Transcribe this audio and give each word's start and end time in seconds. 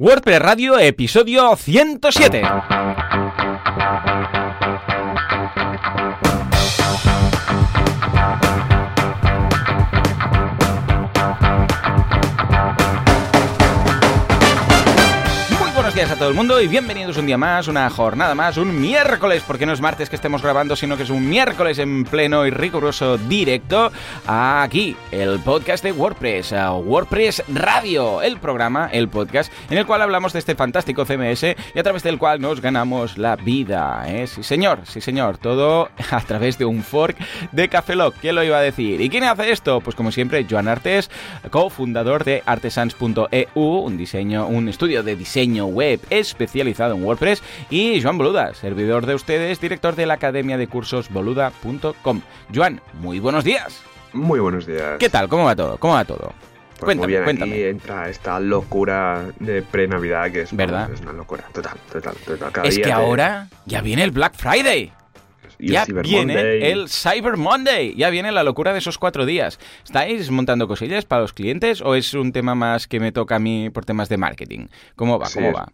WordPress 0.00 0.38
Radio, 0.38 0.78
episodio 0.78 1.54
107. 1.54 2.40
A 16.00 16.16
todo 16.16 16.30
el 16.30 16.34
mundo 16.34 16.58
y 16.62 16.66
bienvenidos 16.66 17.18
un 17.18 17.26
día 17.26 17.36
más, 17.36 17.68
una 17.68 17.90
jornada 17.90 18.34
más, 18.34 18.56
un 18.56 18.80
miércoles, 18.80 19.42
porque 19.46 19.66
no 19.66 19.74
es 19.74 19.82
martes 19.82 20.08
que 20.08 20.16
estemos 20.16 20.40
grabando, 20.40 20.74
sino 20.74 20.96
que 20.96 21.02
es 21.02 21.10
un 21.10 21.28
miércoles 21.28 21.78
en 21.78 22.04
pleno 22.04 22.46
y 22.46 22.50
riguroso 22.50 23.18
directo 23.18 23.92
aquí, 24.26 24.96
el 25.10 25.40
podcast 25.40 25.84
de 25.84 25.92
WordPress, 25.92 26.52
WordPress 26.52 27.42
Radio, 27.48 28.22
el 28.22 28.38
programa, 28.38 28.88
el 28.90 29.08
podcast, 29.08 29.52
en 29.68 29.76
el 29.76 29.84
cual 29.84 30.00
hablamos 30.00 30.32
de 30.32 30.38
este 30.38 30.54
fantástico 30.54 31.04
CMS 31.04 31.42
y 31.74 31.78
a 31.78 31.82
través 31.82 32.02
del 32.02 32.16
cual 32.16 32.40
nos 32.40 32.62
ganamos 32.62 33.18
la 33.18 33.36
vida. 33.36 34.02
¿eh? 34.06 34.26
Sí, 34.26 34.42
señor, 34.42 34.80
sí, 34.84 35.02
señor, 35.02 35.36
todo 35.36 35.90
a 36.10 36.20
través 36.22 36.56
de 36.56 36.64
un 36.64 36.82
fork 36.82 37.18
de 37.52 37.68
Cafeloc. 37.68 38.14
¿Quién 38.22 38.36
lo 38.36 38.42
iba 38.42 38.56
a 38.56 38.62
decir? 38.62 39.02
¿Y 39.02 39.10
quién 39.10 39.24
hace 39.24 39.52
esto? 39.52 39.82
Pues 39.82 39.96
como 39.96 40.12
siempre, 40.12 40.46
Joan 40.48 40.66
Artes, 40.66 41.10
cofundador 41.50 42.24
de 42.24 42.42
artesans.eu, 42.46 43.50
un 43.54 43.98
diseño, 43.98 44.46
un 44.46 44.70
estudio 44.70 45.02
de 45.02 45.14
diseño 45.14 45.66
web 45.66 45.89
especializado 46.10 46.94
en 46.94 47.02
WordPress, 47.02 47.42
y 47.70 48.00
Joan 48.02 48.18
Boluda, 48.18 48.54
servidor 48.54 49.06
de 49.06 49.14
ustedes, 49.14 49.60
director 49.60 49.96
de 49.96 50.06
la 50.06 50.14
Academia 50.14 50.56
de 50.56 50.66
Cursos 50.66 51.10
Boluda.com. 51.10 52.20
Joan, 52.54 52.80
muy 52.94 53.18
buenos 53.18 53.44
días. 53.44 53.82
Muy 54.12 54.40
buenos 54.40 54.66
días. 54.66 54.98
¿Qué 54.98 55.08
tal? 55.08 55.28
¿Cómo 55.28 55.44
va 55.44 55.56
todo? 55.56 55.78
¿Cómo 55.78 55.94
va 55.94 56.04
todo? 56.04 56.32
Pues 56.78 56.96
cuéntame, 56.96 57.12
muy 57.12 57.34
bien, 57.34 57.42
Aquí 57.42 57.62
entra 57.62 58.08
esta 58.08 58.40
locura 58.40 59.26
de 59.38 59.62
pre-Navidad 59.62 60.30
que 60.32 60.42
es, 60.42 60.56
¿verdad? 60.56 60.90
es 60.92 61.00
una 61.02 61.12
locura. 61.12 61.44
Total, 61.52 61.76
total, 61.92 62.14
total. 62.24 62.66
es 62.66 62.78
que 62.78 62.90
ahora 62.90 63.48
ya 63.66 63.82
viene 63.82 64.02
el 64.02 64.12
Black 64.12 64.34
Friday 64.34 64.90
ya 65.60 65.84
viene 65.84 66.70
el 66.70 66.88
Cyber 66.88 67.36
Monday, 67.36 67.94
ya 67.94 68.10
viene 68.10 68.32
la 68.32 68.42
locura 68.42 68.72
de 68.72 68.78
esos 68.78 68.98
cuatro 68.98 69.26
días. 69.26 69.58
¿Estáis 69.84 70.30
montando 70.30 70.66
cosillas 70.68 71.04
para 71.04 71.22
los 71.22 71.32
clientes 71.32 71.80
o 71.82 71.94
es 71.94 72.14
un 72.14 72.32
tema 72.32 72.54
más 72.54 72.86
que 72.86 73.00
me 73.00 73.12
toca 73.12 73.36
a 73.36 73.38
mí 73.38 73.70
por 73.70 73.84
temas 73.84 74.08
de 74.08 74.16
marketing? 74.16 74.66
¿Cómo 74.96 75.18
va? 75.18 75.28
¿Cómo 75.32 75.52
va? 75.52 75.68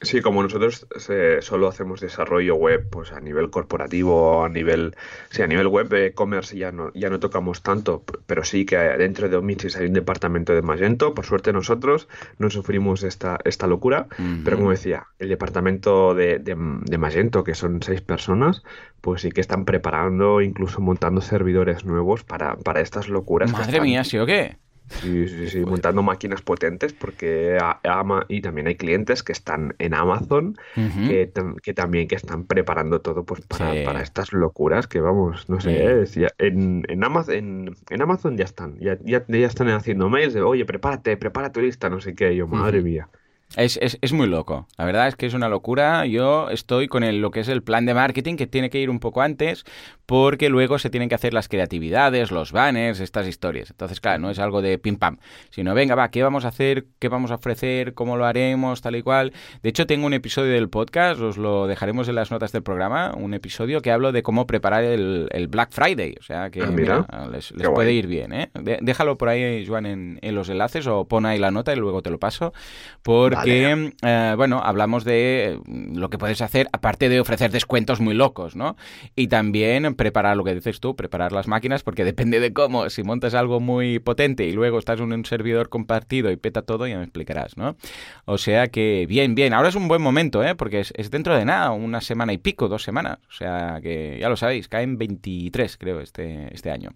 Sí, 0.00 0.20
como 0.20 0.44
nosotros 0.44 0.86
eh, 1.08 1.38
solo 1.40 1.66
hacemos 1.66 2.00
desarrollo 2.00 2.54
web, 2.54 2.88
pues 2.88 3.10
a 3.10 3.18
nivel 3.18 3.50
corporativo, 3.50 4.44
a 4.44 4.48
nivel, 4.48 4.94
sí, 5.30 5.42
a 5.42 5.48
nivel 5.48 5.66
web 5.66 5.88
de 5.88 6.06
e-commerce 6.06 6.56
ya 6.56 6.70
no, 6.70 6.92
ya 6.94 7.10
no 7.10 7.18
tocamos 7.18 7.62
tanto, 7.62 8.04
pero 8.26 8.44
sí 8.44 8.64
que 8.64 8.76
dentro 8.76 9.28
de 9.28 9.36
Omnichis 9.36 9.74
hay 9.76 9.86
un 9.86 9.94
departamento 9.94 10.54
de 10.54 10.62
Magento. 10.62 11.14
Por 11.14 11.26
suerte 11.26 11.52
nosotros 11.52 12.06
no 12.38 12.48
sufrimos 12.48 13.02
esta, 13.02 13.38
esta 13.44 13.66
locura, 13.66 14.06
pero 14.44 14.56
como 14.56 14.70
decía, 14.70 15.08
el 15.18 15.30
departamento 15.30 16.14
de, 16.14 16.38
de, 16.38 16.54
Magento, 16.98 17.42
que 17.42 17.56
son 17.56 17.82
seis 17.82 18.00
personas, 18.00 18.62
pues 19.00 19.22
sí 19.22 19.32
que 19.32 19.40
están 19.40 19.64
preparando, 19.64 20.40
incluso 20.42 20.80
montando 20.80 21.20
servidores 21.20 21.84
nuevos 21.84 22.22
para, 22.22 22.56
para 22.56 22.82
estas 22.82 23.08
locuras. 23.08 23.50
Madre 23.50 23.80
mía, 23.80 24.04
¿sí 24.04 24.16
o 24.16 24.26
qué? 24.26 24.58
Sí, 24.88 25.28
sí, 25.28 25.48
sí, 25.48 25.60
montando 25.60 26.02
máquinas 26.02 26.42
potentes 26.42 26.92
porque 26.92 27.58
ama 27.84 28.24
y 28.28 28.40
también 28.40 28.66
hay 28.66 28.76
clientes 28.76 29.22
que 29.22 29.32
están 29.32 29.74
en 29.78 29.94
Amazon 29.94 30.56
que, 30.74 31.74
también 31.74 32.08
que 32.08 32.14
están 32.14 32.44
preparando 32.44 33.00
todo 33.00 33.24
pues 33.24 33.42
para, 33.42 34.00
estas 34.00 34.32
locuras 34.32 34.86
que 34.86 35.00
vamos, 35.00 35.48
no 35.48 35.60
sé, 35.60 36.04
en, 36.38 36.84
en, 36.88 37.04
Amazon, 37.04 37.76
en, 37.90 38.02
Amazon 38.02 38.36
ya 38.36 38.44
están, 38.44 38.78
ya, 38.78 38.98
ya, 39.04 39.24
están 39.28 39.68
haciendo 39.68 40.08
mails 40.08 40.34
de 40.34 40.42
oye, 40.42 40.64
prepárate, 40.64 41.16
prepara 41.16 41.52
tu 41.52 41.60
lista, 41.60 41.90
no 41.90 42.00
sé 42.00 42.14
qué, 42.14 42.34
yo, 42.34 42.46
madre 42.46 42.80
mía. 42.80 43.08
Es, 43.56 43.78
es, 43.80 43.98
es, 44.02 44.12
muy 44.12 44.26
loco. 44.26 44.68
La 44.76 44.84
verdad 44.84 45.08
es 45.08 45.16
que 45.16 45.26
es 45.26 45.32
una 45.32 45.48
locura. 45.48 46.04
Yo 46.04 46.50
estoy 46.50 46.86
con 46.86 47.02
el, 47.02 47.20
lo 47.22 47.30
que 47.30 47.40
es 47.40 47.48
el 47.48 47.62
plan 47.62 47.86
de 47.86 47.94
marketing 47.94 48.36
que 48.36 48.46
tiene 48.46 48.68
que 48.68 48.78
ir 48.78 48.90
un 48.90 49.00
poco 49.00 49.22
antes 49.22 49.64
porque 50.08 50.48
luego 50.48 50.78
se 50.78 50.88
tienen 50.88 51.10
que 51.10 51.14
hacer 51.14 51.34
las 51.34 51.48
creatividades, 51.48 52.30
los 52.30 52.50
banners, 52.50 52.98
estas 53.00 53.26
historias. 53.26 53.70
Entonces, 53.70 54.00
claro, 54.00 54.18
no 54.20 54.30
es 54.30 54.38
algo 54.38 54.62
de 54.62 54.78
pim 54.78 54.96
pam, 54.96 55.18
sino 55.50 55.74
venga, 55.74 55.94
va, 55.94 56.10
¿qué 56.10 56.22
vamos 56.22 56.46
a 56.46 56.48
hacer? 56.48 56.86
¿Qué 56.98 57.08
vamos 57.08 57.30
a 57.30 57.34
ofrecer? 57.34 57.92
¿Cómo 57.92 58.16
lo 58.16 58.24
haremos? 58.24 58.80
Tal 58.80 58.96
y 58.96 59.02
cual. 59.02 59.34
De 59.62 59.68
hecho, 59.68 59.86
tengo 59.86 60.06
un 60.06 60.14
episodio 60.14 60.52
del 60.52 60.70
podcast, 60.70 61.20
os 61.20 61.36
lo 61.36 61.66
dejaremos 61.66 62.08
en 62.08 62.14
las 62.14 62.30
notas 62.30 62.52
del 62.52 62.62
programa, 62.62 63.12
un 63.14 63.34
episodio 63.34 63.82
que 63.82 63.90
hablo 63.90 64.10
de 64.12 64.22
cómo 64.22 64.46
preparar 64.46 64.82
el, 64.82 65.28
el 65.30 65.48
Black 65.48 65.72
Friday. 65.72 66.14
O 66.18 66.22
sea 66.22 66.48
que 66.48 66.62
ah, 66.62 67.28
les, 67.30 67.52
puede 67.74 67.92
ir 67.92 68.06
bien. 68.06 68.32
¿eh? 68.32 68.50
déjalo 68.80 69.18
por 69.18 69.28
ahí, 69.28 69.66
Joan, 69.66 69.84
en, 69.84 70.18
en, 70.22 70.34
los 70.34 70.48
enlaces 70.48 70.86
o 70.86 71.04
pon 71.04 71.26
ahí 71.26 71.38
la 71.38 71.50
nota 71.50 71.74
y 71.74 71.76
luego 71.76 72.00
te 72.00 72.08
lo 72.08 72.18
paso. 72.18 72.54
Por 73.02 73.37
que, 73.44 73.92
eh, 74.02 74.34
bueno, 74.36 74.60
hablamos 74.62 75.04
de 75.04 75.60
lo 75.66 76.10
que 76.10 76.18
puedes 76.18 76.40
hacer, 76.40 76.68
aparte 76.72 77.08
de 77.08 77.20
ofrecer 77.20 77.50
descuentos 77.50 78.00
muy 78.00 78.14
locos, 78.14 78.56
¿no? 78.56 78.76
Y 79.16 79.28
también 79.28 79.94
preparar 79.94 80.36
lo 80.36 80.44
que 80.44 80.54
dices 80.54 80.80
tú, 80.80 80.96
preparar 80.96 81.32
las 81.32 81.48
máquinas, 81.48 81.82
porque 81.82 82.04
depende 82.18 82.40
de 82.40 82.52
cómo, 82.52 82.90
si 82.90 83.02
montas 83.02 83.34
algo 83.34 83.60
muy 83.60 83.98
potente 83.98 84.46
y 84.46 84.52
luego 84.52 84.78
estás 84.78 85.00
en 85.00 85.12
un 85.12 85.24
servidor 85.24 85.68
compartido 85.68 86.30
y 86.30 86.36
peta 86.36 86.62
todo, 86.62 86.86
ya 86.86 86.98
me 86.98 87.04
explicarás, 87.04 87.56
¿no? 87.56 87.76
O 88.24 88.38
sea 88.38 88.68
que, 88.68 89.06
bien, 89.08 89.34
bien, 89.34 89.54
ahora 89.54 89.68
es 89.68 89.74
un 89.74 89.88
buen 89.88 90.02
momento, 90.02 90.44
¿eh? 90.44 90.54
Porque 90.54 90.80
es, 90.80 90.92
es 90.96 91.10
dentro 91.10 91.36
de 91.36 91.44
nada, 91.44 91.70
una 91.70 92.00
semana 92.00 92.32
y 92.32 92.38
pico, 92.38 92.68
dos 92.68 92.82
semanas, 92.82 93.18
o 93.28 93.32
sea 93.32 93.80
que 93.82 94.18
ya 94.20 94.28
lo 94.28 94.36
sabéis, 94.36 94.68
caen 94.68 94.98
23, 94.98 95.76
creo, 95.76 96.00
este, 96.00 96.52
este 96.52 96.70
año. 96.70 96.90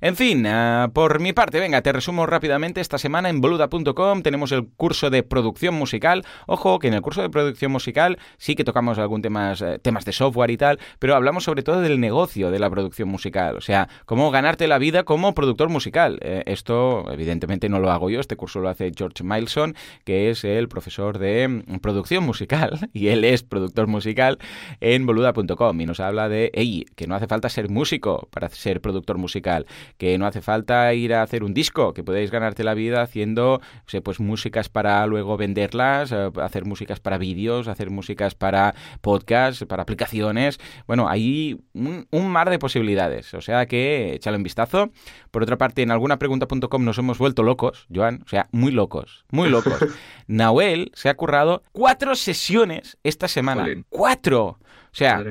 En 0.00 0.14
fin, 0.14 0.46
ah, 0.46 0.90
por 0.92 1.20
mi 1.20 1.32
parte, 1.32 1.58
venga, 1.58 1.80
te 1.82 1.92
resumo 1.92 2.26
rápidamente. 2.26 2.80
Esta 2.80 2.98
semana 2.98 3.30
en 3.30 3.40
boluda.com 3.40 4.22
tenemos 4.22 4.52
el 4.52 4.68
curso 4.68 5.10
de 5.10 5.22
producción 5.22 5.74
musical. 5.76 6.24
Ojo, 6.46 6.78
que 6.78 6.88
en 6.88 6.94
el 6.94 7.02
curso 7.02 7.22
de 7.22 7.30
producción 7.30 7.72
musical 7.72 8.18
sí 8.38 8.54
que 8.54 8.64
tocamos 8.64 8.98
algún 8.98 9.22
temas, 9.22 9.62
eh, 9.62 9.78
temas 9.80 10.04
de 10.04 10.12
software 10.12 10.50
y 10.50 10.56
tal, 10.56 10.78
pero 10.98 11.14
hablamos 11.14 11.44
sobre 11.44 11.62
todo 11.62 11.80
del 11.80 12.00
negocio 12.00 12.50
de 12.50 12.58
la 12.58 12.70
producción 12.70 13.08
musical. 13.08 13.56
O 13.56 13.60
sea, 13.60 13.88
cómo 14.04 14.30
ganarte 14.30 14.66
la 14.66 14.78
vida 14.78 15.04
como 15.04 15.34
productor 15.34 15.68
musical. 15.68 16.18
Eh, 16.22 16.42
esto, 16.46 17.04
evidentemente, 17.10 17.68
no 17.68 17.78
lo 17.78 17.90
hago 17.90 18.10
yo. 18.10 18.20
Este 18.20 18.36
curso 18.36 18.60
lo 18.60 18.68
hace 18.68 18.92
George 18.96 19.22
Mileson, 19.22 19.74
que 20.04 20.30
es 20.30 20.44
el 20.44 20.68
profesor 20.68 21.18
de 21.18 21.48
mm, 21.48 21.78
producción 21.78 22.24
musical, 22.24 22.90
y 22.92 23.08
él 23.08 23.24
es 23.24 23.42
productor 23.42 23.86
musical 23.86 24.38
en 24.80 25.06
boluda.com. 25.06 25.80
Y 25.80 25.86
nos 25.86 26.00
habla 26.00 26.28
de, 26.28 26.50
hey, 26.54 26.84
que 26.96 27.06
no 27.06 27.14
hace 27.14 27.26
falta 27.26 27.48
ser 27.48 27.68
músico 27.68 28.28
para 28.30 28.48
ser 28.48 28.80
productor 28.80 29.18
musical 29.18 29.66
que 29.98 30.18
no 30.18 30.26
hace 30.26 30.40
falta 30.40 30.92
ir 30.94 31.14
a 31.14 31.22
hacer 31.22 31.44
un 31.44 31.54
disco, 31.54 31.94
que 31.94 32.04
podéis 32.04 32.30
ganarte 32.30 32.64
la 32.64 32.74
vida 32.74 33.02
haciendo 33.02 33.60
pues 34.02 34.20
músicas 34.20 34.68
para 34.68 35.06
luego 35.06 35.36
venderlas, 35.36 35.65
eh, 35.74 36.30
hacer 36.42 36.64
músicas 36.64 37.00
para 37.00 37.18
vídeos, 37.18 37.68
hacer 37.68 37.90
músicas 37.90 38.34
para 38.34 38.74
podcasts, 39.00 39.64
para 39.66 39.82
aplicaciones. 39.82 40.58
Bueno, 40.86 41.08
hay 41.08 41.60
un, 41.74 42.06
mar 42.28 42.50
de 42.50 42.58
posibilidades, 42.58 43.32
o 43.34 43.40
sea 43.40 43.66
que 43.66 44.14
échale 44.14 44.36
un 44.36 44.42
vistazo. 44.42 44.90
Por 45.30 45.42
otra 45.42 45.56
parte, 45.56 45.82
en 45.82 45.90
algunapregunta.com 45.90 46.84
nos 46.84 46.98
hemos 46.98 47.18
vuelto 47.18 47.42
locos, 47.42 47.86
Joan, 47.94 48.22
o 48.24 48.28
sea, 48.28 48.48
muy 48.52 48.72
locos, 48.72 49.24
muy 49.30 49.48
locos. 49.48 49.78
Nahuel 50.26 50.90
se 50.94 51.08
ha 51.08 51.16
currado 51.16 51.62
cuatro 51.72 52.14
sesiones 52.14 52.98
esta 53.02 53.28
semana. 53.28 53.66
¡Cuatro! 53.88 54.58
O 54.96 54.98
sea, 54.98 55.22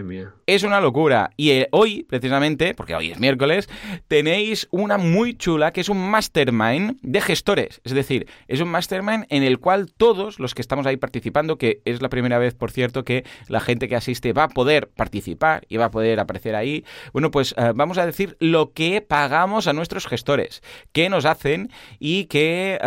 es 0.46 0.62
una 0.62 0.80
locura. 0.80 1.32
Y 1.38 1.50
eh, 1.50 1.68
hoy, 1.72 2.04
precisamente, 2.04 2.76
porque 2.76 2.94
hoy 2.94 3.10
es 3.10 3.20
miércoles, 3.20 3.68
tenéis 4.08 4.68
una 4.70 5.00
muy 5.00 5.36
chula 5.36 5.74
que 5.74 5.82
es 5.82 5.90
un 5.90 6.08
mastermind 6.08 7.00
de 7.02 7.20
gestores. 7.20 7.82
Es 7.84 7.96
decir, 7.96 8.28
es 8.48 8.62
un 8.62 8.68
mastermind 8.68 9.26
en 9.30 9.42
el 9.42 9.58
cual 9.58 9.92
todos 9.92 10.40
los 10.40 10.54
que 10.54 10.62
estamos 10.62 10.86
ahí 10.86 10.98
participando, 10.98 11.58
que 11.58 11.82
es 11.84 12.00
la 12.04 12.10
primera 12.10 12.38
vez, 12.38 12.54
por 12.54 12.70
cierto, 12.70 13.04
que 13.04 13.26
la 13.48 13.60
gente 13.60 13.88
que 13.88 13.96
asiste 13.96 14.34
va 14.34 14.44
a 14.44 14.50
poder 14.50 14.88
participar 14.90 15.66
y 15.68 15.78
va 15.78 15.86
a 15.86 15.92
poder 15.92 16.20
aparecer 16.20 16.56
ahí, 16.56 16.86
bueno, 17.12 17.32
pues 17.32 17.56
eh, 17.58 17.72
vamos 17.74 17.98
a 17.98 18.06
decir 18.06 18.38
lo 18.40 18.72
que 18.72 19.02
pagamos 19.02 19.66
a 19.66 19.74
nuestros 19.74 20.06
gestores, 20.06 20.62
qué 20.92 21.10
nos 21.10 21.26
hacen 21.26 21.72
y 21.98 22.26
qué, 22.26 22.78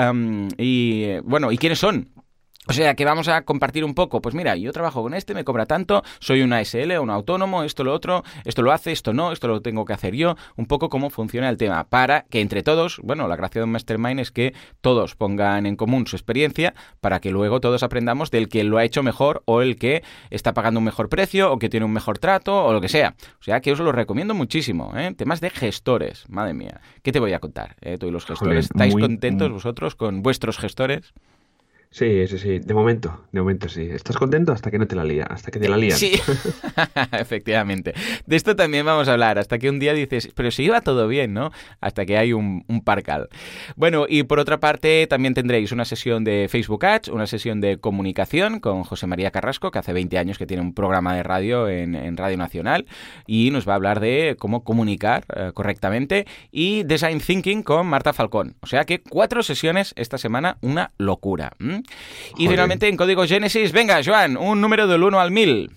y, 0.59 1.19
bueno, 1.25 1.51
y 1.51 1.59
quiénes 1.59 1.81
son. 1.81 2.13
O 2.69 2.75
sea, 2.75 2.95
que 2.95 3.07
vamos 3.07 3.29
a 3.29 3.43
compartir 3.43 3.83
un 3.83 3.95
poco. 3.95 4.21
Pues 4.21 4.35
mira, 4.35 4.55
yo 4.55 4.73
trabajo 4.73 5.03
con 5.03 5.15
este, 5.15 5.33
me 5.33 5.43
cobra 5.43 5.65
tanto, 5.65 6.03
soy 6.21 6.43
una 6.43 6.63
SL, 6.63 6.99
un 6.99 7.09
autónomo, 7.09 7.63
esto 7.63 7.83
lo 7.83 7.95
otro, 7.95 8.25
esto 8.45 8.61
lo 8.61 8.73
hace, 8.73 8.93
esto 8.93 9.15
no, 9.15 9.33
esto 9.33 9.49
lo 9.49 9.63
tengo 9.63 9.87
que 9.87 9.95
hacer 9.95 10.15
yo. 10.15 10.37
Un 10.57 10.67
poco 10.67 10.91
cómo 10.91 11.09
funciona 11.09 11.49
el 11.49 11.57
tema. 11.57 11.85
Para 11.85 12.27
que 12.29 12.43
entre 12.43 12.63
todos, 12.63 13.01
bueno, 13.03 13.27
la 13.27 13.37
gracia 13.37 13.61
de 13.61 13.65
un 13.65 13.73
mastermind 13.73 14.21
es 14.21 14.31
que 14.31 14.53
todos 14.83 15.15
pongan 15.15 15.65
en 15.65 15.77
común 15.77 16.07
su 16.07 16.17
experiencia 16.17 16.75
para 17.01 17.21
que 17.21 17.31
luego 17.31 17.61
todos 17.61 17.83
aprendamos 17.83 18.31
del 18.31 18.51
que 18.51 18.65
lo 18.65 18.77
ha 18.77 18.85
hecho 18.85 19.03
mejor 19.03 19.43
o 19.47 19.63
el 19.63 19.77
que 19.77 20.03
está 20.29 20.53
pagando 20.53 20.81
un 20.81 20.85
mejor 20.85 21.09
precio 21.09 21.51
o 21.51 21.59
que 21.59 21.71
tiene 21.71 21.87
un 21.87 21.93
mejor 21.93 22.19
trato 22.19 22.67
o 22.67 22.75
lo 22.75 22.83
que 22.83 22.91
sea. 22.91 23.15
O 23.41 23.45
sea, 23.45 23.61
que 23.61 23.73
os 23.73 23.79
lo 23.79 23.93
recomiendo 23.93 24.35
muchísimo. 24.35 24.93
¿eh? 24.95 25.15
Temas 25.17 25.41
de 25.41 25.49
gestores, 25.49 26.27
madre 26.29 26.53
mía. 26.53 26.83
¿Qué 27.03 27.13
te 27.13 27.19
voy 27.19 27.33
a 27.33 27.39
contar? 27.39 27.77
Eh? 27.81 27.97
Tú 27.97 28.09
y 28.09 28.11
los 28.11 28.27
gestores. 28.27 28.67
¿Estáis 28.67 28.95
contentos 28.95 29.51
vosotros 29.51 29.95
con 29.95 30.23
vuestros 30.23 30.59
gestores? 30.59 31.15
Sí, 31.91 32.27
sí, 32.27 32.39
sí. 32.39 32.59
De 32.59 32.75
momento, 32.75 33.25
de 33.33 33.41
momento 33.41 33.69
sí. 33.69 33.83
¿Estás 33.91 34.17
contento 34.17 34.53
hasta 34.53 34.71
que 34.71 34.79
no 34.79 34.87
te 34.87 34.95
la 34.95 35.05
lía? 35.05 35.25
Hasta 35.25 35.51
que 35.51 35.59
te 35.59 35.69
la 35.69 35.77
lían. 35.77 35.97
Sí, 35.97 36.13
efectivamente. 37.13 37.95
De 38.27 38.37
esto 38.37 38.55
también 38.55 38.85
vamos 38.85 39.09
a 39.09 39.13
hablar. 39.13 39.39
Hasta 39.39 39.59
que 39.59 39.71
un 39.71 39.79
día 39.79 39.95
dices, 39.95 40.31
pero 40.35 40.51
si 40.51 40.65
iba 40.65 40.81
todo 40.83 41.09
bien, 41.09 41.33
¿no? 41.33 41.51
Hasta 41.81 42.05
que 42.05 42.19
hay 42.19 42.33
un, 42.33 42.65
un 42.69 42.83
parcal. 42.83 43.29
Bueno, 43.77 44.05
y 44.09 44.23
por 44.25 44.39
otra 44.39 44.61
parte, 44.61 45.07
también 45.07 45.35
tendréis 45.35 45.73
una 45.73 45.87
sesión 45.87 46.25
de 46.25 46.49
Facebook 46.51 46.85
Ads, 46.85 47.09
una 47.09 47.27
sesión 47.27 47.61
de 47.61 47.79
comunicación 47.79 48.61
con 48.61 48.85
José 48.85 49.07
María 49.07 49.31
Carrasco, 49.31 49.71
que 49.71 49.79
hace 49.79 49.93
20 49.95 50.19
años 50.19 50.37
que 50.37 50.47
tiene 50.47 50.63
un 50.63 50.75
programa 50.75 51.15
de 51.15 51.23
radio 51.23 51.69
en, 51.69 51.95
en 51.95 52.17
Radio 52.17 52.37
Nacional 52.37 52.87
y 53.27 53.51
nos 53.51 53.67
va 53.67 53.73
a 53.73 53.77
hablar 53.77 54.01
de 54.01 54.37
cómo 54.39 54.63
comunicar 54.63 55.25
eh, 55.35 55.53
correctamente. 55.55 56.27
Y 56.51 56.83
Design 56.83 57.21
Thinking 57.21 57.63
con 57.63 57.87
Marta 57.87 58.13
Falcón. 58.13 58.57
O 58.61 58.67
sea 58.67 58.85
que 58.85 59.01
cuatro 59.01 59.43
sesiones 59.43 59.95
esta 59.97 60.19
semana, 60.19 60.59
una 60.61 60.93
locura. 60.99 61.53
Y 62.37 62.45
Joder. 62.45 62.51
finalmente 62.51 62.89
en 62.89 62.97
código 62.97 63.27
Genesis, 63.27 63.73
venga, 63.73 64.01
Joan, 64.05 64.37
un 64.37 64.61
número 64.61 64.87
del 64.87 65.03
1 65.03 65.21
al 65.21 65.31
1000. 65.31 65.71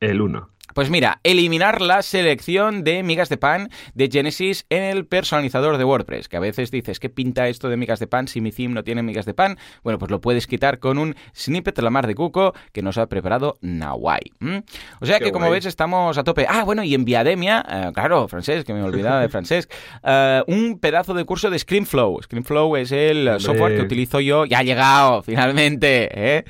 El 0.00 0.20
1. 0.20 0.50
Pues 0.74 0.90
mira, 0.90 1.20
eliminar 1.22 1.80
la 1.80 2.02
selección 2.02 2.84
de 2.84 3.02
migas 3.02 3.28
de 3.28 3.36
pan 3.36 3.70
de 3.94 4.08
Genesis 4.10 4.66
en 4.70 4.82
el 4.82 5.06
personalizador 5.06 5.78
de 5.78 5.84
WordPress, 5.84 6.28
que 6.28 6.36
a 6.36 6.40
veces 6.40 6.70
dices, 6.70 7.00
¿qué 7.00 7.08
pinta 7.10 7.48
esto 7.48 7.68
de 7.68 7.76
migas 7.76 7.98
de 8.00 8.06
pan 8.06 8.28
si 8.28 8.40
mi 8.40 8.52
theme 8.52 8.74
no 8.74 8.84
tiene 8.84 9.02
migas 9.02 9.26
de 9.26 9.34
pan? 9.34 9.58
Bueno, 9.82 9.98
pues 9.98 10.10
lo 10.10 10.20
puedes 10.20 10.46
quitar 10.46 10.78
con 10.78 10.98
un 10.98 11.14
snippet 11.36 11.74
de 11.76 11.82
la 11.82 11.90
mar 11.90 12.06
de 12.06 12.14
cuco 12.14 12.54
que 12.72 12.82
nos 12.82 12.98
ha 12.98 13.06
preparado 13.08 13.58
Nawai. 13.60 14.20
O 15.00 15.06
sea 15.06 15.18
Qué 15.18 15.26
que, 15.26 15.32
como 15.32 15.46
guay. 15.46 15.58
ves, 15.58 15.66
estamos 15.66 16.18
a 16.18 16.24
tope. 16.24 16.46
Ah, 16.48 16.64
bueno, 16.64 16.82
y 16.84 16.94
en 16.94 17.04
Viademia, 17.04 17.64
eh, 17.68 17.90
claro, 17.94 18.28
Francesc, 18.28 18.66
que 18.66 18.74
me 18.74 18.82
olvidaba 18.82 19.20
de 19.20 19.28
Francesc, 19.30 19.70
eh, 20.02 20.42
un 20.46 20.78
pedazo 20.78 21.14
de 21.14 21.24
curso 21.24 21.50
de 21.50 21.58
ScreenFlow. 21.58 22.22
ScreenFlow 22.22 22.76
es 22.76 22.92
el 22.92 23.26
Hombre. 23.28 23.40
software 23.40 23.76
que 23.76 23.82
utilizo 23.82 24.20
yo, 24.20 24.44
ya 24.44 24.58
ha 24.58 24.62
llegado, 24.62 25.22
finalmente, 25.22 26.08
¿eh? 26.12 26.44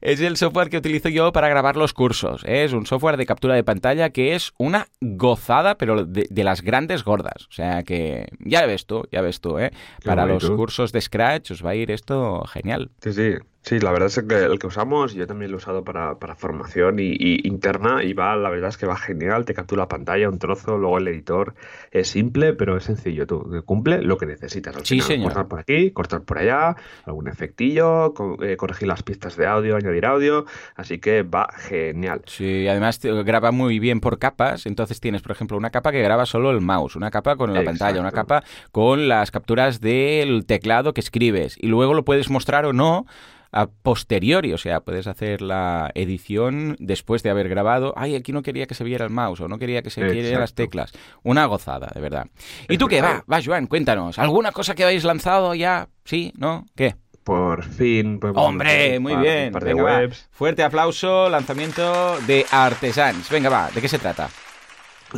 Es 0.00 0.20
el 0.20 0.36
software 0.36 0.70
que 0.70 0.76
utilizo 0.78 1.08
yo 1.08 1.32
para 1.32 1.48
grabar 1.48 1.76
los 1.76 1.92
cursos. 1.92 2.44
¿eh? 2.44 2.64
Es 2.64 2.72
un 2.72 2.86
software 2.86 3.16
de 3.16 3.26
captura 3.26 3.54
de 3.54 3.64
pantalla 3.66 4.08
que 4.08 4.34
es 4.34 4.52
una 4.56 4.88
gozada, 5.02 5.76
pero 5.76 6.06
de, 6.06 6.26
de 6.30 6.44
las 6.44 6.62
grandes 6.62 7.04
gordas. 7.04 7.46
O 7.50 7.52
sea 7.52 7.82
que 7.82 8.28
ya 8.40 8.64
ves 8.64 8.86
tú, 8.86 9.06
ya 9.12 9.20
ves 9.20 9.42
tú, 9.42 9.58
¿eh? 9.58 9.70
Qué 10.00 10.06
Para 10.06 10.24
los 10.24 10.48
cursos 10.50 10.92
de 10.92 11.02
Scratch 11.02 11.50
os 11.50 11.62
va 11.62 11.70
a 11.70 11.74
ir 11.74 11.90
esto 11.90 12.42
genial. 12.46 12.90
Sí, 13.02 13.12
sí. 13.12 13.34
Sí, 13.68 13.80
la 13.80 13.90
verdad 13.90 14.06
es 14.06 14.22
que 14.22 14.44
el 14.44 14.60
que 14.60 14.68
usamos, 14.68 15.12
yo 15.14 15.26
también 15.26 15.50
lo 15.50 15.56
he 15.56 15.58
usado 15.58 15.82
para, 15.82 16.20
para 16.20 16.36
formación 16.36 17.00
y, 17.00 17.16
y 17.18 17.48
interna 17.48 18.04
y 18.04 18.12
va, 18.12 18.36
la 18.36 18.48
verdad 18.48 18.68
es 18.68 18.76
que 18.76 18.86
va 18.86 18.96
genial, 18.96 19.44
te 19.44 19.54
captura 19.54 19.82
la 19.82 19.88
pantalla, 19.88 20.28
un 20.28 20.38
trozo, 20.38 20.78
luego 20.78 20.98
el 20.98 21.08
editor 21.08 21.52
es 21.90 22.06
simple, 22.06 22.52
pero 22.52 22.76
es 22.76 22.84
sencillo, 22.84 23.26
tú 23.26 23.64
cumple 23.66 24.02
lo 24.02 24.18
que 24.18 24.26
necesitas. 24.26 24.76
Al 24.76 24.86
Sí, 24.86 25.00
final, 25.00 25.06
señor. 25.08 25.32
Cortar 25.32 25.48
por 25.48 25.58
aquí, 25.58 25.90
cortar 25.90 26.22
por 26.22 26.38
allá, 26.38 26.76
algún 27.06 27.26
efectillo, 27.26 28.14
co- 28.14 28.40
eh, 28.40 28.56
corregir 28.56 28.86
las 28.86 29.02
pistas 29.02 29.36
de 29.36 29.48
audio, 29.48 29.74
añadir 29.74 30.06
audio, 30.06 30.44
así 30.76 31.00
que 31.00 31.24
va 31.24 31.48
genial. 31.56 32.22
Sí, 32.26 32.68
además 32.68 33.00
te- 33.00 33.10
graba 33.24 33.50
muy 33.50 33.80
bien 33.80 33.98
por 33.98 34.20
capas. 34.20 34.66
Entonces 34.66 35.00
tienes, 35.00 35.22
por 35.22 35.32
ejemplo, 35.32 35.56
una 35.56 35.70
capa 35.70 35.90
que 35.90 36.02
graba 36.02 36.24
solo 36.24 36.52
el 36.52 36.60
mouse, 36.60 36.94
una 36.94 37.10
capa 37.10 37.34
con 37.34 37.52
la 37.52 37.64
pantalla, 37.64 37.98
una 37.98 38.12
capa 38.12 38.44
con 38.70 39.08
las 39.08 39.32
capturas 39.32 39.80
del 39.80 40.46
teclado 40.46 40.94
que 40.94 41.00
escribes. 41.00 41.56
Y 41.60 41.66
luego 41.66 41.94
lo 41.94 42.04
puedes 42.04 42.30
mostrar 42.30 42.64
o 42.64 42.72
no 42.72 43.06
a 43.56 43.66
posteriori, 43.68 44.52
o 44.52 44.58
sea, 44.58 44.80
puedes 44.80 45.06
hacer 45.06 45.40
la 45.42 45.90
edición 45.94 46.76
después 46.78 47.22
de 47.22 47.30
haber 47.30 47.48
grabado. 47.48 47.92
Ay, 47.96 48.14
aquí 48.14 48.32
no 48.32 48.42
quería 48.42 48.66
que 48.66 48.74
se 48.74 48.84
viera 48.84 49.04
el 49.04 49.10
mouse 49.10 49.40
o 49.40 49.48
no 49.48 49.58
quería 49.58 49.82
que 49.82 49.90
se 49.90 50.04
vieran 50.04 50.40
las 50.40 50.54
teclas. 50.54 50.92
Una 51.22 51.46
gozada, 51.46 51.90
de 51.94 52.00
verdad. 52.00 52.26
¿Y 52.68 52.74
Es 52.74 52.78
tú 52.78 52.86
qué? 52.86 53.00
Va, 53.00 53.24
va, 53.30 53.40
Joan, 53.44 53.66
cuéntanos. 53.66 54.18
¿Alguna 54.18 54.52
cosa 54.52 54.74
que 54.74 54.84
habéis 54.84 55.04
lanzado 55.04 55.54
ya? 55.54 55.88
¿Sí? 56.04 56.32
¿No? 56.36 56.64
¿Qué? 56.74 56.96
Por 57.24 57.64
fin 57.64 58.20
Hombre, 58.36 59.00
muy 59.00 59.14
par- 59.14 59.22
bien. 59.22 59.46
Un 59.48 59.52
par 59.52 59.64
de 59.64 59.74
Venga, 59.74 59.84
webs. 59.84 60.28
Fuerte 60.30 60.62
aplauso, 60.62 61.28
lanzamiento 61.28 62.18
de 62.26 62.46
Artesans. 62.52 63.28
Venga, 63.30 63.48
va, 63.48 63.68
¿de 63.74 63.80
qué 63.80 63.88
se 63.88 63.98
trata? 63.98 64.28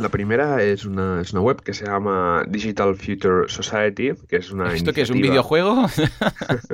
La 0.01 0.09
primera 0.09 0.63
es 0.63 0.85
una, 0.85 1.21
es 1.21 1.33
una 1.33 1.41
web 1.41 1.61
que 1.61 1.73
se 1.73 1.85
llama 1.85 2.43
Digital 2.47 2.95
Future 2.95 3.47
Society, 3.47 4.11
que 4.27 4.37
es 4.37 4.51
una 4.51 4.73
¿Esto 4.73 4.93
qué 4.93 5.01
es 5.01 5.09
un 5.09 5.21
videojuego? 5.21 5.85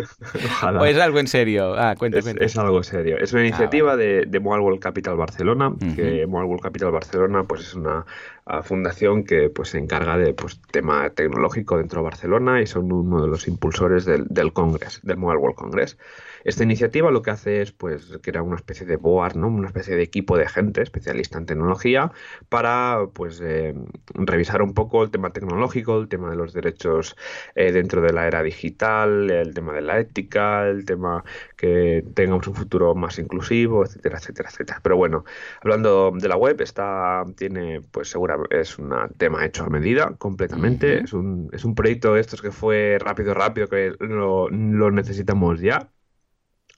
Ojalá. 0.46 0.82
¿O 0.82 0.86
es 0.86 0.98
algo 0.98 1.20
en 1.20 1.28
serio? 1.28 1.76
Ah, 1.78 1.96
cuenta, 1.98 2.20
Es, 2.20 2.28
es 2.28 2.58
algo 2.58 2.84
serio. 2.84 3.18
Es 3.18 3.34
una 3.34 3.42
iniciativa 3.42 3.96
de, 3.98 4.26
de 4.26 4.40
Mobile 4.40 4.64
World 4.64 4.80
Capital 4.80 5.18
Barcelona, 5.18 5.74
que 5.96 6.26
Mobile 6.28 6.48
World 6.48 6.64
Capital 6.64 6.92
Barcelona 6.92 7.44
pues 7.44 7.62
es 7.62 7.74
una 7.76 8.06
ah, 8.46 8.62
fundación 8.64 9.24
que 9.24 9.50
pues 9.50 9.70
se 9.70 9.80
encarga 9.80 10.18
de 10.18 10.34
pues 10.34 10.60
tema 10.72 11.10
tecnológico 11.10 11.78
dentro 11.78 12.02
de 12.02 12.06
Barcelona 12.06 12.62
y 12.62 12.68
son 12.68 12.92
uno 12.92 13.22
de 13.22 13.28
los 13.28 13.48
impulsores 13.48 14.06
del, 14.06 14.26
del 14.30 14.54
Congress, 14.54 15.00
del 15.04 15.18
Mobile 15.18 15.40
World 15.40 15.56
Congress. 15.56 15.98
Esta 16.46 16.64
iniciativa 16.64 17.12
lo 17.12 17.24
que 17.24 17.32
hace 17.32 17.62
es 17.62 17.72
pues 17.72 18.20
crear 18.22 18.44
una 18.44 18.56
especie 18.56 18.86
de 18.86 18.98
board, 18.98 19.36
¿no? 19.36 19.48
Una 19.48 19.68
especie 19.68 19.96
de 19.96 20.04
equipo 20.04 20.38
de 20.38 20.48
gente 20.48 20.82
especialista 20.84 21.40
en 21.40 21.48
tecnología 21.48 22.12
para 22.50 23.08
pues 23.14 23.42
eh, 23.44 23.74
revisar 24.14 24.62
un 24.62 24.74
poco 24.76 25.04
el 25.04 25.12
tema 25.12 25.32
tecnológico, 25.34 26.00
el 26.00 26.08
tema 26.08 26.30
de 26.30 26.36
los 26.36 26.54
derechos 26.54 27.16
eh, 27.56 27.72
dentro 27.72 28.02
de 28.02 28.14
la 28.14 28.28
era 28.28 28.44
digital, 28.44 29.30
el 29.32 29.54
tema 29.56 29.74
de 29.74 29.82
la 29.82 30.00
ética, 30.00 30.68
el 30.68 30.86
tema 30.86 31.24
que 31.58 32.06
tengamos 32.14 32.48
un 32.48 32.56
futuro 32.56 32.94
más 32.96 33.18
inclusivo, 33.20 33.84
etcétera, 33.84 34.20
etcétera, 34.20 34.50
etcétera. 34.50 34.80
Pero 34.84 34.98
bueno, 34.98 35.26
hablando 35.62 36.12
de 36.16 36.28
la 36.30 36.38
web, 36.38 36.62
está, 36.62 37.24
tiene, 37.38 37.82
pues 37.92 38.10
segura, 38.10 38.38
es 38.52 38.78
un 38.78 38.94
tema 39.18 39.46
hecho 39.46 39.64
a 39.64 39.70
medida 39.70 40.16
completamente. 40.18 41.04
Es 41.04 41.14
un, 41.14 41.50
es 41.54 41.66
un 41.66 41.74
proyecto 41.76 42.14
de 42.14 42.22
estos 42.22 42.42
que 42.42 42.52
fue 42.52 42.98
rápido, 43.00 43.34
rápido, 43.34 43.68
que 43.68 43.94
lo, 44.00 44.50
lo 44.50 44.92
necesitamos 44.92 45.60
ya. 45.62 45.92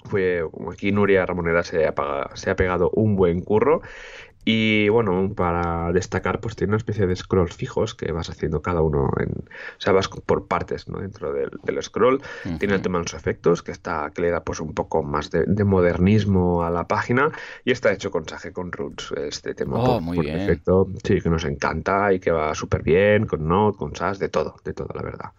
Fue 0.06 0.42
aquí 0.72 0.92
Nuria 0.92 1.26
Ramoneda 1.26 1.64
se 1.64 1.86
ha, 1.88 1.94
paga- 1.96 2.32
se 2.36 2.50
ha 2.50 2.56
pegado 2.56 2.90
un 2.94 3.16
buen 3.16 3.42
curro. 3.42 3.82
Y 4.46 4.88
bueno, 4.90 5.34
para 5.36 5.92
destacar, 5.92 6.40
pues 6.40 6.56
tiene 6.56 6.72
una 6.72 6.78
especie 6.78 7.06
de 7.06 7.16
scrolls 7.18 7.54
fijos 7.56 7.96
que 7.96 8.14
vas 8.14 8.30
haciendo 8.30 8.62
cada 8.62 8.82
uno 8.82 9.10
en. 9.20 9.30
O 9.32 9.80
sea, 9.82 9.92
vas 9.94 10.08
por 10.08 10.48
partes, 10.48 10.88
¿no? 10.88 11.00
Dentro 11.02 11.34
del, 11.34 11.52
del 11.64 11.84
scroll. 11.84 12.22
Tiene 12.58 12.76
el 12.76 12.82
tema 12.82 13.00
de 13.00 13.04
los 13.06 13.14
efectos, 13.14 13.62
que 13.62 13.72
está, 13.74 14.12
que 14.16 14.22
le 14.22 14.32
da 14.32 14.44
pues 14.44 14.62
un 14.62 14.74
poco 14.74 15.04
más 15.04 15.32
de, 15.32 15.44
de 15.46 15.64
modernismo 15.66 16.64
a 16.64 16.70
la 16.72 16.88
página. 16.88 17.32
Y 17.66 17.72
está 17.72 17.92
hecho 17.92 18.10
con 18.12 18.28
Sage 18.28 18.54
con 18.54 18.72
Roots, 18.72 19.12
este 19.18 19.54
tema 19.54 19.84
Oh, 19.84 19.84
por, 19.84 20.02
muy 20.02 20.20
por 20.24 20.30
bien. 20.32 20.32
defecto. 20.32 20.88
Sí, 21.04 21.20
que 21.22 21.30
nos 21.30 21.44
encanta 21.46 22.14
y 22.14 22.20
que 22.20 22.32
va 22.32 22.56
súper 22.56 22.84
bien, 22.84 23.26
con 23.26 23.48
Node, 23.48 23.78
con 23.78 23.96
SAS, 23.96 24.20
de 24.20 24.30
todo, 24.30 24.56
de 24.64 24.74
todo, 24.74 24.90
la 24.96 25.02
verdad. 25.04 25.32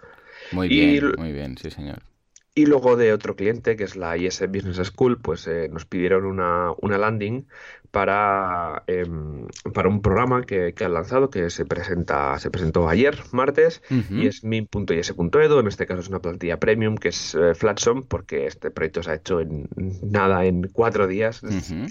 Muy 0.51 0.69
y- 0.69 1.01
bien, 1.01 1.15
muy 1.17 1.33
bien, 1.33 1.57
sí, 1.57 1.71
señor. 1.71 2.03
Y 2.59 2.67
luego 2.67 2.97
de 2.97 3.13
otro 3.13 3.37
cliente, 3.37 3.77
que 3.77 3.85
es 3.85 3.95
la 3.95 4.17
IS 4.17 4.41
Business 4.49 4.79
School, 4.89 5.21
pues 5.21 5.47
eh, 5.47 5.69
nos 5.69 5.87
pidieron 5.87 6.25
una, 6.25 6.73
una 6.83 6.99
landing 6.99 7.47
para, 7.93 8.83
em, 8.89 9.47
para 9.73 9.89
un 9.89 10.03
programa 10.03 10.43
que, 10.43 10.75
que 10.75 10.85
han 10.85 10.93
lanzado, 10.93 11.31
que 11.31 11.51
se 11.51 11.65
presenta, 11.65 12.37
se 12.41 12.51
presentó 12.51 12.89
ayer, 12.89 13.17
martes, 13.31 13.81
Ujú. 13.93 14.13
y 14.13 14.27
es 14.27 14.43
min.is.edu. 14.43 15.61
En 15.61 15.69
este 15.69 15.87
caso 15.87 16.01
es 16.01 16.09
una 16.09 16.19
plantilla 16.19 16.59
premium 16.59 16.97
que 16.97 17.11
es 17.11 17.37
eh, 17.37 17.53
porque 18.09 18.49
este 18.49 18.73
proyecto 18.73 19.05
se 19.05 19.13
ha 19.13 19.15
hecho 19.15 19.39
en 19.39 19.69
nada, 20.03 20.45
en 20.45 20.69
cuatro 20.73 21.07
días, 21.07 21.43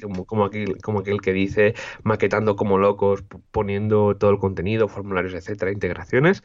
como, 0.02 0.26
como, 0.26 0.44
aquel, 0.44 0.82
como 0.82 1.00
aquel 1.00 1.22
que 1.22 1.32
dice, 1.32 1.76
maquetando 2.04 2.58
como 2.58 2.78
locos, 2.78 3.24
poniendo 3.52 4.18
todo 4.18 4.32
el 4.32 4.38
contenido, 4.38 4.90
formularios, 4.90 5.34
etcétera, 5.34 5.72
integraciones. 5.72 6.44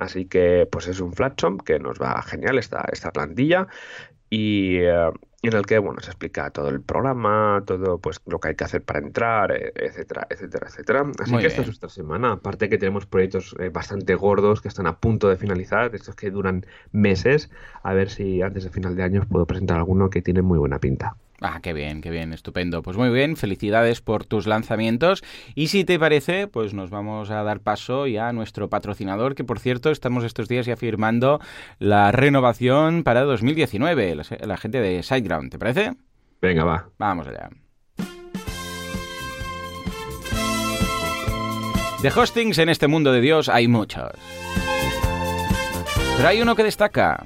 Así 0.00 0.24
que 0.24 0.66
pues 0.70 0.88
es 0.88 1.00
un 1.00 1.12
Flatsum 1.12 1.58
que 1.58 1.78
nos 1.78 2.00
va 2.00 2.22
genial 2.22 2.58
esta, 2.58 2.86
esta 2.90 3.12
plantilla 3.12 3.68
y 4.30 4.78
eh, 4.78 5.10
en 5.42 5.52
el 5.54 5.66
que 5.66 5.78
bueno 5.78 6.00
se 6.00 6.10
explica 6.10 6.50
todo 6.50 6.68
el 6.70 6.80
programa, 6.80 7.62
todo 7.66 7.98
pues 7.98 8.20
lo 8.26 8.40
que 8.40 8.48
hay 8.48 8.54
que 8.54 8.64
hacer 8.64 8.82
para 8.82 9.00
entrar, 9.00 9.52
eh, 9.52 9.72
etcétera, 9.74 10.26
etcétera, 10.30 10.68
etcétera. 10.68 11.06
Así 11.18 11.32
Muy 11.32 11.42
que 11.42 11.48
esta 11.48 11.60
es 11.60 11.66
nuestra 11.66 11.90
semana. 11.90 12.32
Aparte 12.32 12.70
que 12.70 12.78
tenemos 12.78 13.04
proyectos 13.04 13.54
eh, 13.58 13.68
bastante 13.68 14.14
gordos 14.14 14.62
que 14.62 14.68
están 14.68 14.86
a 14.86 14.98
punto 14.98 15.28
de 15.28 15.36
finalizar, 15.36 15.94
estos 15.94 16.14
que 16.14 16.30
duran 16.30 16.64
meses. 16.92 17.50
A 17.82 17.92
ver 17.92 18.08
si 18.08 18.40
antes 18.40 18.64
de 18.64 18.70
final 18.70 18.96
de 18.96 19.02
año 19.02 19.20
os 19.20 19.26
puedo 19.26 19.46
presentar 19.46 19.76
alguno 19.76 20.08
que 20.08 20.22
tiene 20.22 20.40
muy 20.40 20.58
buena 20.58 20.78
pinta. 20.78 21.14
Ah, 21.40 21.60
qué 21.62 21.72
bien, 21.72 22.02
qué 22.02 22.10
bien, 22.10 22.34
estupendo. 22.34 22.82
Pues 22.82 22.98
muy 22.98 23.08
bien, 23.08 23.36
felicidades 23.36 24.02
por 24.02 24.26
tus 24.26 24.46
lanzamientos. 24.46 25.24
Y 25.54 25.68
si 25.68 25.84
te 25.84 25.98
parece, 25.98 26.46
pues 26.46 26.74
nos 26.74 26.90
vamos 26.90 27.30
a 27.30 27.42
dar 27.42 27.60
paso 27.60 28.06
ya 28.06 28.28
a 28.28 28.32
nuestro 28.32 28.68
patrocinador, 28.68 29.34
que 29.34 29.44
por 29.44 29.58
cierto 29.58 29.90
estamos 29.90 30.22
estos 30.24 30.48
días 30.48 30.66
ya 30.66 30.76
firmando 30.76 31.40
la 31.78 32.12
renovación 32.12 33.04
para 33.04 33.22
2019, 33.22 34.16
la, 34.16 34.24
la 34.42 34.56
gente 34.58 34.80
de 34.80 35.02
SiteGround, 35.02 35.50
¿te 35.50 35.58
parece? 35.58 35.92
Venga, 36.42 36.64
va. 36.64 36.88
Vamos 36.98 37.26
allá. 37.26 37.48
De 42.02 42.08
hostings 42.08 42.58
en 42.58 42.68
este 42.70 42.86
mundo 42.86 43.12
de 43.12 43.20
Dios 43.20 43.48
hay 43.48 43.68
muchos. 43.68 44.12
Pero 46.16 46.28
hay 46.28 46.40
uno 46.42 46.54
que 46.54 46.64
destaca. 46.64 47.24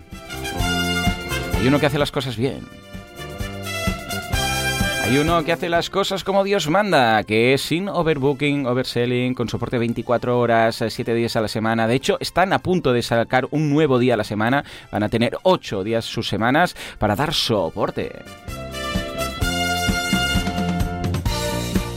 Hay 1.56 1.66
uno 1.66 1.80
que 1.80 1.86
hace 1.86 1.98
las 1.98 2.12
cosas 2.12 2.36
bien. 2.36 2.83
Hay 5.04 5.18
uno 5.18 5.44
que 5.44 5.52
hace 5.52 5.68
las 5.68 5.90
cosas 5.90 6.24
como 6.24 6.44
Dios 6.44 6.70
manda, 6.70 7.22
que 7.24 7.52
es 7.52 7.60
sin 7.60 7.90
overbooking, 7.90 8.64
overselling, 8.64 9.34
con 9.34 9.50
soporte 9.50 9.76
24 9.76 10.38
horas, 10.40 10.82
7 10.88 11.12
días 11.12 11.36
a 11.36 11.42
la 11.42 11.48
semana. 11.48 11.86
De 11.86 11.94
hecho, 11.94 12.16
están 12.20 12.54
a 12.54 12.60
punto 12.60 12.94
de 12.94 13.02
sacar 13.02 13.46
un 13.50 13.68
nuevo 13.68 13.98
día 13.98 14.14
a 14.14 14.16
la 14.16 14.24
semana. 14.24 14.64
Van 14.90 15.02
a 15.02 15.10
tener 15.10 15.36
8 15.42 15.84
días 15.84 16.06
sus 16.06 16.26
semanas 16.26 16.74
para 16.98 17.16
dar 17.16 17.34
soporte. 17.34 18.12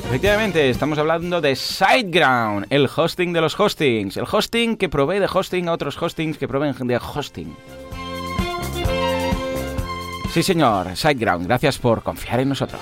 Efectivamente, 0.07 0.69
estamos 0.69 0.97
hablando 0.97 1.39
de 1.39 1.55
SiteGround, 1.55 2.65
el 2.69 2.89
hosting 2.93 3.31
de 3.31 3.39
los 3.39 3.57
hostings, 3.57 4.17
el 4.17 4.25
hosting 4.29 4.75
que 4.75 4.89
provee 4.89 5.19
de 5.19 5.29
hosting 5.33 5.69
a 5.69 5.71
otros 5.71 6.01
hostings 6.01 6.37
que 6.37 6.49
proveen 6.49 6.75
de 6.75 6.97
hosting. 6.97 7.55
Sí, 10.37 10.43
señor, 10.43 10.95
SiteGround, 10.95 11.47
gracias 11.47 11.79
por 11.79 12.03
confiar 12.03 12.39
en 12.39 12.49
nosotros. 12.49 12.79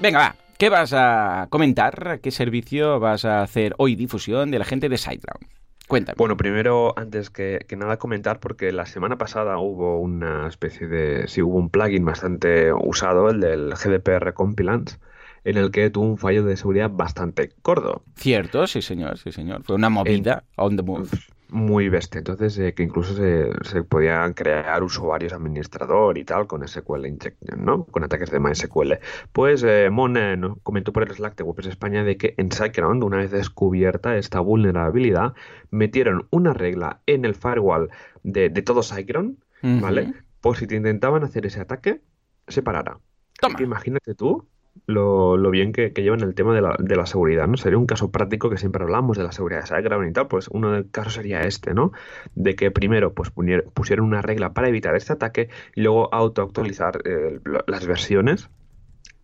Venga, 0.00 0.18
va, 0.18 0.36
¿qué 0.58 0.68
vas 0.70 0.92
a 0.92 1.46
comentar? 1.50 2.18
¿Qué 2.20 2.32
servicio 2.32 2.98
vas 2.98 3.24
a 3.24 3.42
hacer 3.42 3.76
hoy 3.78 3.94
difusión 3.94 4.50
de 4.50 4.58
la 4.58 4.64
gente 4.64 4.88
de 4.88 4.98
SiteGround? 4.98 5.46
Cuéntame. 5.86 6.16
Bueno, 6.18 6.36
primero, 6.36 6.98
antes 6.98 7.30
que, 7.30 7.64
nada, 7.76 7.98
comentar, 7.98 8.40
porque 8.40 8.72
la 8.72 8.86
semana 8.86 9.16
pasada 9.18 9.58
hubo 9.58 10.00
una 10.00 10.48
especie 10.48 10.88
de. 10.88 11.28
Sí, 11.28 11.42
hubo 11.42 11.58
un 11.58 11.70
plugin 11.70 12.04
bastante 12.04 12.72
usado, 12.72 13.30
el 13.30 13.38
del 13.38 13.74
GDPR 13.74 14.34
Compilance, 14.34 14.98
en 15.44 15.58
el 15.58 15.70
que 15.70 15.90
tuvo 15.90 16.06
un 16.06 16.18
fallo 16.18 16.42
de 16.42 16.56
seguridad 16.56 16.90
bastante 16.90 17.52
gordo. 17.62 18.02
Cierto, 18.16 18.66
sí, 18.66 18.82
señor, 18.82 19.16
sí, 19.16 19.30
señor. 19.30 19.62
Fue 19.62 19.76
una 19.76 19.90
movida 19.90 20.42
on 20.56 20.76
the 20.76 20.82
move 20.82 21.08
muy 21.50 21.88
bestia. 21.88 22.18
Entonces, 22.18 22.58
eh, 22.58 22.74
que 22.74 22.82
incluso 22.82 23.14
se, 23.14 23.50
se, 23.62 23.82
podían 23.82 24.34
crear 24.34 24.82
usuarios 24.82 25.32
administrador 25.32 26.18
y 26.18 26.24
tal 26.24 26.46
con 26.46 26.66
SQL 26.66 27.06
Injection, 27.06 27.64
¿no? 27.64 27.84
Con 27.84 28.04
ataques 28.04 28.30
de 28.30 28.40
MySQL. 28.40 28.94
Pues 29.32 29.62
eh, 29.62 29.88
Mon 29.90 30.16
eh, 30.16 30.38
comentó 30.62 30.92
por 30.92 31.04
el 31.04 31.14
Slack 31.14 31.36
de 31.36 31.44
WordPress 31.44 31.68
España 31.68 32.04
de 32.04 32.16
que 32.16 32.34
en 32.36 32.52
SiteGround, 32.52 33.02
una 33.02 33.18
vez 33.18 33.30
descubierta 33.30 34.16
esta 34.16 34.40
vulnerabilidad, 34.40 35.34
metieron 35.70 36.26
una 36.30 36.52
regla 36.52 37.00
en 37.06 37.24
el 37.24 37.34
firewall 37.34 37.90
de, 38.22 38.50
de 38.50 38.62
todo 38.62 38.82
SiteGround, 38.82 39.38
¿vale? 39.62 40.12
Por 40.40 40.56
si 40.56 40.66
te 40.66 40.76
intentaban 40.76 41.24
hacer 41.24 41.46
ese 41.46 41.60
ataque, 41.60 42.00
se 42.46 42.62
parara. 42.62 42.98
Toma. 43.40 43.60
Imagínate 43.62 44.14
tú 44.14 44.46
lo, 44.88 45.36
lo 45.36 45.50
bien 45.50 45.72
que, 45.72 45.92
que, 45.92 46.02
llevan 46.02 46.22
el 46.22 46.34
tema 46.34 46.54
de 46.54 46.62
la, 46.62 46.74
de 46.78 46.96
la, 46.96 47.04
seguridad, 47.04 47.46
¿no? 47.46 47.58
Sería 47.58 47.78
un 47.78 47.86
caso 47.86 48.10
práctico 48.10 48.48
que 48.48 48.56
siempre 48.56 48.82
hablamos 48.82 49.18
de 49.18 49.22
la 49.22 49.32
seguridad 49.32 49.62
de 49.62 50.08
y 50.08 50.12
tal, 50.12 50.28
pues 50.28 50.48
uno 50.48 50.72
de 50.72 50.78
los 50.78 50.90
casos 50.90 51.12
sería 51.12 51.42
este, 51.42 51.74
¿no? 51.74 51.92
De 52.34 52.56
que 52.56 52.70
primero 52.70 53.12
pues 53.12 53.30
pusieron 53.74 54.06
una 54.06 54.22
regla 54.22 54.54
para 54.54 54.68
evitar 54.68 54.96
este 54.96 55.12
ataque 55.12 55.50
y 55.74 55.82
luego 55.82 56.12
autoactualizar 56.12 57.02
eh, 57.04 57.38
las 57.66 57.86
versiones 57.86 58.48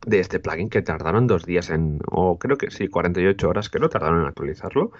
de 0.06 0.20
este 0.20 0.38
plugin 0.38 0.68
que 0.68 0.82
tardaron 0.82 1.26
dos 1.26 1.46
días 1.46 1.70
en, 1.70 1.98
o 2.10 2.38
creo 2.38 2.58
que 2.58 2.70
sí, 2.70 2.88
48 2.88 3.48
horas 3.48 3.70
que 3.70 3.78
no 3.78 3.88
tardaron 3.88 4.20
en 4.20 4.26
actualizarlo. 4.26 4.92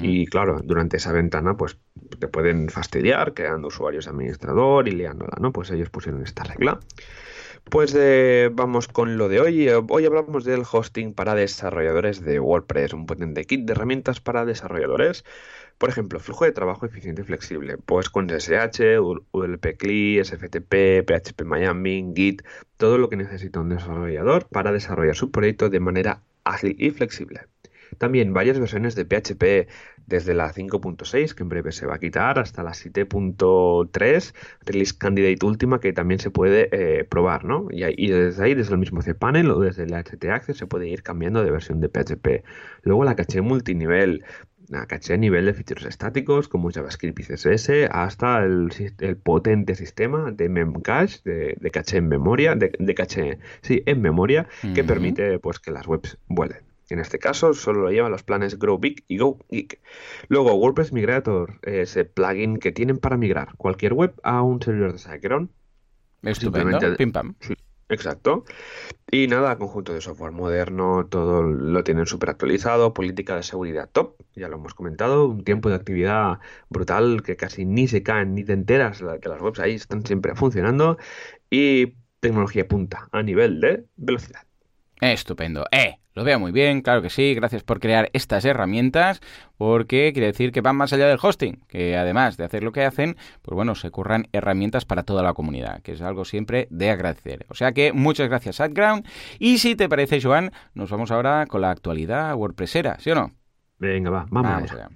Y 0.00 0.24
claro, 0.28 0.60
durante 0.64 0.96
esa 0.96 1.12
ventana, 1.12 1.58
pues 1.58 1.76
te 2.18 2.26
pueden 2.26 2.70
fastidiar 2.70 3.34
creando 3.34 3.68
usuarios 3.68 4.08
administrador 4.08 4.88
y 4.88 4.92
liándola, 4.92 5.36
¿no? 5.40 5.52
Pues 5.52 5.70
ellos 5.70 5.90
pusieron 5.90 6.22
esta 6.22 6.44
regla. 6.44 6.80
Pues 7.70 7.94
eh, 7.98 8.48
vamos 8.52 8.86
con 8.86 9.18
lo 9.18 9.28
de 9.28 9.40
hoy. 9.40 9.68
Hoy 9.68 10.04
hablamos 10.06 10.44
del 10.44 10.62
hosting 10.70 11.12
para 11.14 11.34
desarrolladores 11.34 12.20
de 12.22 12.38
WordPress, 12.38 12.92
un 12.92 13.06
potente 13.06 13.44
kit 13.44 13.66
de 13.66 13.72
herramientas 13.72 14.20
para 14.20 14.44
desarrolladores. 14.44 15.24
Por 15.76 15.90
ejemplo, 15.90 16.20
flujo 16.20 16.44
de 16.44 16.52
trabajo 16.52 16.86
eficiente 16.86 17.22
y 17.22 17.24
flexible, 17.24 17.76
pues 17.76 18.08
con 18.08 18.30
SSH, 18.30 19.00
ULP 19.32 19.76
CLI, 19.76 20.24
SFTP, 20.24 21.04
PHP 21.04 21.44
Miami, 21.44 22.12
Git, 22.14 22.42
todo 22.76 22.98
lo 22.98 23.08
que 23.08 23.16
necesita 23.16 23.60
un 23.60 23.70
desarrollador 23.70 24.46
para 24.48 24.72
desarrollar 24.72 25.16
su 25.16 25.30
proyecto 25.32 25.68
de 25.68 25.80
manera 25.80 26.22
ágil 26.44 26.76
y 26.78 26.90
flexible. 26.92 27.40
También 27.98 28.32
varias 28.32 28.58
versiones 28.58 28.94
de 28.94 29.04
PHP 29.04 29.68
desde 30.06 30.34
la 30.34 30.52
5.6, 30.52 31.34
que 31.34 31.42
en 31.42 31.48
breve 31.48 31.72
se 31.72 31.86
va 31.86 31.96
a 31.96 31.98
quitar, 31.98 32.38
hasta 32.38 32.62
la 32.62 32.70
7.3, 32.70 34.34
Release 34.64 34.96
Candidate 34.96 35.44
última, 35.44 35.80
que 35.80 35.92
también 35.92 36.20
se 36.20 36.30
puede 36.30 36.68
eh, 36.72 37.04
probar, 37.04 37.44
¿no? 37.44 37.66
Y, 37.70 38.08
desde 38.08 38.44
ahí, 38.44 38.54
desde 38.54 38.72
el 38.72 38.78
mismo 38.78 39.00
cPanel 39.02 39.50
o 39.50 39.60
desde 39.60 39.84
el 39.84 39.92
HT 39.92 40.24
Access, 40.26 40.58
se 40.58 40.66
puede 40.66 40.88
ir 40.88 41.02
cambiando 41.02 41.42
de 41.42 41.50
versión 41.50 41.80
de 41.80 41.88
PHP. 41.88 42.44
Luego 42.82 43.04
la 43.04 43.16
caché 43.16 43.40
multinivel, 43.40 44.24
la 44.68 44.86
caché 44.86 45.14
a 45.14 45.16
nivel 45.16 45.46
de 45.46 45.54
ficheros 45.54 45.86
estáticos 45.86 46.48
como 46.48 46.70
JavaScript 46.70 47.20
y 47.20 47.22
CSS 47.24 47.88
hasta 47.90 48.42
el, 48.44 48.70
potente 49.22 49.74
sistema 49.74 50.30
de 50.30 50.48
Memcache, 50.48 51.20
de, 51.24 51.56
de 51.58 51.70
caché 51.70 51.98
en 51.98 52.08
memoria, 52.08 52.54
de, 52.54 52.94
caché, 52.94 53.38
sí, 53.62 53.82
en 53.86 54.00
memoria, 54.00 54.48
que 54.74 54.84
permite 54.84 55.38
pues 55.38 55.58
que 55.58 55.70
las 55.70 55.86
webs 55.86 56.18
vuelen. 56.28 56.65
En 56.88 57.00
este 57.00 57.18
caso 57.18 57.52
solo 57.54 57.82
lo 57.82 57.90
llevan 57.90 58.12
los 58.12 58.22
planes 58.22 58.58
Grow 58.58 58.78
Big 58.78 59.04
y 59.08 59.18
Go 59.18 59.38
Geek. 59.50 59.80
Luego 60.28 60.54
WordPress 60.54 60.92
Migrator, 60.92 61.58
ese 61.62 62.04
plugin 62.04 62.58
que 62.58 62.72
tienen 62.72 62.98
para 62.98 63.16
migrar 63.16 63.56
cualquier 63.56 63.92
web 63.94 64.14
a 64.22 64.42
un 64.42 64.62
servidor 64.62 64.92
de 64.92 64.98
SiteGround. 64.98 65.50
Estupendo, 66.22 66.96
pim 66.96 67.12
pam. 67.12 67.34
exacto. 67.88 68.44
Y 69.10 69.28
nada, 69.28 69.58
conjunto 69.58 69.92
de 69.92 70.00
software 70.00 70.32
moderno, 70.32 71.06
todo 71.06 71.42
lo 71.42 71.84
tienen 71.84 72.06
súper 72.06 72.30
actualizado, 72.30 72.94
política 72.94 73.36
de 73.36 73.42
seguridad 73.42 73.88
top, 73.92 74.16
ya 74.34 74.48
lo 74.48 74.56
hemos 74.56 74.74
comentado, 74.74 75.26
un 75.26 75.44
tiempo 75.44 75.68
de 75.68 75.76
actividad 75.76 76.38
brutal 76.68 77.22
que 77.22 77.36
casi 77.36 77.64
ni 77.64 77.86
se 77.86 78.02
caen 78.02 78.34
ni 78.34 78.44
te 78.44 78.52
enteras 78.52 79.02
que 79.20 79.28
las 79.28 79.40
webs 79.40 79.60
ahí 79.60 79.74
están 79.74 80.04
siempre 80.04 80.34
funcionando 80.34 80.98
y 81.50 81.94
tecnología 82.20 82.66
punta 82.66 83.08
a 83.12 83.22
nivel 83.22 83.60
de 83.60 83.84
velocidad. 83.96 84.42
Estupendo. 85.00 85.66
Eh, 85.70 85.98
lo 86.16 86.24
veo 86.24 86.40
muy 86.40 86.50
bien, 86.50 86.80
claro 86.80 87.02
que 87.02 87.10
sí. 87.10 87.34
Gracias 87.34 87.62
por 87.62 87.78
crear 87.78 88.08
estas 88.14 88.46
herramientas, 88.46 89.20
porque 89.58 90.12
quiere 90.14 90.28
decir 90.28 90.50
que 90.50 90.62
van 90.62 90.74
más 90.74 90.92
allá 90.94 91.06
del 91.06 91.18
hosting, 91.20 91.60
que 91.68 91.94
además 91.94 92.38
de 92.38 92.44
hacer 92.44 92.62
lo 92.62 92.72
que 92.72 92.84
hacen, 92.84 93.16
pues 93.42 93.54
bueno, 93.54 93.74
se 93.74 93.90
curran 93.90 94.26
herramientas 94.32 94.86
para 94.86 95.02
toda 95.02 95.22
la 95.22 95.34
comunidad, 95.34 95.82
que 95.82 95.92
es 95.92 96.00
algo 96.00 96.24
siempre 96.24 96.68
de 96.70 96.90
agradecer. 96.90 97.44
O 97.50 97.54
sea 97.54 97.72
que 97.72 97.92
muchas 97.92 98.30
gracias, 98.30 98.60
AdGround. 98.60 99.06
Y 99.38 99.58
si 99.58 99.76
te 99.76 99.90
parece, 99.90 100.20
Joan, 100.22 100.52
nos 100.72 100.90
vamos 100.90 101.10
ahora 101.10 101.44
con 101.46 101.60
la 101.60 101.70
actualidad 101.70 102.34
WordPressera, 102.34 102.96
¿sí 102.98 103.10
o 103.10 103.14
no? 103.14 103.32
Venga, 103.78 104.08
va, 104.08 104.26
vamos, 104.30 104.52
vamos 104.52 104.72
allá. 104.72 104.88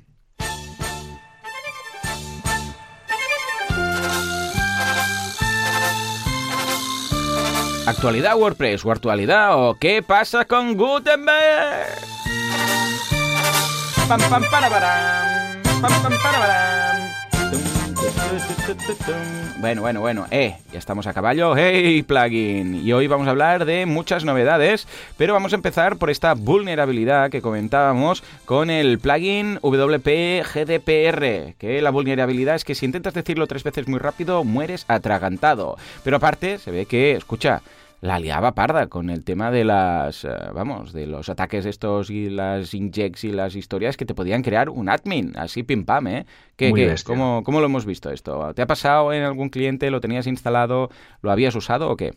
Actualidad 7.90 8.36
WordPress 8.36 8.84
o 8.84 8.92
actualidad 8.92 9.58
o 9.58 9.74
qué 9.74 10.00
pasa 10.00 10.44
con 10.44 10.76
Gutenberg. 10.76 11.88
Bueno, 19.60 19.82
bueno, 19.82 20.00
bueno, 20.00 20.26
eh, 20.30 20.56
ya 20.72 20.78
estamos 20.78 21.06
a 21.06 21.12
caballo. 21.12 21.56
¡Hey, 21.56 22.02
plugin! 22.02 22.74
Y 22.74 22.92
hoy 22.92 23.06
vamos 23.06 23.26
a 23.26 23.30
hablar 23.30 23.64
de 23.64 23.86
muchas 23.86 24.24
novedades, 24.24 24.86
pero 25.16 25.34
vamos 25.34 25.52
a 25.52 25.56
empezar 25.56 25.96
por 25.96 26.10
esta 26.10 26.34
vulnerabilidad 26.34 27.30
que 27.30 27.42
comentábamos 27.42 28.22
con 28.44 28.70
el 28.70 28.98
plugin 28.98 29.58
WP 29.62 30.42
GDPR, 30.42 31.54
que 31.58 31.80
la 31.82 31.90
vulnerabilidad 31.90 32.54
es 32.54 32.64
que 32.64 32.74
si 32.74 32.86
intentas 32.86 33.14
decirlo 33.14 33.46
tres 33.46 33.64
veces 33.64 33.86
muy 33.86 33.98
rápido, 33.98 34.44
mueres 34.44 34.84
atragantado. 34.88 35.76
Pero 36.02 36.16
aparte, 36.16 36.58
se 36.58 36.70
ve 36.70 36.86
que, 36.86 37.12
escucha, 37.12 37.62
la 38.00 38.18
liaba 38.18 38.54
parda 38.54 38.86
con 38.88 39.10
el 39.10 39.24
tema 39.24 39.50
de 39.50 39.64
las, 39.64 40.24
eh, 40.24 40.30
vamos, 40.54 40.92
de 40.92 41.06
los 41.06 41.28
ataques 41.28 41.66
estos 41.66 42.10
y 42.10 42.30
las 42.30 42.72
injects 42.74 43.24
y 43.24 43.32
las 43.32 43.54
historias 43.54 43.96
que 43.96 44.06
te 44.06 44.14
podían 44.14 44.42
crear 44.42 44.70
un 44.70 44.88
admin, 44.88 45.32
así 45.36 45.62
pim 45.62 45.84
pam, 45.84 46.06
¿eh? 46.06 46.26
¿Qué, 46.56 46.72
qué? 46.72 46.94
¿Cómo, 47.04 47.42
¿Cómo 47.44 47.60
lo 47.60 47.66
hemos 47.66 47.84
visto 47.84 48.10
esto? 48.10 48.54
¿Te 48.54 48.62
ha 48.62 48.66
pasado 48.66 49.12
en 49.12 49.22
algún 49.22 49.50
cliente? 49.50 49.90
¿Lo 49.90 50.00
tenías 50.00 50.26
instalado? 50.26 50.90
¿Lo 51.22 51.30
habías 51.30 51.54
usado 51.54 51.90
o 51.90 51.96
qué? 51.96 52.12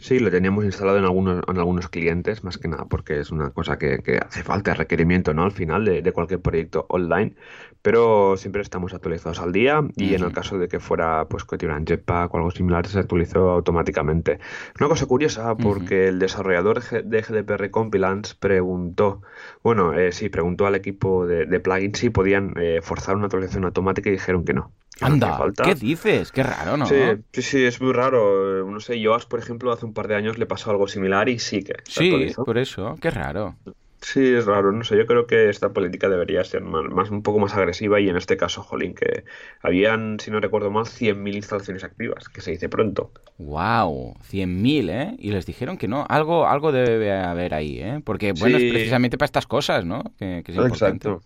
Sí, 0.00 0.18
lo 0.18 0.30
teníamos 0.30 0.64
instalado 0.64 0.96
en 0.96 1.04
algunos, 1.04 1.42
en 1.46 1.58
algunos 1.58 1.88
clientes, 1.88 2.42
más 2.42 2.56
que 2.56 2.68
nada, 2.68 2.86
porque 2.86 3.20
es 3.20 3.30
una 3.30 3.50
cosa 3.50 3.78
que, 3.78 3.98
que 3.98 4.16
hace 4.16 4.42
falta, 4.42 4.72
requerimiento, 4.72 5.34
¿no? 5.34 5.44
Al 5.44 5.52
final 5.52 5.84
de, 5.84 6.00
de, 6.00 6.12
cualquier 6.12 6.40
proyecto 6.40 6.86
online, 6.88 7.34
pero 7.82 8.36
siempre 8.38 8.62
estamos 8.62 8.94
actualizados 8.94 9.40
al 9.40 9.52
día 9.52 9.82
y 9.96 10.14
en 10.14 10.22
el 10.22 10.32
caso 10.32 10.58
de 10.58 10.68
que 10.68 10.80
fuera, 10.80 11.26
pues, 11.26 11.44
que 11.44 11.58
tuviera 11.58 11.76
un 11.76 11.86
Jetpack 11.86 12.32
o 12.32 12.36
algo 12.38 12.50
similar, 12.50 12.86
se 12.86 12.98
actualizó 12.98 13.50
automáticamente. 13.50 14.38
Una 14.78 14.88
cosa 14.88 15.04
curiosa, 15.04 15.54
porque 15.56 16.08
el 16.08 16.18
desarrollador 16.18 16.82
de 16.82 17.20
GDPR 17.20 17.70
Compilance 17.70 18.34
preguntó, 18.40 19.20
bueno, 19.62 19.92
eh, 19.92 20.12
sí, 20.12 20.30
preguntó 20.30 20.66
al 20.66 20.76
equipo 20.76 21.26
de, 21.26 21.44
de 21.44 21.60
plugins 21.60 21.98
si 21.98 22.08
podían 22.08 22.54
eh, 22.56 22.80
forzar 22.82 23.16
una 23.16 23.26
actualización 23.26 23.66
automática 23.66 24.08
y 24.08 24.12
dijeron 24.12 24.46
que 24.46 24.54
no. 24.54 24.72
Anda, 25.00 25.38
¿qué 25.62 25.74
dices? 25.74 26.32
Qué 26.32 26.42
raro, 26.42 26.76
¿no? 26.76 26.86
Sí, 26.86 26.96
sí, 27.32 27.42
sí, 27.42 27.64
es 27.64 27.80
muy 27.80 27.92
raro. 27.92 28.64
No 28.70 28.80
sé, 28.80 29.02
Joas, 29.04 29.26
por 29.26 29.38
ejemplo, 29.38 29.72
hace 29.72 29.86
un 29.86 29.94
par 29.94 30.08
de 30.08 30.16
años 30.16 30.38
le 30.38 30.46
pasó 30.46 30.70
algo 30.70 30.88
similar 30.88 31.28
y 31.28 31.38
sí 31.38 31.62
que. 31.62 31.74
sí, 31.86 32.32
por 32.36 32.58
eso, 32.58 32.96
qué 33.00 33.10
raro. 33.10 33.56
Sí, 34.02 34.34
es 34.34 34.46
raro, 34.46 34.72
no 34.72 34.82
sé, 34.82 34.96
yo 34.96 35.04
creo 35.04 35.26
que 35.26 35.50
esta 35.50 35.74
política 35.74 36.08
debería 36.08 36.42
ser 36.42 36.62
más, 36.62 37.10
un 37.10 37.22
poco 37.22 37.38
más 37.38 37.54
agresiva 37.54 38.00
y 38.00 38.08
en 38.08 38.16
este 38.16 38.38
caso, 38.38 38.62
jolín, 38.62 38.94
que 38.94 39.24
habían, 39.60 40.18
si 40.18 40.30
no 40.30 40.40
recuerdo 40.40 40.70
mal, 40.70 40.86
100.000 40.86 41.34
instalaciones 41.34 41.84
activas, 41.84 42.30
que 42.30 42.40
se 42.40 42.52
dice 42.52 42.70
pronto. 42.70 43.12
¡Wow! 43.36 44.16
100.000, 44.30 44.90
¿eh? 44.90 45.16
Y 45.18 45.32
les 45.32 45.44
dijeron 45.44 45.76
que 45.76 45.86
no, 45.86 46.06
algo, 46.08 46.46
algo 46.46 46.72
debe 46.72 47.12
haber 47.12 47.52
ahí, 47.52 47.78
¿eh? 47.78 48.00
Porque, 48.02 48.32
bueno, 48.32 48.56
es 48.56 48.72
precisamente 48.72 49.18
para 49.18 49.26
estas 49.26 49.46
cosas, 49.46 49.84
¿no? 49.84 50.02
Que, 50.18 50.42
es 50.46 50.56
Exacto. 50.56 51.22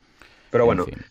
Pero 0.50 0.66
bueno, 0.66 0.84
en 0.88 1.04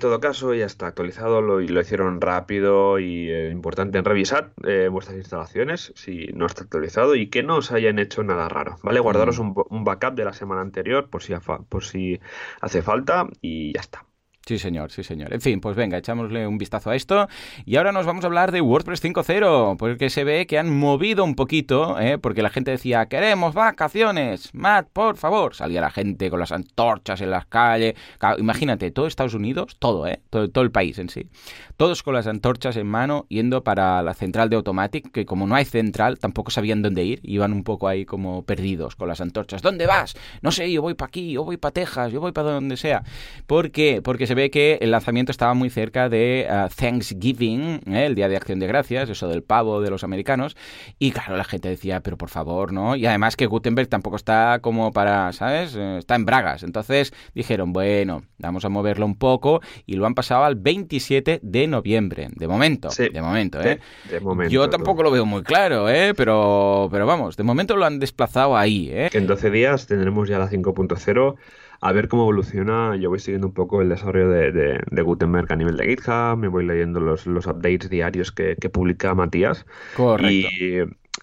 todo 0.00 0.18
caso, 0.18 0.54
ya 0.54 0.66
está 0.66 0.88
actualizado, 0.88 1.40
lo, 1.40 1.60
lo 1.60 1.80
hicieron 1.80 2.20
rápido 2.20 2.98
y 2.98 3.30
eh, 3.30 3.50
importante 3.50 3.98
en 3.98 4.04
revisar 4.04 4.50
eh, 4.64 4.88
vuestras 4.90 5.18
instalaciones 5.18 5.92
si 5.94 6.26
no 6.34 6.46
está 6.46 6.64
actualizado 6.64 7.14
y 7.14 7.28
que 7.28 7.44
no 7.44 7.56
os 7.56 7.70
hayan 7.70 8.00
hecho 8.00 8.24
nada 8.24 8.48
raro, 8.48 8.76
¿vale? 8.82 8.98
Guardaros 8.98 9.38
mm. 9.38 9.42
un, 9.42 9.64
un 9.70 9.84
backup 9.84 10.14
de 10.14 10.24
la 10.24 10.32
semana 10.32 10.62
anterior 10.62 11.08
por 11.08 11.22
si, 11.22 11.32
por 11.68 11.84
si 11.84 12.20
hace 12.60 12.82
falta 12.82 13.28
y 13.40 13.72
ya 13.72 13.80
está. 13.80 14.07
Sí, 14.48 14.58
señor, 14.58 14.90
sí, 14.90 15.04
señor. 15.04 15.34
En 15.34 15.42
fin, 15.42 15.60
pues 15.60 15.76
venga, 15.76 15.98
echámosle 15.98 16.46
un 16.46 16.56
vistazo 16.56 16.88
a 16.88 16.96
esto. 16.96 17.28
Y 17.66 17.76
ahora 17.76 17.92
nos 17.92 18.06
vamos 18.06 18.24
a 18.24 18.28
hablar 18.28 18.50
de 18.50 18.62
WordPress 18.62 19.04
5.0, 19.04 19.76
porque 19.76 20.08
se 20.08 20.24
ve 20.24 20.46
que 20.46 20.58
han 20.58 20.74
movido 20.74 21.22
un 21.22 21.34
poquito, 21.34 22.00
¿eh? 22.00 22.16
porque 22.16 22.40
la 22.40 22.48
gente 22.48 22.70
decía, 22.70 23.04
queremos 23.10 23.52
vacaciones, 23.52 24.48
Matt, 24.54 24.88
por 24.90 25.18
favor. 25.18 25.54
Salía 25.54 25.82
la 25.82 25.90
gente 25.90 26.30
con 26.30 26.40
las 26.40 26.50
antorchas 26.50 27.20
en 27.20 27.28
las 27.28 27.44
calles. 27.44 27.94
Imagínate, 28.38 28.90
todo 28.90 29.06
Estados 29.06 29.34
Unidos, 29.34 29.76
todo, 29.78 30.06
¿eh? 30.06 30.22
Todo, 30.30 30.62
el 30.62 30.70
país 30.70 30.98
en 30.98 31.10
sí. 31.10 31.28
Todos 31.76 32.02
con 32.02 32.14
las 32.14 32.26
antorchas 32.26 32.78
en 32.78 32.86
mano, 32.86 33.26
yendo 33.28 33.62
para 33.62 34.02
la 34.02 34.14
central 34.14 34.48
de 34.48 34.56
Automatic, 34.56 35.12
que 35.12 35.26
como 35.26 35.46
no 35.46 35.56
hay 35.56 35.66
central, 35.66 36.18
tampoco 36.18 36.50
sabían 36.50 36.80
dónde 36.80 37.04
ir. 37.04 37.20
Iban 37.22 37.52
un 37.52 37.64
poco 37.64 37.86
ahí 37.86 38.06
como 38.06 38.44
perdidos 38.46 38.96
con 38.96 39.08
las 39.08 39.20
antorchas. 39.20 39.60
¿Dónde 39.60 39.86
vas? 39.86 40.14
No 40.40 40.52
sé, 40.52 40.72
yo 40.72 40.80
voy 40.80 40.94
para 40.94 41.08
aquí, 41.08 41.32
yo 41.32 41.44
voy 41.44 41.58
para 41.58 41.72
Texas, 41.72 42.12
yo 42.12 42.22
voy 42.22 42.32
para 42.32 42.52
donde 42.52 42.78
sea. 42.78 43.02
¿Por 43.46 43.70
qué? 43.72 44.00
Porque 44.02 44.26
se 44.26 44.37
ve 44.38 44.50
que 44.52 44.78
el 44.80 44.92
lanzamiento 44.92 45.32
estaba 45.32 45.52
muy 45.54 45.68
cerca 45.68 46.08
de 46.08 46.46
uh, 46.48 46.72
Thanksgiving, 46.72 47.80
¿eh? 47.86 48.06
el 48.06 48.14
Día 48.14 48.28
de 48.28 48.36
Acción 48.36 48.60
de 48.60 48.68
Gracias, 48.68 49.10
eso 49.10 49.26
del 49.26 49.42
pavo 49.42 49.80
de 49.80 49.90
los 49.90 50.04
americanos, 50.04 50.56
y 51.00 51.10
claro, 51.10 51.36
la 51.36 51.42
gente 51.42 51.68
decía, 51.68 52.00
pero 52.00 52.16
por 52.16 52.28
favor, 52.28 52.72
¿no? 52.72 52.94
Y 52.94 53.04
además 53.06 53.34
que 53.34 53.46
Gutenberg 53.46 53.88
tampoco 53.88 54.14
está 54.14 54.60
como 54.62 54.92
para, 54.92 55.32
¿sabes? 55.32 55.74
Eh, 55.76 55.96
está 55.98 56.14
en 56.14 56.24
bragas. 56.24 56.62
Entonces 56.62 57.12
dijeron, 57.34 57.72
bueno, 57.72 58.22
vamos 58.38 58.64
a 58.64 58.68
moverlo 58.68 59.06
un 59.06 59.16
poco 59.16 59.60
y 59.86 59.96
lo 59.96 60.06
han 60.06 60.14
pasado 60.14 60.44
al 60.44 60.54
27 60.54 61.40
de 61.42 61.66
noviembre, 61.66 62.28
de 62.30 62.46
momento, 62.46 62.90
de 62.96 63.20
momento, 63.20 63.60
¿eh? 63.60 63.80
De, 64.08 64.20
momento, 64.20 64.52
Yo 64.52 64.70
tampoco 64.70 65.02
lo 65.02 65.10
veo 65.10 65.26
muy 65.26 65.42
claro, 65.42 65.88
¿eh? 65.88 66.14
Pero, 66.14 66.88
pero 66.92 67.06
vamos, 67.06 67.36
de 67.36 67.42
momento 67.42 67.76
lo 67.76 67.84
han 67.84 67.98
desplazado 67.98 68.56
ahí, 68.56 68.88
¿eh? 68.88 69.10
En 69.12 69.26
12 69.26 69.50
días 69.50 69.88
tendremos 69.88 70.28
ya 70.28 70.38
la 70.38 70.48
5.0 70.48 71.34
a 71.80 71.92
ver 71.92 72.08
cómo 72.08 72.22
evoluciona. 72.22 72.96
Yo 72.96 73.10
voy 73.10 73.18
siguiendo 73.18 73.48
un 73.48 73.54
poco 73.54 73.82
el 73.82 73.88
desarrollo 73.88 74.30
de, 74.30 75.02
Gutenberg 75.02 75.52
a 75.52 75.56
nivel 75.56 75.76
de 75.76 75.86
GitHub, 75.86 76.36
me 76.36 76.48
voy 76.48 76.66
leyendo 76.66 77.00
los, 77.00 77.26
los 77.26 77.46
updates 77.46 77.88
diarios 77.88 78.32
que, 78.32 78.56
publica 78.72 79.14
Matías. 79.14 79.66
Correcto. 79.96 80.48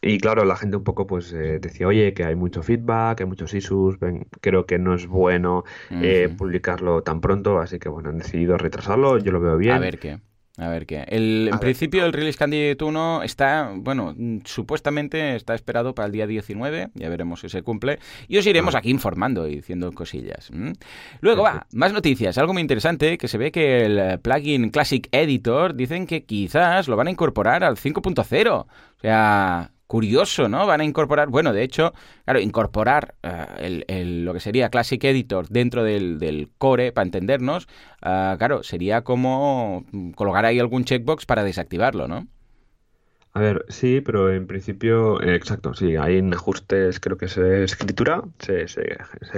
Y, 0.02 0.20
claro, 0.20 0.46
la 0.46 0.56
gente 0.56 0.78
un 0.78 0.84
poco 0.84 1.08
pues 1.08 1.34
eh, 1.34 1.58
decía, 1.60 1.88
oye, 1.88 2.14
que 2.14 2.26
hay 2.26 2.36
mucho 2.36 2.62
feedback, 2.62 3.22
hay 3.22 3.26
muchos 3.26 3.54
issues, 3.54 3.98
creo 4.42 4.66
que 4.66 4.78
no 4.78 4.94
es 4.94 5.08
bueno 5.08 5.64
eh, 5.90 6.30
publicarlo 6.38 7.02
tan 7.02 7.22
pronto, 7.22 7.60
así 7.60 7.80
que 7.80 7.90
bueno, 7.90 8.10
han 8.10 8.20
decidido 8.20 8.58
retrasarlo, 8.58 9.18
yo 9.18 9.32
lo 9.32 9.40
veo 9.40 9.58
bien. 9.58 9.74
A 9.74 9.80
ver 9.80 9.98
qué. 9.98 10.20
A 10.58 10.70
ver 10.70 10.86
qué. 10.86 11.04
El, 11.10 11.50
en 11.52 11.60
principio, 11.60 12.06
el 12.06 12.14
Release 12.14 12.38
Candidate 12.38 12.82
1 12.82 13.24
está, 13.24 13.74
bueno, 13.76 14.16
supuestamente 14.46 15.36
está 15.36 15.54
esperado 15.54 15.94
para 15.94 16.06
el 16.06 16.14
día 16.14 16.28
19. 16.28 16.92
Ya 16.94 17.10
veremos 17.10 17.42
si 17.42 17.50
se 17.50 17.62
cumple. 17.62 18.00
Y 18.30 18.38
os 18.38 18.48
iremos 18.48 18.74
aquí 18.74 18.90
informando 18.90 19.48
y 19.48 19.56
diciendo 19.56 19.92
cosillas. 19.92 20.50
Luego 21.20 21.44
va, 21.44 21.68
más 21.74 21.92
noticias. 21.92 22.38
Algo 22.38 22.54
muy 22.54 22.62
interesante: 22.62 23.18
que 23.18 23.28
se 23.28 23.38
ve 23.38 23.52
que 23.52 23.86
el 23.86 24.20
plugin 24.20 24.70
Classic 24.70 25.08
Editor 25.12 25.76
dicen 25.76 26.08
que 26.08 26.24
quizás 26.24 26.88
lo 26.88 26.96
van 26.96 27.08
a 27.08 27.12
incorporar 27.12 27.66
al 27.66 27.76
5.0. 27.76 28.52
O 28.52 28.68
sea, 29.02 29.72
curioso, 29.88 30.50
¿no? 30.50 30.65
Van 30.65 30.82
a 30.82 30.84
incorporar, 30.84 31.30
bueno, 31.30 31.54
de 31.54 31.63
hecho, 31.63 31.94
claro, 32.25 32.39
incorporar 32.39 33.15
eh, 33.24 33.84
el, 33.88 34.25
lo 34.25 34.34
que 34.34 34.39
sería 34.39 34.70
Classic 34.70 35.04
Editor 35.04 35.48
dentro 35.50 35.84
del, 35.84 36.50
core, 36.58 36.92
para 36.92 37.06
entendernos, 37.06 37.68
eh, 38.01 38.36
claro, 38.38 38.63
sería 38.63 39.04
como 39.04 39.86
colocar 40.15 40.46
ahí 40.46 40.60
algún 40.60 40.86
checkbox 40.86 41.25
para 41.25 41.44
desactivarlo, 41.44 42.08
¿no? 42.08 42.27
A 43.36 43.42
ver, 43.42 43.65
sí, 43.68 44.00
pero 44.00 44.32
en 44.32 44.48
principio, 44.48 45.22
eh, 45.22 45.36
exacto, 45.36 45.74
sí, 45.74 45.98
hay 45.98 46.20
en 46.20 46.34
ajustes, 46.34 47.01
creo 47.01 47.18
que 47.18 47.25
es 47.25 47.38
escritura, 47.38 48.24
se, 48.39 48.70
se, 48.70 48.86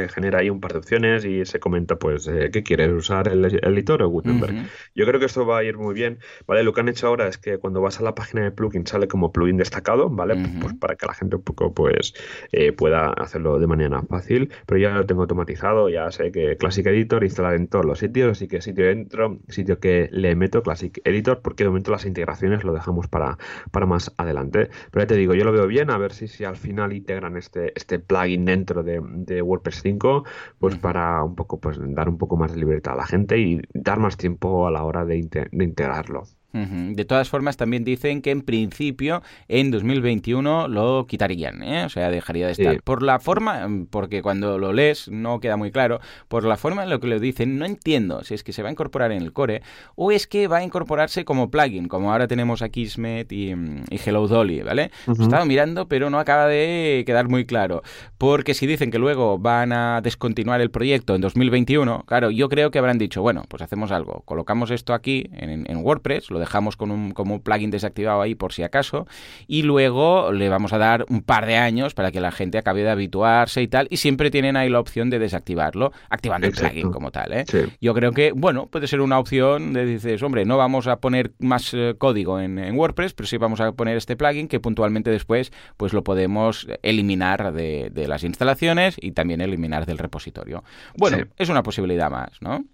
genera 0.09 0.37
ahí 0.37 0.51
un 0.51 0.59
par 0.59 0.73
de 0.73 0.77
opciones 0.77 1.25
y 1.25 1.43
se 1.45 1.59
comenta, 1.59 1.95
pues, 1.95 2.27
eh, 2.27 2.51
¿qué 2.53 2.61
quieres 2.61 2.91
usar 2.91 3.27
el, 3.27 3.43
editor 3.43 4.03
o 4.03 4.09
Gutenberg? 4.09 4.69
Yo 4.93 5.07
creo 5.07 5.19
que 5.19 5.25
esto 5.25 5.47
va 5.47 5.57
a 5.57 5.63
ir 5.63 5.79
muy 5.79 5.95
bien, 5.95 6.19
¿vale? 6.45 6.61
Lo 6.61 6.73
que 6.73 6.81
han 6.81 6.89
hecho 6.89 7.07
ahora 7.07 7.27
es 7.27 7.39
que 7.39 7.57
cuando 7.57 7.81
vas 7.81 7.99
a 7.99 8.03
la 8.03 8.13
página 8.13 8.43
de 8.43 8.51
plugin 8.51 8.85
sale 8.85 9.07
como 9.07 9.31
plugin 9.31 9.57
destacado, 9.57 10.11
¿vale? 10.11 10.35
Pues 10.61 10.75
para 10.75 10.95
que 10.95 11.07
la 11.07 11.15
gente 11.15 11.37
un 11.37 11.41
poco, 11.41 11.73
pues, 11.73 12.13
eh, 12.51 12.73
pueda 12.73 13.09
hacerlo 13.13 13.57
de 13.57 13.65
manera 13.65 14.03
fácil, 14.03 14.53
pero 14.67 14.79
ya 14.79 14.91
lo 14.91 15.07
tengo 15.07 15.21
automatizado, 15.21 15.89
ya 15.89 16.11
sé 16.11 16.31
que 16.31 16.55
Classic 16.57 16.85
Editor 16.85 17.23
instalar 17.23 17.55
en 17.55 17.67
todos 17.67 17.85
los 17.85 17.97
sitios, 17.97 18.33
así 18.33 18.47
que 18.47 18.61
sitio 18.61 18.85
dentro, 18.85 19.39
sitio 19.49 19.79
que 19.79 20.07
le 20.11 20.35
meto 20.35 20.61
Classic 20.61 21.01
Editor, 21.03 21.41
porque 21.41 21.63
de 21.63 21.69
momento 21.69 21.89
las 21.89 22.05
integraciones 22.05 22.63
lo 22.63 22.73
dejamos 22.73 23.07
para, 23.07 23.39
para 23.71 23.86
más 23.87 24.13
adelante. 24.17 24.69
Pero 24.91 25.03
ya 25.03 25.07
te 25.07 25.15
digo, 25.15 25.33
yo 25.33 25.43
lo 25.43 25.51
veo 25.51 25.67
bien, 25.67 25.89
a 25.89 25.97
ver 25.97 26.13
si, 26.13 26.27
si 26.27 26.43
al 26.45 26.57
final 26.57 26.93
integran 26.93 27.37
este, 27.37 27.73
este 27.75 27.99
plugin 27.99 28.45
dentro 28.45 28.83
de, 28.83 29.01
de 29.03 29.41
WordPress 29.41 29.81
5, 29.81 30.23
pues 30.59 30.77
para 30.77 31.23
un 31.23 31.35
poco, 31.35 31.59
pues 31.59 31.77
dar 31.81 32.09
un 32.09 32.17
poco 32.17 32.37
más 32.37 32.51
de 32.53 32.59
libertad 32.59 32.93
a 32.93 32.97
la 32.97 33.05
gente 33.07 33.37
y 33.39 33.61
dar 33.73 33.99
más 33.99 34.17
tiempo 34.17 34.67
a 34.67 34.71
la 34.71 34.83
hora 34.83 35.05
de, 35.05 35.27
de 35.51 35.63
integrarlo. 35.63 36.23
De 36.53 37.05
todas 37.05 37.29
formas, 37.29 37.57
también 37.57 37.83
dicen 37.83 38.21
que 38.21 38.31
en 38.31 38.41
principio 38.41 39.21
en 39.47 39.69
2021 39.69 40.67
lo 40.67 41.05
quitarían, 41.05 41.61
¿eh? 41.61 41.85
o 41.85 41.89
sea, 41.89 42.09
dejaría 42.09 42.47
de 42.47 42.53
estar. 42.53 42.81
Por 42.83 43.03
la 43.03 43.19
forma, 43.19 43.67
porque 43.91 44.21
cuando 44.21 44.57
lo 44.57 44.73
lees 44.73 45.09
no 45.09 45.39
queda 45.39 45.57
muy 45.57 45.71
claro, 45.71 45.99
por 46.27 46.45
la 46.45 46.57
forma 46.57 46.83
en 46.83 46.89
lo 46.89 46.99
que 46.99 47.07
lo 47.07 47.19
dicen, 47.19 47.59
no 47.59 47.65
entiendo 47.65 48.23
si 48.23 48.33
es 48.33 48.43
que 48.43 48.53
se 48.53 48.63
va 48.63 48.69
a 48.69 48.71
incorporar 48.71 49.11
en 49.11 49.21
el 49.21 49.33
core 49.33 49.61
o 49.95 50.11
es 50.11 50.25
que 50.25 50.47
va 50.47 50.57
a 50.57 50.63
incorporarse 50.63 51.25
como 51.25 51.51
plugin, 51.51 51.87
como 51.87 52.11
ahora 52.11 52.27
tenemos 52.27 52.61
aquí 52.61 52.87
Smet 52.87 53.31
y, 53.31 53.53
mm, 53.53 53.83
Hello 53.91 54.27
Dolly, 54.27 54.61
¿vale? 54.61 54.91
He 55.07 55.23
estado 55.23 55.45
mirando, 55.45 55.87
pero 55.87 56.09
no 56.09 56.17
acaba 56.17 56.47
de 56.47 57.03
quedar 57.05 57.27
muy 57.27 57.45
claro. 57.45 57.83
Porque 58.17 58.53
si 58.53 58.65
dicen 58.65 58.89
que 58.89 58.99
luego 58.99 59.37
van 59.37 59.73
a 59.73 60.01
descontinuar 60.01 60.61
el 60.61 60.71
proyecto 60.71 61.13
en 61.13 61.21
2021, 61.21 62.03
claro, 62.07 62.31
yo 62.31 62.49
creo 62.49 62.71
que 62.71 62.79
habrán 62.79 62.97
dicho, 62.97 63.21
bueno, 63.21 63.43
pues 63.47 63.61
hacemos 63.61 63.91
algo, 63.91 64.23
colocamos 64.25 64.71
esto 64.71 64.93
aquí 64.93 65.29
en, 65.33 65.69
en 65.69 65.77
WordPress, 65.77 66.31
lo 66.37 66.39
dejamos 66.39 66.77
con 66.77 66.91
un, 66.91 67.11
como 67.11 67.35
un 67.35 67.41
plugin 67.41 67.71
desactivado 67.71 68.21
ahí 68.21 68.35
por 68.35 68.53
si 68.53 68.63
acaso, 68.63 69.07
y 69.47 69.63
luego 69.63 70.31
le 70.31 70.49
vamos 70.49 70.73
a 70.73 70.77
dar 70.77 71.05
un 71.09 71.21
par 71.21 71.45
de 71.45 71.57
años 71.57 71.93
para 71.93 72.11
que 72.11 72.21
la 72.21 72.31
gente 72.31 72.57
acabe 72.57 72.83
de 72.83 72.89
habituarse 72.89 73.61
y 73.61 73.67
tal, 73.67 73.87
y 73.89 73.97
siempre 73.97 74.31
tienen 74.31 74.55
ahí 74.55 74.69
la 74.69 74.79
opción 74.79 75.09
de 75.09 75.19
desactivarlo, 75.19 75.91
activando 76.09 76.47
el 76.47 76.53
plugin 76.53 76.91
como 76.91 77.11
tal. 77.11 77.33
¿eh? 77.33 77.45
Yo 77.81 77.93
creo 77.93 78.11
que, 78.11 78.31
bueno, 78.31 78.67
puede 78.67 78.87
ser 78.87 79.01
una 79.01 79.19
opción 79.19 79.73
de 79.73 79.85
dices, 79.85 80.21
hombre, 80.21 80.45
no 80.45 80.57
vamos 80.57 80.87
a 80.87 80.97
poner 80.97 81.33
más 81.39 81.73
eh, 81.73 81.95
código 81.97 82.39
en, 82.39 82.57
WordPress, 82.77 83.13
pero 83.13 83.27
sí 83.27 83.37
vamos 83.37 83.59
a 83.59 83.71
poner 83.71 83.97
este 83.97 84.15
plugin 84.15 84.47
que 84.47 84.59
puntualmente 84.59 85.09
después 85.09 85.51
pues 85.77 85.93
lo 85.93 86.03
podemos 86.03 86.67
eliminar 86.83 87.53
de, 87.53 87.89
de 87.91 88.07
las 88.07 88.23
instalaciones 88.23 88.95
y 89.01 89.11
también 89.11 89.41
eliminar 89.41 89.85
del 89.85 89.97
repositorio. 89.97 90.63
Bueno, 90.95 91.17
es 91.37 91.49
una 91.49 91.63
posibilidad 91.63 92.11
más, 92.11 92.41
¿no? 92.41 92.65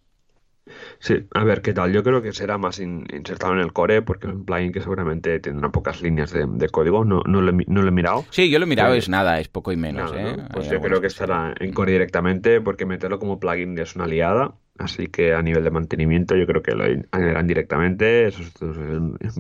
Sí, 0.99 1.25
a 1.33 1.43
ver 1.43 1.61
qué 1.61 1.73
tal. 1.73 1.91
Yo 1.91 2.03
creo 2.03 2.21
que 2.21 2.31
será 2.31 2.57
más 2.57 2.79
insertado 2.79 3.53
en 3.53 3.59
el 3.59 3.73
core 3.73 4.01
porque 4.01 4.27
es 4.27 4.33
un 4.33 4.45
plugin 4.45 4.71
que 4.71 4.81
seguramente 4.81 5.39
tendrá 5.39 5.69
pocas 5.69 6.01
líneas 6.01 6.31
de, 6.31 6.69
código. 6.69 7.03
No, 7.03 7.21
no, 7.25 7.41
lo, 7.41 7.49
he 7.51 7.91
mirado. 7.91 8.25
Sí, 8.29 8.49
yo 8.49 8.59
lo 8.59 8.65
he 8.65 8.69
mirado, 8.69 8.93
es 8.93 9.09
nada, 9.09 9.39
es 9.39 9.49
poco 9.49 9.71
y 9.71 9.77
menos. 9.77 10.13
¿eh? 10.15 10.37
Pues 10.53 10.69
yo 10.69 10.79
creo 10.79 11.01
que 11.01 11.07
estará 11.07 11.53
en 11.59 11.73
core 11.73 11.91
directamente 11.91 12.61
porque 12.61 12.85
meterlo 12.85 13.19
como 13.19 13.39
plugin 13.39 13.77
es 13.77 13.95
una 13.95 14.07
liada. 14.07 14.55
Así 14.79 15.07
que 15.07 15.33
a 15.33 15.41
nivel 15.41 15.63
de 15.63 15.69
mantenimiento 15.69 16.35
yo 16.35 16.47
creo 16.47 16.63
que 16.63 16.71
lo 16.73 16.83
añadirán 17.11 17.47
directamente. 17.47 18.27
Esos, 18.27 18.51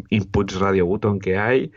inputs 0.09 0.59
radio 0.59 0.85
button 0.85 1.19
que 1.19 1.37
hay 1.37 1.71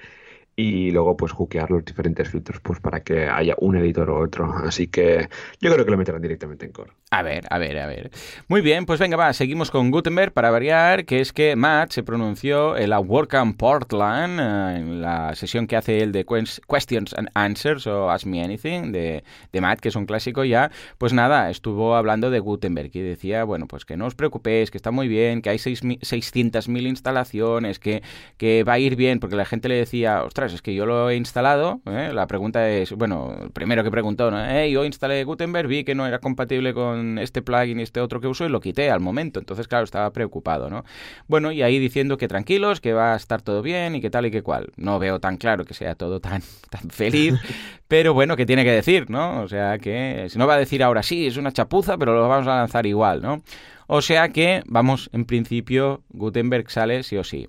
y 0.56 0.90
luego 0.90 1.16
pues 1.16 1.32
hookear 1.32 1.70
los 1.70 1.84
diferentes 1.84 2.28
filtros 2.28 2.60
pues 2.60 2.80
para 2.80 3.02
que 3.02 3.26
haya 3.26 3.54
un 3.58 3.76
editor 3.76 4.10
o 4.10 4.18
otro. 4.18 4.52
Así 4.64 4.88
que 4.88 5.28
yo 5.60 5.72
creo 5.72 5.84
que 5.84 5.90
lo 5.90 5.98
meterán 5.98 6.22
directamente 6.22 6.66
en 6.66 6.72
core. 6.72 6.92
A 7.12 7.22
ver, 7.22 7.44
a 7.50 7.58
ver, 7.58 7.78
a 7.78 7.86
ver. 7.86 8.10
Muy 8.48 8.62
bien, 8.62 8.84
pues 8.84 8.98
venga, 8.98 9.16
va, 9.16 9.32
seguimos 9.32 9.70
con 9.70 9.92
Gutenberg 9.92 10.32
para 10.32 10.50
variar, 10.50 11.04
que 11.04 11.20
es 11.20 11.32
que 11.32 11.54
Matt 11.54 11.92
se 11.92 12.02
pronunció 12.02 12.76
en 12.76 12.90
la 12.90 12.98
WordCamp 12.98 13.56
Portland, 13.56 14.40
eh, 14.40 14.80
en 14.80 15.02
la 15.02 15.32
sesión 15.36 15.68
que 15.68 15.76
hace 15.76 15.98
él 15.98 16.10
de 16.10 16.26
Questions 16.26 17.14
and 17.14 17.28
Answers 17.34 17.86
o 17.86 18.10
Ask 18.10 18.26
Me 18.26 18.42
Anything, 18.42 18.90
de, 18.90 19.22
de 19.52 19.60
Matt, 19.60 19.78
que 19.78 19.90
es 19.90 19.94
un 19.94 20.04
clásico 20.04 20.42
ya. 20.42 20.72
Pues 20.98 21.12
nada, 21.12 21.48
estuvo 21.48 21.94
hablando 21.94 22.28
de 22.28 22.40
Gutenberg 22.40 22.90
y 22.92 23.00
decía, 23.00 23.44
bueno, 23.44 23.68
pues 23.68 23.84
que 23.84 23.96
no 23.96 24.06
os 24.06 24.16
preocupéis, 24.16 24.72
que 24.72 24.76
está 24.76 24.90
muy 24.90 25.06
bien, 25.06 25.42
que 25.42 25.50
hay 25.50 25.58
600.000 25.58 26.88
instalaciones, 26.88 27.78
que, 27.78 28.02
que 28.36 28.64
va 28.64 28.72
a 28.72 28.78
ir 28.80 28.96
bien, 28.96 29.20
porque 29.20 29.36
la 29.36 29.44
gente 29.44 29.68
le 29.68 29.76
decía, 29.76 30.24
ostras, 30.24 30.52
es 30.52 30.60
que 30.60 30.74
yo 30.74 30.86
lo 30.86 31.08
he 31.08 31.14
instalado. 31.14 31.80
¿eh? 31.86 32.10
La 32.12 32.26
pregunta 32.26 32.68
es, 32.68 32.90
bueno, 32.90 33.48
primero 33.52 33.84
que 33.84 33.92
preguntó, 33.92 34.32
¿no? 34.32 34.44
Hey, 34.44 34.72
yo 34.72 34.84
instalé 34.84 35.22
Gutenberg, 35.22 35.68
vi 35.68 35.84
que 35.84 35.94
no 35.94 36.04
era 36.04 36.18
compatible 36.18 36.74
con 36.74 37.05
este 37.18 37.42
plugin 37.42 37.80
y 37.80 37.82
este 37.82 38.00
otro 38.00 38.20
que 38.20 38.26
uso 38.26 38.44
y 38.44 38.48
lo 38.48 38.60
quité 38.60 38.90
al 38.90 39.00
momento. 39.00 39.40
Entonces, 39.40 39.68
claro, 39.68 39.84
estaba 39.84 40.10
preocupado, 40.12 40.70
¿no? 40.70 40.84
Bueno, 41.28 41.52
y 41.52 41.62
ahí 41.62 41.78
diciendo 41.78 42.16
que 42.18 42.28
tranquilos, 42.28 42.80
que 42.80 42.92
va 42.92 43.14
a 43.14 43.16
estar 43.16 43.42
todo 43.42 43.62
bien 43.62 43.94
y 43.94 44.00
que 44.00 44.10
tal 44.10 44.26
y 44.26 44.30
que 44.30 44.42
cual. 44.42 44.72
No 44.76 44.98
veo 44.98 45.20
tan 45.20 45.36
claro 45.36 45.64
que 45.64 45.74
sea 45.74 45.94
todo 45.94 46.20
tan, 46.20 46.42
tan 46.70 46.90
feliz, 46.90 47.34
pero 47.88 48.14
bueno, 48.14 48.36
que 48.36 48.46
tiene 48.46 48.64
que 48.64 48.72
decir, 48.72 49.10
¿no? 49.10 49.42
O 49.42 49.48
sea, 49.48 49.78
que 49.78 50.26
si 50.28 50.38
no 50.38 50.46
va 50.46 50.54
a 50.54 50.58
decir 50.58 50.82
ahora 50.82 51.02
sí, 51.02 51.26
es 51.26 51.36
una 51.36 51.52
chapuza, 51.52 51.98
pero 51.98 52.14
lo 52.14 52.28
vamos 52.28 52.46
a 52.46 52.56
lanzar 52.56 52.86
igual, 52.86 53.22
¿no? 53.22 53.42
O 53.86 54.02
sea 54.02 54.30
que, 54.30 54.62
vamos, 54.66 55.08
en 55.12 55.24
principio, 55.24 56.02
Gutenberg 56.10 56.70
sale 56.70 57.02
sí 57.02 57.16
o 57.16 57.24
sí. 57.24 57.46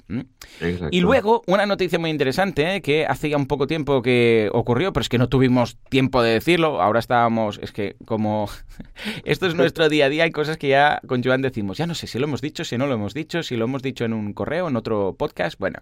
Y 0.91 1.02
luego, 1.02 1.41
una 1.47 1.65
noticia 1.65 1.97
muy 1.97 2.10
interesante, 2.10 2.76
¿eh? 2.76 2.82
que 2.82 3.06
hace 3.06 3.30
ya 3.30 3.38
un 3.38 3.47
poco 3.47 3.65
tiempo 3.65 4.02
que 4.02 4.50
ocurrió, 4.54 4.93
pero 4.93 5.02
es 5.02 5.10
que 5.10 5.17
no 5.17 5.30
tuvimos 5.30 5.78
tiempo 5.89 6.21
de 6.21 6.32
decirlo. 6.34 6.82
Ahora 6.82 7.00
estábamos, 7.00 7.60
es 7.62 7.71
que 7.71 7.95
como 8.06 8.50
esto 9.26 9.47
es 9.47 9.56
nuestro 9.56 9.89
día 9.89 10.06
a 10.06 10.10
día, 10.10 10.26
hay 10.26 10.32
cosas 10.32 10.58
que 10.58 10.69
ya 10.69 11.02
con 11.08 11.23
Joan 11.23 11.41
decimos, 11.41 11.78
ya 11.78 11.88
no 11.88 11.95
sé 11.95 12.06
si 12.06 12.19
lo 12.19 12.26
hemos 12.26 12.41
dicho, 12.41 12.63
si 12.63 12.78
no 12.78 12.86
lo 12.86 12.93
hemos 12.93 13.13
dicho, 13.13 13.41
si 13.41 13.56
lo 13.56 13.65
hemos 13.65 13.82
dicho 13.82 14.06
en 14.06 14.13
un 14.13 14.34
correo, 14.34 14.67
en 14.67 14.76
otro 14.76 15.15
podcast. 15.17 15.58
Bueno, 15.60 15.80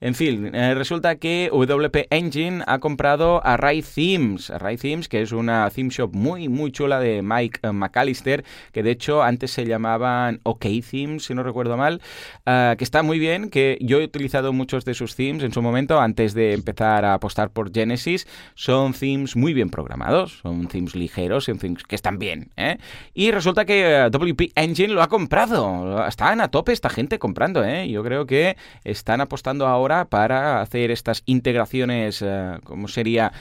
en 0.00 0.14
fin, 0.14 0.54
eh, 0.54 0.74
resulta 0.74 1.16
que 1.16 1.50
WP 1.52 2.06
Engine 2.10 2.62
ha 2.66 2.78
comprado 2.78 3.44
Array 3.44 3.82
Themes. 3.82 4.50
Array 4.50 4.78
Themes, 4.78 5.08
que 5.08 5.20
es 5.20 5.32
una 5.32 5.68
theme 5.70 5.90
shop 5.90 6.14
muy, 6.14 6.48
muy 6.48 6.72
chula 6.72 6.98
de 6.98 7.20
Mike 7.22 7.60
eh, 7.62 7.72
McAllister, 7.72 8.44
que 8.72 8.82
de 8.82 8.90
hecho 8.92 9.22
antes 9.22 9.50
se 9.50 9.66
llamaba 9.66 9.97
OK 10.42 10.66
Themes, 10.90 11.24
si 11.24 11.34
no 11.34 11.42
recuerdo 11.42 11.76
mal, 11.76 12.00
ah, 12.46 12.74
que 12.78 12.84
está 12.84 13.02
muy 13.02 13.18
bien, 13.18 13.50
que 13.50 13.78
yo 13.80 14.00
he 14.00 14.04
utilizado 14.04 14.52
muchos 14.52 14.84
de 14.84 14.94
sus 14.94 15.16
themes 15.16 15.42
en 15.42 15.52
su 15.52 15.62
momento 15.62 16.00
antes 16.00 16.34
de 16.34 16.54
empezar 16.54 17.04
a 17.04 17.14
apostar 17.14 17.50
por 17.50 17.72
Genesis. 17.72 18.26
Son 18.54 18.92
themes 18.92 19.36
muy 19.36 19.54
bien 19.54 19.70
programados, 19.70 20.40
son 20.42 20.68
themes 20.68 20.94
ligeros, 20.94 21.44
son 21.44 21.58
themes 21.58 21.84
que 21.84 21.94
están 21.94 22.18
bien. 22.18 22.50
¿eh? 22.56 22.78
Y 23.14 23.30
resulta 23.30 23.64
que 23.64 24.04
eh, 24.04 24.10
WP 24.10 24.52
Engine 24.54 24.94
lo 24.94 25.02
ha 25.02 25.08
comprado. 25.08 26.06
Están 26.06 26.40
a 26.40 26.48
tope 26.48 26.72
esta 26.72 26.90
gente 26.90 27.18
comprando. 27.18 27.64
¿eh? 27.64 27.88
Yo 27.88 28.02
creo 28.02 28.26
que 28.26 28.56
están 28.84 29.20
apostando 29.20 29.66
ahora 29.66 30.06
para 30.06 30.60
hacer 30.60 30.90
estas 30.90 31.22
integraciones, 31.26 32.24
como 32.64 32.88
sería 32.88 33.32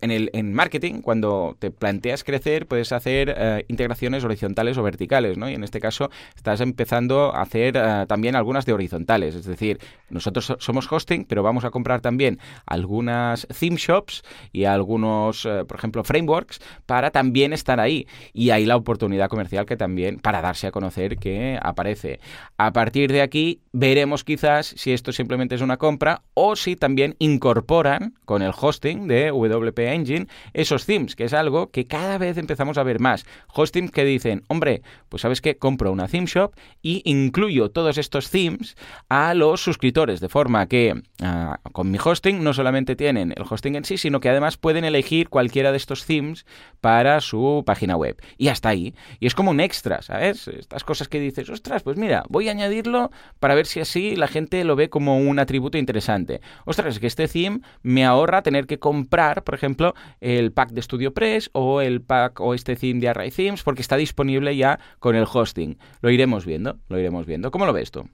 en, 0.00 0.10
el, 0.10 0.30
en 0.32 0.52
marketing, 0.52 1.00
cuando 1.00 1.56
te 1.58 1.70
planteas 1.70 2.24
crecer, 2.24 2.66
puedes 2.66 2.92
hacer 2.92 3.64
integraciones 3.68 4.24
horizontales 4.24 4.76
o 4.78 4.82
verticales, 4.82 5.38
¿no? 5.38 5.48
Y 5.48 5.54
en 5.54 5.64
este 5.64 5.80
caso 5.80 5.91
estás 6.34 6.60
empezando 6.60 7.34
a 7.34 7.42
hacer 7.42 7.76
eh, 7.76 8.04
también 8.06 8.36
algunas 8.36 8.66
de 8.66 8.72
horizontales. 8.72 9.34
Es 9.34 9.44
decir, 9.44 9.78
nosotros 10.10 10.54
somos 10.58 10.90
hosting, 10.90 11.24
pero 11.24 11.42
vamos 11.42 11.64
a 11.64 11.70
comprar 11.70 12.00
también 12.00 12.38
algunas 12.66 13.46
theme 13.58 13.76
shops 13.76 14.22
y 14.52 14.64
algunos, 14.64 15.46
eh, 15.46 15.64
por 15.66 15.76
ejemplo, 15.78 16.04
frameworks 16.04 16.60
para 16.86 17.10
también 17.10 17.52
estar 17.52 17.80
ahí. 17.80 18.06
Y 18.32 18.50
ahí 18.50 18.66
la 18.66 18.76
oportunidad 18.76 19.28
comercial 19.28 19.66
que 19.66 19.76
también, 19.76 20.18
para 20.18 20.42
darse 20.42 20.66
a 20.66 20.70
conocer, 20.70 21.16
que 21.16 21.58
aparece. 21.62 22.20
A 22.56 22.72
partir 22.72 23.12
de 23.12 23.22
aquí, 23.22 23.60
veremos 23.72 24.24
quizás 24.24 24.74
si 24.76 24.92
esto 24.92 25.12
simplemente 25.12 25.54
es 25.54 25.60
una 25.60 25.76
compra 25.76 26.22
o 26.34 26.56
si 26.56 26.76
también 26.76 27.16
incorporan 27.18 28.14
con 28.24 28.42
el 28.42 28.52
hosting 28.58 29.08
de 29.08 29.30
WP 29.30 29.78
Engine 29.78 30.26
esos 30.52 30.86
themes, 30.86 31.16
que 31.16 31.24
es 31.24 31.32
algo 31.32 31.70
que 31.70 31.86
cada 31.86 32.18
vez 32.18 32.36
empezamos 32.38 32.78
a 32.78 32.82
ver 32.82 33.00
más. 33.00 33.26
Hostings 33.54 33.90
que 33.90 34.04
dicen, 34.04 34.44
hombre, 34.48 34.82
pues 35.08 35.22
sabes 35.22 35.40
que 35.40 35.56
compro 35.56 35.81
una 35.90 36.08
theme 36.08 36.26
shop 36.26 36.54
y 36.80 37.02
incluyo 37.04 37.70
todos 37.70 37.98
estos 37.98 38.30
themes 38.30 38.76
a 39.08 39.34
los 39.34 39.62
suscriptores, 39.62 40.20
de 40.20 40.28
forma 40.28 40.66
que 40.66 41.02
ah, 41.22 41.58
con 41.72 41.90
mi 41.90 41.98
hosting 42.02 42.42
no 42.42 42.54
solamente 42.54 42.96
tienen 42.96 43.32
el 43.36 43.44
hosting 43.48 43.76
en 43.76 43.84
sí, 43.84 43.98
sino 43.98 44.20
que 44.20 44.28
además 44.28 44.56
pueden 44.56 44.84
elegir 44.84 45.28
cualquiera 45.28 45.70
de 45.70 45.76
estos 45.76 46.06
themes 46.06 46.46
para 46.80 47.20
su 47.20 47.62
página 47.66 47.96
web. 47.96 48.20
Y 48.38 48.48
hasta 48.48 48.68
ahí. 48.68 48.94
Y 49.20 49.26
es 49.26 49.34
como 49.34 49.50
un 49.50 49.60
extra, 49.60 50.02
¿sabes? 50.02 50.48
Estas 50.48 50.84
cosas 50.84 51.08
que 51.08 51.20
dices, 51.20 51.48
ostras, 51.48 51.82
pues 51.82 51.96
mira, 51.96 52.24
voy 52.28 52.48
a 52.48 52.52
añadirlo 52.52 53.10
para 53.40 53.54
ver 53.54 53.66
si 53.66 53.80
así 53.80 54.16
la 54.16 54.28
gente 54.28 54.64
lo 54.64 54.76
ve 54.76 54.88
como 54.88 55.18
un 55.18 55.38
atributo 55.38 55.78
interesante. 55.78 56.40
Ostras, 56.64 56.94
es 56.94 57.00
que 57.00 57.06
este 57.06 57.28
theme 57.28 57.60
me 57.82 58.04
ahorra 58.04 58.42
tener 58.42 58.66
que 58.66 58.78
comprar, 58.78 59.44
por 59.44 59.54
ejemplo, 59.54 59.94
el 60.20 60.52
pack 60.52 60.70
de 60.70 60.82
StudioPress 60.82 61.50
o 61.52 61.80
el 61.80 62.02
pack 62.02 62.40
o 62.40 62.54
este 62.54 62.76
theme 62.76 63.00
de 63.00 63.08
Array 63.08 63.30
Themes 63.30 63.62
porque 63.62 63.82
está 63.82 63.96
disponible 63.96 64.56
ya 64.56 64.78
con 64.98 65.16
el 65.16 65.26
hosting. 65.30 65.71
Lo 66.00 66.10
iremos 66.10 66.46
viendo, 66.46 66.78
lo 66.88 66.98
iremos 66.98 67.26
viendo. 67.26 67.50
¿Cómo 67.50 67.66
lo 67.66 67.72
ves 67.72 67.90
tú? 67.90 68.08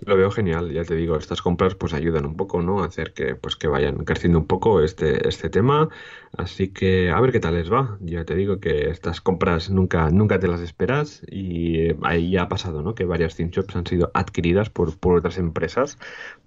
Lo 0.00 0.16
veo 0.16 0.30
genial, 0.30 0.70
ya 0.72 0.84
te 0.84 0.94
digo, 0.94 1.16
estas 1.16 1.42
compras 1.42 1.74
pues 1.74 1.92
ayudan 1.92 2.24
un 2.24 2.36
poco, 2.36 2.62
¿no? 2.62 2.82
A 2.82 2.86
hacer 2.86 3.12
que 3.12 3.34
pues 3.34 3.56
que 3.56 3.66
vayan 3.66 4.04
creciendo 4.04 4.38
un 4.38 4.46
poco 4.46 4.80
este, 4.80 5.26
este 5.28 5.50
tema. 5.50 5.88
Así 6.36 6.68
que 6.72 7.10
a 7.10 7.20
ver 7.20 7.32
qué 7.32 7.40
tal 7.40 7.54
les 7.54 7.72
va. 7.72 7.98
Ya 8.00 8.24
te 8.24 8.36
digo 8.36 8.60
que 8.60 8.90
estas 8.90 9.20
compras 9.20 9.70
nunca, 9.70 10.08
nunca 10.10 10.38
te 10.38 10.46
las 10.46 10.60
esperas 10.60 11.22
y 11.28 11.88
ahí 12.04 12.30
ya 12.30 12.42
ha 12.42 12.48
pasado, 12.48 12.82
¿no? 12.82 12.94
Que 12.94 13.04
varias 13.06 13.34
theme 13.34 13.50
shops 13.50 13.74
han 13.74 13.86
sido 13.86 14.10
adquiridas 14.14 14.70
por, 14.70 14.96
por 14.98 15.16
otras 15.18 15.36
empresas 15.36 15.98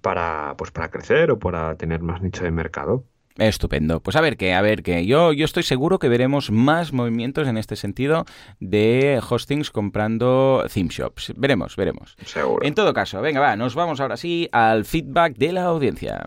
para, 0.02 0.56
pues 0.58 0.72
para 0.72 0.90
crecer 0.90 1.32
o 1.32 1.40
para 1.40 1.76
tener 1.76 2.02
más 2.02 2.22
nicho 2.22 2.46
de 2.46 2.52
mercado. 2.52 3.06
Estupendo. 3.38 4.02
Pues 4.02 4.16
a 4.16 4.22
ver 4.22 4.38
qué, 4.38 4.54
a 4.54 4.62
ver 4.62 4.84
qué. 4.84 5.06
Yo, 5.06 5.34
yo 5.34 5.46
estoy 5.46 5.64
seguro 5.64 6.00
que 6.00 6.10
veremos 6.10 6.52
más 6.52 6.94
movimientos 6.94 7.48
en 7.48 7.58
este 7.58 7.76
sentido 7.76 8.26
de 8.60 9.22
hostings 9.28 9.72
comprando 9.72 10.66
theme 10.74 10.90
shops. 10.92 11.34
Veremos, 11.36 11.76
veremos. 11.76 12.16
Seguro. 12.26 12.66
En 12.66 12.74
todo 12.74 12.94
caso, 12.94 13.22
venga, 13.22 13.40
va, 13.40 13.56
nos 13.56 13.76
vamos 13.76 14.00
ahora 14.00 14.18
sí 14.18 14.50
al 14.52 14.86
feedback 14.86 15.36
de 15.38 15.54
la 15.54 15.64
audiencia. 15.64 16.26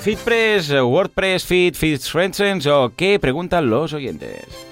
FeedPress, 0.00 0.70
WordPress, 0.70 1.44
Feed, 1.44 1.74
FeedFriends 1.74 2.66
o 2.66 2.92
qué 2.96 3.18
preguntan 3.18 3.68
los 3.68 3.92
oyentes. 3.92 4.67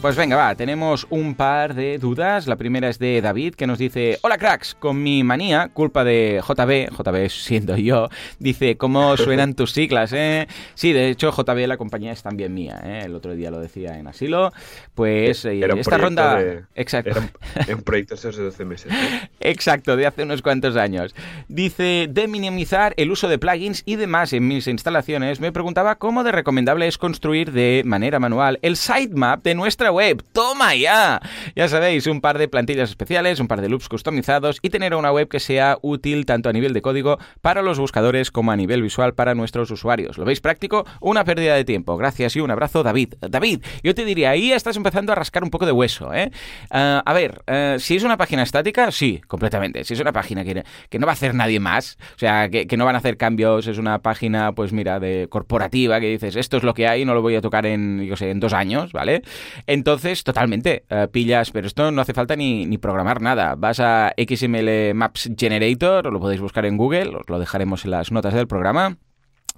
Pues 0.00 0.16
venga, 0.16 0.36
va, 0.36 0.54
tenemos 0.54 1.06
un 1.10 1.34
par 1.34 1.74
de 1.74 1.98
dudas. 1.98 2.46
La 2.46 2.56
primera 2.56 2.88
es 2.88 2.98
de 2.98 3.20
David, 3.20 3.54
que 3.54 3.66
nos 3.66 3.78
dice, 3.78 4.18
hola 4.22 4.38
cracks, 4.38 4.74
con 4.74 5.02
mi 5.02 5.22
manía, 5.22 5.68
culpa 5.74 6.02
de 6.02 6.40
JB, 6.46 6.96
JB 6.96 7.28
siendo 7.28 7.76
yo, 7.76 8.08
dice, 8.38 8.78
¿cómo 8.78 9.16
suenan 9.18 9.54
tus 9.54 9.72
siglas? 9.72 10.14
Eh? 10.14 10.48
Sí, 10.74 10.94
de 10.94 11.10
hecho, 11.10 11.30
JB, 11.30 11.66
la 11.66 11.76
compañía 11.76 12.12
es 12.12 12.22
también 12.22 12.54
mía, 12.54 12.80
¿eh? 12.84 13.02
el 13.04 13.14
otro 13.14 13.34
día 13.34 13.50
lo 13.50 13.60
decía 13.60 13.98
en 13.98 14.06
asilo. 14.06 14.52
Pues 14.94 15.44
eh, 15.44 15.60
esta 15.76 15.98
ronda... 15.98 16.40
Exacto. 16.74 17.10
Era 17.10 17.76
un, 17.76 17.82
proyecto 17.82 18.14
de 18.16 18.44
12 18.44 18.64
meses. 18.64 18.92
Exacto, 19.40 19.96
de 19.96 20.06
hace 20.06 20.22
unos 20.22 20.40
cuantos 20.40 20.76
años. 20.76 21.14
Dice, 21.48 22.08
de 22.10 22.28
minimizar 22.28 22.94
el 22.96 23.10
uso 23.10 23.28
de 23.28 23.38
plugins 23.38 23.82
y 23.84 23.96
demás 23.96 24.32
en 24.32 24.48
mis 24.48 24.66
instalaciones, 24.68 25.40
me 25.40 25.52
preguntaba 25.52 25.96
cómo 25.96 26.24
de 26.24 26.32
recomendable 26.32 26.86
es 26.86 26.96
construir 26.96 27.52
de 27.52 27.82
manera 27.84 28.18
manual 28.18 28.58
el 28.62 28.76
sitemap 28.86 29.42
de 29.42 29.54
nuestra 29.54 29.90
web. 29.90 30.22
¡Toma 30.32 30.74
ya! 30.76 31.20
Ya 31.56 31.68
sabéis, 31.68 32.06
un 32.06 32.20
par 32.20 32.38
de 32.38 32.46
plantillas 32.46 32.90
especiales, 32.90 33.40
un 33.40 33.48
par 33.48 33.60
de 33.60 33.68
loops 33.68 33.88
customizados 33.88 34.58
y 34.62 34.70
tener 34.70 34.94
una 34.94 35.10
web 35.10 35.28
que 35.28 35.40
sea 35.40 35.78
útil 35.82 36.24
tanto 36.24 36.48
a 36.48 36.52
nivel 36.52 36.72
de 36.72 36.82
código 36.82 37.18
para 37.40 37.62
los 37.62 37.80
buscadores 37.80 38.30
como 38.30 38.52
a 38.52 38.56
nivel 38.56 38.82
visual 38.82 39.14
para 39.14 39.34
nuestros 39.34 39.70
usuarios. 39.72 40.18
¿Lo 40.18 40.24
veis 40.24 40.40
práctico? 40.40 40.86
Una 41.00 41.24
pérdida 41.24 41.56
de 41.56 41.64
tiempo. 41.64 41.96
Gracias 41.96 42.36
y 42.36 42.40
un 42.40 42.50
abrazo, 42.50 42.84
David. 42.84 43.14
David, 43.20 43.64
yo 43.82 43.94
te 43.94 44.04
diría, 44.04 44.30
ahí 44.30 44.52
estás 44.52 44.76
empezando 44.76 45.10
a 45.10 45.16
rascar 45.16 45.42
un 45.42 45.50
poco 45.50 45.66
de 45.66 45.72
hueso, 45.72 46.14
¿eh? 46.14 46.30
Ah, 46.70 47.02
a 47.04 47.12
ver, 47.12 47.42
eh, 47.48 47.76
si 47.80 47.96
es 47.96 48.04
una 48.04 48.16
página 48.16 48.44
estática, 48.44 48.92
sí, 48.92 49.20
completamente. 49.26 49.82
Si 49.82 49.94
es 49.94 50.00
una 50.00 50.12
página 50.12 50.44
que, 50.44 50.64
no 50.98 51.06
va 51.06 51.12
a 51.12 51.14
hacer 51.14 51.34
nadie 51.34 51.58
más, 51.58 51.98
o 52.14 52.18
sea, 52.18 52.48
que, 52.48 52.68
que 52.68 52.76
no 52.76 52.84
van 52.84 52.94
a 52.94 52.98
hacer 52.98 53.16
cambios, 53.16 53.66
es 53.66 53.78
una 53.78 53.98
página, 53.98 54.52
pues 54.52 54.72
mira, 54.72 55.00
de 55.00 55.26
corporativa 55.28 55.98
que 56.00 56.08
dices, 56.08 56.36
esto 56.36 56.56
es 56.56 56.62
lo 56.62 56.72
que 56.72 56.86
hay, 56.86 57.04
no 57.04 57.14
lo 57.14 57.22
voy 57.22 57.34
a 57.34 57.40
tocar 57.40 57.66
en, 57.66 58.04
yo 58.04 58.16
sé, 58.16 58.30
en 58.30 58.40
dos 58.40 58.52
años 58.52 58.75
¿vale? 58.92 59.22
Entonces, 59.66 60.24
totalmente, 60.24 60.84
eh, 60.88 61.08
pillas, 61.10 61.50
pero 61.50 61.66
esto 61.66 61.90
no 61.90 62.02
hace 62.02 62.14
falta 62.14 62.36
ni, 62.36 62.78
programar 62.78 63.20
nada. 63.20 63.54
Vas 63.56 63.80
a 63.80 64.12
XML 64.16 64.94
Maps 64.94 65.30
Generator, 65.36 66.12
lo 66.12 66.20
podéis 66.20 66.40
buscar 66.40 66.66
en 66.66 66.76
Google, 66.76 67.16
os 67.16 67.28
lo 67.28 67.38
dejaremos 67.38 67.84
en 67.84 67.92
las 67.92 68.12
notas 68.12 68.34
del 68.34 68.46
programa 68.46 68.98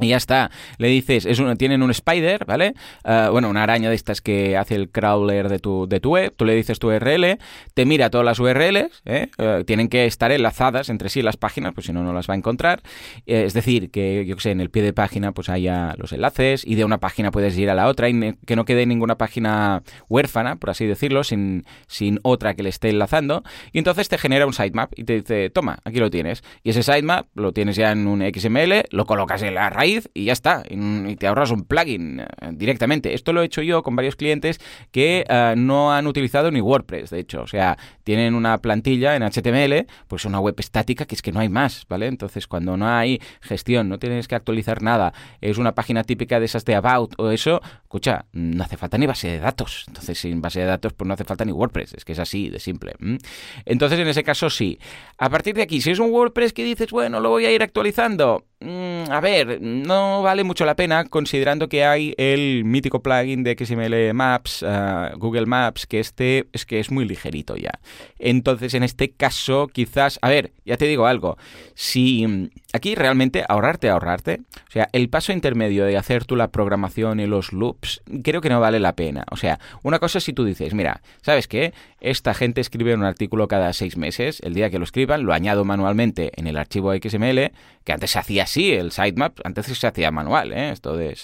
Y 0.01 0.09
ya 0.09 0.17
está. 0.17 0.51
Le 0.79 0.89
dices, 0.89 1.27
es 1.27 1.39
uno, 1.39 1.57
tienen 1.57 1.83
un 1.83 1.91
spider, 1.91 2.45
¿vale? 2.45 2.75
Uh, 3.05 3.31
bueno, 3.33 3.49
una 3.49 3.65
araña 3.65 3.89
de 3.89 3.97
estas 3.97 4.21
que 4.21 4.57
hace 4.57 4.75
el 4.75 4.91
crawler 4.91 5.49
de 5.49 5.59
tu, 5.59 5.89
de 5.89 6.01
tu 6.01 6.11
web. 6.11 6.33
Tú 6.37 6.45
le 6.45 6.55
dices 6.55 6.79
tu 6.79 6.89
URL, 6.89 7.39
te 7.75 7.85
mira 7.85 8.11
todas 8.11 8.25
las 8.25 8.39
URLs, 8.39 9.03
¿eh? 9.05 9.29
Uh, 9.39 9.65
tienen 9.65 9.89
que 9.89 10.07
estar 10.07 10.31
enlazadas 10.31 10.89
entre 10.89 11.09
sí 11.09 11.23
las 11.23 11.37
páginas, 11.37 11.75
pues 11.75 11.87
si 11.87 11.93
no, 11.93 12.03
no 12.05 12.13
las 12.13 12.29
va 12.29 12.35
a 12.35 12.37
encontrar. 12.37 12.83
Eh, 13.27 13.45
es 13.45 13.55
decir, 13.55 13.91
que 13.91 14.25
yo 14.25 14.37
que 14.37 14.43
sé, 14.43 14.51
en 14.53 14.61
el 14.61 14.71
pie 14.71 14.83
de 14.83 14.93
página 14.93 15.33
pues 15.33 15.49
haya 15.49 15.95
los 15.99 16.13
enlaces 16.13 16.65
y 16.65 16.77
de 16.77 16.85
una 16.85 16.99
página 16.99 17.31
puedes 17.31 17.57
ir 17.59 17.71
a 17.71 17.75
la 17.75 17.89
otra 17.89 18.09
y 18.09 18.35
que 18.47 18.57
no 18.57 18.65
quede 18.65 18.87
ninguna 18.87 19.17
página 19.17 19.83
huérfana, 20.09 20.57
por 20.57 20.71
así 20.71 20.87
decirlo, 20.87 21.25
sin, 21.25 21.65
sin 21.87 22.21
otra 22.23 22.55
que 22.55 22.63
le 22.63 22.69
esté 22.69 22.91
enlazando. 22.91 23.43
Y 23.73 23.79
entonces 23.79 24.09
te 24.09 24.19
genera 24.19 24.47
un 24.47 24.53
sitemap 24.53 24.93
y 24.97 25.05
te 25.05 25.15
dice, 25.15 25.51
toma, 25.51 25.79
aquí 25.85 25.99
lo 25.99 26.11
tienes. 26.11 26.43
Y 26.63 26.71
ese 26.71 26.83
sitemap 26.83 27.27
lo 27.35 27.53
tienes 27.53 27.77
ya 27.77 27.93
en 27.93 28.07
un 28.07 28.23
XML, 28.23 28.85
lo 28.91 29.07
colocas 29.07 29.43
en 29.43 29.55
la 29.55 29.71
raíz 29.71 29.88
y 30.15 30.25
ya 30.25 30.33
está. 30.33 30.63
Y 30.69 31.17
te 31.17 31.27
ahorras 31.27 31.51
un 31.51 31.65
plugin 31.65 32.21
eh, 32.21 32.27
directamente. 32.53 33.15
Esto 33.15 33.33
lo 33.33 33.43
he 33.43 33.47
hecho 33.47 33.63
yo 33.63 33.83
con 33.83 33.97
varios 33.97 34.17
clientes 34.17 34.61
que 34.91 35.25
uh, 35.29 35.59
no 35.59 35.93
han 35.93 36.07
utilizado 36.07 36.51
ni 36.51 36.61
WordPress, 36.61 37.11
de 37.11 37.21
hecho. 37.21 37.43
O 37.43 37.47
sea, 37.47 37.79
tienen 38.05 38.35
una 38.35 38.59
plantilla 38.59 39.17
en 39.17 39.23
HTML, 39.23 39.87
pues 40.07 40.25
una 40.25 40.41
web 40.41 40.55
estática 40.59 41.05
que 41.05 41.15
es 41.15 41.23
que 41.23 41.33
no 41.33 41.41
hay 41.41 41.49
más, 41.49 41.87
¿vale? 41.89 42.07
Entonces, 42.07 42.47
cuando 42.47 42.77
no 42.77 42.89
hay 42.89 43.21
gestión, 43.41 43.89
no 43.89 43.99
tienes 43.99 44.29
que 44.29 44.35
actualizar 44.35 44.83
nada, 44.83 45.13
es 45.41 45.59
una 45.59 45.75
página 45.75 46.05
típica 46.05 46.39
de 46.41 46.47
esas 46.47 46.65
de 46.65 46.75
About 46.75 47.15
o 47.19 47.31
eso, 47.31 47.61
escucha, 47.83 48.27
no 48.33 48.63
hace 48.65 48.77
falta 48.77 48.99
ni 48.99 49.07
base 49.07 49.29
de 49.29 49.39
datos. 49.39 49.85
Entonces, 49.89 50.19
sin 50.19 50.41
base 50.41 50.61
de 50.61 50.67
datos, 50.67 50.93
pues 50.93 51.07
no 51.07 51.15
hace 51.15 51.25
falta 51.25 51.45
ni 51.45 51.53
WordPress. 51.53 51.95
Es 51.95 52.05
que 52.05 52.13
es 52.13 52.19
así 52.19 52.51
de 52.51 52.59
simple. 52.59 52.95
Entonces, 53.65 53.99
en 53.99 54.09
ese 54.09 54.23
caso, 54.23 54.51
sí. 54.51 54.79
A 55.17 55.31
partir 55.31 55.55
de 55.55 55.63
aquí, 55.63 55.81
si 55.81 55.91
es 55.91 55.99
un 55.99 56.11
WordPress 56.11 56.53
que 56.53 56.65
dices, 56.65 56.91
bueno, 56.91 57.21
lo 57.21 57.31
voy 57.31 57.47
a 57.47 57.53
ir 57.53 57.63
actualizando, 57.63 58.45
a 58.61 59.21
ver, 59.21 59.61
no 59.61 60.23
vale 60.23 60.43
mucho 60.43 60.65
la 60.65 60.75
pena 60.75 61.05
considerando 61.05 61.69
que 61.69 61.85
hay 61.85 62.15
el 62.19 62.65
mítico 62.65 63.03
plugin 63.03 63.45
de 63.45 63.57
XML 63.57 64.13
Maps, 64.15 64.63
uh, 64.63 65.17
Google 65.17 65.47
Maps, 65.47 65.87
que 65.87 66.01
este 66.01 66.49
es 66.53 66.67
que 66.67 66.81
es 66.81 66.91
muy 66.91 67.05
ligerito 67.05 67.57
ya. 67.57 67.79
Entonces, 68.19 68.75
en 68.75 68.83
este 68.83 69.11
caso, 69.11 69.69
quizás, 69.69 70.19
a 70.23 70.29
ver, 70.29 70.53
ya 70.65 70.77
te 70.77 70.87
digo 70.87 71.07
algo, 71.07 71.39
si 71.75 72.27
mm, 72.27 72.51
aquí 72.73 72.95
realmente 72.95 73.45
ahorrarte, 73.49 73.89
ahorrarte, 73.89 74.41
o 74.69 74.71
sea, 74.71 74.89
el 74.93 75.09
paso 75.09 75.33
intermedio 75.33 75.85
de 75.85 75.97
hacer 75.97 76.25
tú 76.25 76.37
la 76.37 76.49
programación 76.49 77.19
y 77.19 77.27
los 77.27 77.53
loops, 77.53 78.03
creo 78.23 78.41
que 78.41 78.51
no 78.51 78.61
vale 78.61 78.79
la 78.79 78.95
pena. 78.95 79.25
O 79.31 79.37
sea, 79.37 79.59
una 79.83 79.99
cosa 79.99 80.19
es 80.19 80.25
si 80.25 80.35
tú 80.35 80.45
dices, 80.45 80.75
mira, 80.75 81.01
¿sabes 81.23 81.49
qué? 81.49 81.73
Esta 82.01 82.35
gente 82.35 82.61
escribe 82.61 82.95
un 82.95 83.05
artículo 83.05 83.49
cada 83.49 83.73
seis 83.73 83.97
meses, 83.97 84.41
el 84.45 84.55
día 84.55 84.71
que 84.71 84.79
lo 84.79 84.85
escriban, 84.85 85.25
lo 85.25 85.33
añado 85.33 85.65
manualmente 85.65 86.33
en 86.37 86.47
el 86.47 86.59
archivo 86.59 86.93
XML, 86.93 87.53
que 87.85 87.93
antes 87.93 88.11
se 88.11 88.19
hacía 88.19 88.43
así, 88.43 88.73
el 88.73 88.93
sitemap, 88.93 89.39
antes 89.45 89.67
se 89.67 89.87
hacía 89.87 90.11
manual, 90.11 90.53
¿eh? 90.53 90.71
esto 90.71 90.95
de, 90.95 91.17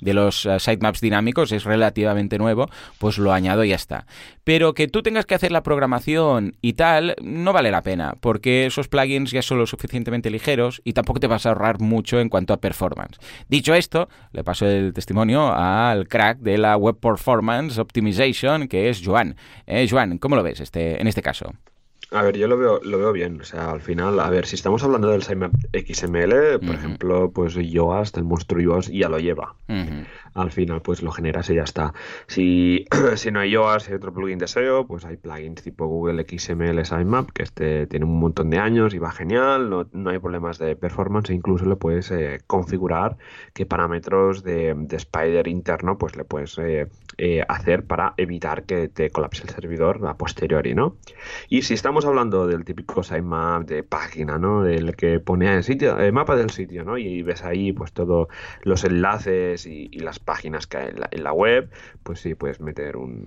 de 0.00 0.14
los 0.14 0.46
uh, 0.46 0.58
sitemaps 0.58 1.00
dinámicos 1.00 1.52
es 1.52 1.62
relativamente 1.62 2.38
nuevo, 2.38 2.68
pues 2.98 3.18
lo 3.18 3.32
añado 3.32 3.62
y 3.64 3.68
ya 3.68 3.76
está. 3.76 4.06
Pero 4.42 4.74
que 4.74 4.88
tú 4.88 5.02
tengas 5.02 5.26
que 5.26 5.36
hacer 5.36 5.52
la 5.52 5.62
programación 5.62 6.56
y 6.60 6.72
tal, 6.72 7.14
no 7.22 7.52
vale 7.52 7.70
la 7.70 7.82
pena, 7.82 8.14
porque 8.20 8.66
esos 8.66 8.88
plugins 8.88 9.30
ya 9.30 9.42
son 9.42 9.58
lo 9.58 9.66
suficientemente 9.66 10.30
ligeros 10.30 10.71
y 10.84 10.92
tampoco 10.92 11.20
te 11.20 11.26
vas 11.26 11.46
a 11.46 11.50
ahorrar 11.50 11.80
mucho 11.80 12.20
en 12.20 12.28
cuanto 12.28 12.52
a 12.52 12.58
performance. 12.58 13.18
Dicho 13.48 13.74
esto, 13.74 14.08
le 14.32 14.44
paso 14.44 14.66
el 14.66 14.92
testimonio 14.92 15.52
al 15.52 16.08
crack 16.08 16.38
de 16.38 16.58
la 16.58 16.76
Web 16.76 16.98
Performance 17.00 17.78
Optimization, 17.78 18.68
que 18.68 18.88
es 18.88 19.02
Joan. 19.04 19.36
Eh, 19.66 19.86
Joan, 19.90 20.18
¿cómo 20.18 20.36
lo 20.36 20.42
ves 20.42 20.60
este, 20.60 21.00
en 21.00 21.06
este 21.06 21.22
caso? 21.22 21.52
A 22.12 22.22
ver, 22.22 22.36
yo 22.36 22.46
lo 22.46 22.58
veo, 22.58 22.80
lo 22.82 22.98
veo 22.98 23.12
bien. 23.12 23.40
O 23.40 23.44
sea, 23.44 23.70
al 23.70 23.80
final, 23.80 24.20
a 24.20 24.28
ver, 24.28 24.46
si 24.46 24.54
estamos 24.54 24.84
hablando 24.84 25.08
del 25.08 25.22
XML, 25.22 26.60
por 26.60 26.74
ejemplo, 26.74 27.30
pues 27.30 27.54
Yoast, 27.54 28.18
el 28.18 28.24
monstruo 28.24 28.60
Yoast 28.60 28.90
ya 28.90 29.08
lo 29.08 29.18
lleva. 29.18 29.54
Al 30.34 30.50
final, 30.50 30.82
pues 30.82 31.02
lo 31.02 31.10
generas 31.10 31.50
y 31.50 31.56
ya 31.56 31.62
está. 31.62 31.92
Si, 32.26 32.86
si 33.16 33.30
no 33.30 33.40
hay 33.40 33.50
Yoast, 33.50 33.88
hay 33.88 33.94
otro 33.94 34.12
plugin 34.12 34.38
de 34.38 34.48
SEO, 34.48 34.86
pues 34.86 35.04
hay 35.04 35.16
plugins 35.16 35.62
tipo 35.62 35.86
Google 35.86 36.24
XML 36.28 36.84
Sitemap, 36.84 37.30
que 37.30 37.42
este 37.42 37.86
tiene 37.86 38.04
un 38.04 38.18
montón 38.18 38.50
de 38.50 38.58
años 38.58 38.94
y 38.94 38.98
va 38.98 39.12
genial, 39.12 39.70
no, 39.92 40.10
hay 40.10 40.18
problemas 40.18 40.58
de 40.58 40.76
performance, 40.76 41.30
e 41.30 41.34
incluso 41.34 41.66
le 41.66 41.76
puedes 41.76 42.10
eh, 42.10 42.40
configurar 42.46 43.16
qué 43.52 43.66
parámetros 43.66 44.42
de, 44.42 44.74
de, 44.76 44.96
Spider 44.96 45.48
interno, 45.48 45.98
pues 45.98 46.16
le 46.16 46.24
puedes 46.24 46.56
eh, 46.58 46.88
eh, 47.18 47.42
hacer 47.48 47.84
para 47.84 48.14
evitar 48.16 48.64
que 48.64 48.88
te 48.88 49.10
colapse 49.10 49.42
el 49.42 49.50
servidor 49.50 50.00
a 50.06 50.16
posteriori, 50.16 50.74
¿no? 50.74 50.96
Y 51.48 51.62
si 51.62 51.74
estamos 51.74 52.04
hablando 52.04 52.46
del 52.46 52.64
típico 52.64 53.02
sitemap 53.02 53.64
de 53.64 53.82
página, 53.82 54.38
¿no? 54.38 54.62
Del 54.62 54.96
que 54.96 55.20
pone 55.20 55.54
el 55.54 55.64
sitio, 55.64 55.98
el 55.98 56.12
mapa 56.12 56.36
del 56.36 56.50
sitio, 56.50 56.84
¿no? 56.84 56.96
Y 56.98 57.22
ves 57.22 57.44
ahí 57.44 57.72
pues 57.72 57.92
todos 57.92 58.28
los 58.62 58.84
enlaces 58.84 59.66
y, 59.66 59.88
las 60.02 60.18
páginas 60.22 60.66
que 60.66 60.76
hay 60.78 60.88
en 60.88 61.22
la, 61.22 61.32
web, 61.32 61.70
pues 62.02 62.20
sí, 62.20 62.34
puedes 62.34 62.60
meter 62.60 62.96
un, 62.96 63.26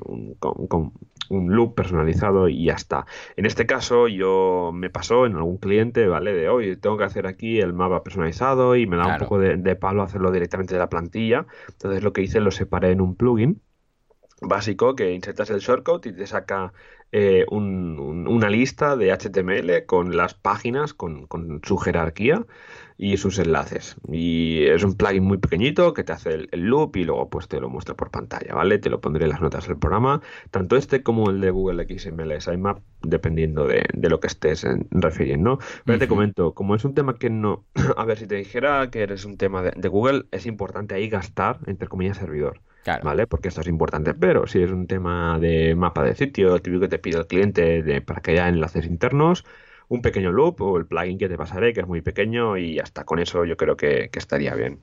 un, 1.30 1.56
loop 1.56 1.76
personalizado 1.76 2.50
y 2.50 2.66
ya 2.66 2.74
está. 2.74 3.06
En 3.36 3.46
este 3.46 3.66
caso 3.66 4.08
yo 4.08 4.72
me 4.74 4.90
pasó 4.90 5.26
en 5.26 5.36
algún 5.36 5.58
cliente, 5.58 6.08
¿vale? 6.08 6.34
De 6.34 6.50
hoy 6.50 6.76
tengo 6.78 6.98
que 6.98 7.04
hacer 7.04 7.28
aquí 7.28 7.60
el 7.60 7.74
mapa 7.74 8.04
personalizado 8.04 8.76
y 8.76 8.88
me 8.88 8.98
da 8.98 9.08
un 9.08 9.18
poco 9.18 9.40
de, 9.40 9.58
de 9.58 9.76
palo 9.76 10.04
hacerlo 10.04 10.32
directamente 10.32 10.74
de 10.74 10.80
la 10.80 10.90
plantilla. 10.90 11.46
Entonces 11.70 12.04
lo 12.04 12.14
que 12.14 12.22
hice 12.22 12.40
lo 12.40 12.52
separé 12.52 12.92
en 12.92 13.02
un 13.02 13.16
plugin 13.16 13.62
básico 14.42 14.96
que 14.96 15.14
insertas 15.14 15.50
el 15.50 15.60
shortcode 15.60 16.10
y 16.10 16.14
te 16.14 16.28
saca 16.28 16.74
eh, 17.12 17.46
una 17.50 18.50
lista 18.50 18.96
de 18.96 19.12
HTML 19.12 19.86
con 19.86 20.18
las 20.18 20.34
páginas, 20.34 20.94
con, 20.94 21.28
su 21.64 21.78
jerarquía 21.78 22.46
y 22.98 23.18
sus 23.18 23.40
enlaces. 23.40 23.98
Y 24.12 24.64
es 24.64 24.84
un 24.84 24.96
plugin 24.96 25.24
muy 25.24 25.38
pequeñito 25.38 25.94
que 25.94 26.04
te 26.04 26.14
hace 26.14 26.48
el, 26.52 26.62
loop 26.62 26.96
y 26.96 27.04
luego 27.04 27.30
pues 27.30 27.48
te 27.48 27.60
lo 27.60 27.70
muestra 27.70 27.96
por 27.96 28.12
pantalla, 28.12 28.54
¿vale? 28.56 28.80
Te 28.80 28.90
lo 28.90 29.02
pondré 29.02 29.26
en 29.26 29.32
las 29.32 29.42
notas 29.42 29.68
del 29.68 29.78
programa, 29.78 30.22
tanto 30.52 30.78
este 30.78 31.04
como 31.04 31.30
el 31.30 31.42
de 31.42 31.52
Google 31.52 31.86
XML 31.86 32.40
Sitemap, 32.40 32.80
dependiendo 33.02 33.68
de, 33.68 33.86
lo 33.94 34.20
que 34.20 34.28
estés 34.28 34.66
refiriendo. 34.92 35.60
Pero 35.84 36.00
te 36.00 36.08
comento, 36.08 36.54
como 36.54 36.76
es 36.76 36.86
un 36.86 36.94
tema 36.94 37.16
que 37.16 37.30
no... 37.30 37.66
A 37.98 38.06
ver, 38.06 38.18
si 38.18 38.28
te 38.28 38.36
dijera 38.36 38.90
que 38.90 39.02
eres 39.02 39.26
un 39.26 39.38
tema 39.38 39.62
de 39.62 39.88
Google, 39.90 40.26
es 40.32 40.46
importante 40.46 40.96
ahí 40.96 41.10
gastar, 41.10 41.60
entre 41.68 41.88
comillas, 41.88 42.18
servidor. 42.18 42.62
¿Vale? 43.04 43.26
Porque 43.28 43.48
esto 43.48 43.62
es 43.62 43.68
importante. 43.68 44.14
Pero 44.14 44.48
si 44.48 44.62
es 44.62 44.72
un 44.72 44.88
tema 44.88 45.40
de 45.40 45.76
mapa 45.76 46.04
de 46.04 46.16
sitio, 46.16 46.56
el 46.56 46.62
típico 46.62 46.82
que 46.82 46.88
te 46.88 47.00
pide 47.00 47.18
el 47.18 47.28
cliente 47.28 47.82
de, 47.82 48.02
para 48.02 48.22
que 48.22 48.32
haya 48.32 48.48
enlaces 48.48 48.86
internos, 48.86 49.44
un 49.88 50.02
pequeño 50.02 50.32
loop 50.32 50.62
o 50.62 50.78
el 50.78 50.86
plugin 50.86 51.17
que 51.17 51.30
te 51.30 51.38
pasaré, 51.38 51.74
que 51.74 51.82
es 51.82 51.88
muy 51.88 52.02
pequeño, 52.02 52.58
y 52.58 52.80
hasta 52.80 53.04
con 53.04 53.19
eso 53.19 53.45
yo 53.45 53.58
creo 53.58 53.76
que, 53.78 54.10
estaría 54.13 54.56
bien. 54.56 54.80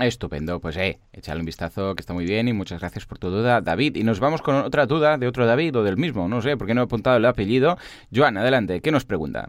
Estupendo, 0.00 0.60
pues 0.60 0.76
eh, 0.76 1.00
échale 1.12 1.40
un 1.40 1.46
vistazo 1.46 1.94
que 1.94 2.00
está 2.00 2.14
muy 2.14 2.24
bien 2.24 2.46
y 2.46 2.52
muchas 2.52 2.80
gracias 2.80 3.06
por 3.06 3.18
tu 3.18 3.28
duda, 3.28 3.60
David. 3.60 3.96
Y 3.96 4.04
nos 4.04 4.20
vamos 4.20 4.40
con 4.40 4.54
otra 4.54 4.86
duda 4.86 5.18
de 5.18 5.26
otro 5.26 5.46
David 5.46 5.76
o 5.76 5.82
del 5.82 5.96
mismo, 5.96 6.28
no 6.28 6.40
sé, 6.40 6.56
porque 6.56 6.74
no 6.74 6.82
he 6.82 6.84
apuntado 6.84 7.16
el 7.16 7.24
apellido. 7.24 7.76
Joan, 8.14 8.36
adelante, 8.36 8.80
¿qué 8.80 8.92
nos 8.92 9.04
pregunta? 9.04 9.46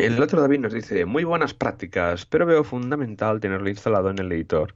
El 0.00 0.22
otro 0.22 0.40
David 0.40 0.60
nos 0.60 0.72
dice, 0.72 1.04
muy 1.04 1.24
buenas 1.24 1.52
prácticas, 1.52 2.24
pero 2.24 2.46
veo 2.46 2.64
fundamental 2.64 3.38
tenerlo 3.38 3.68
instalado 3.68 4.08
en 4.08 4.18
el 4.18 4.32
editor. 4.32 4.74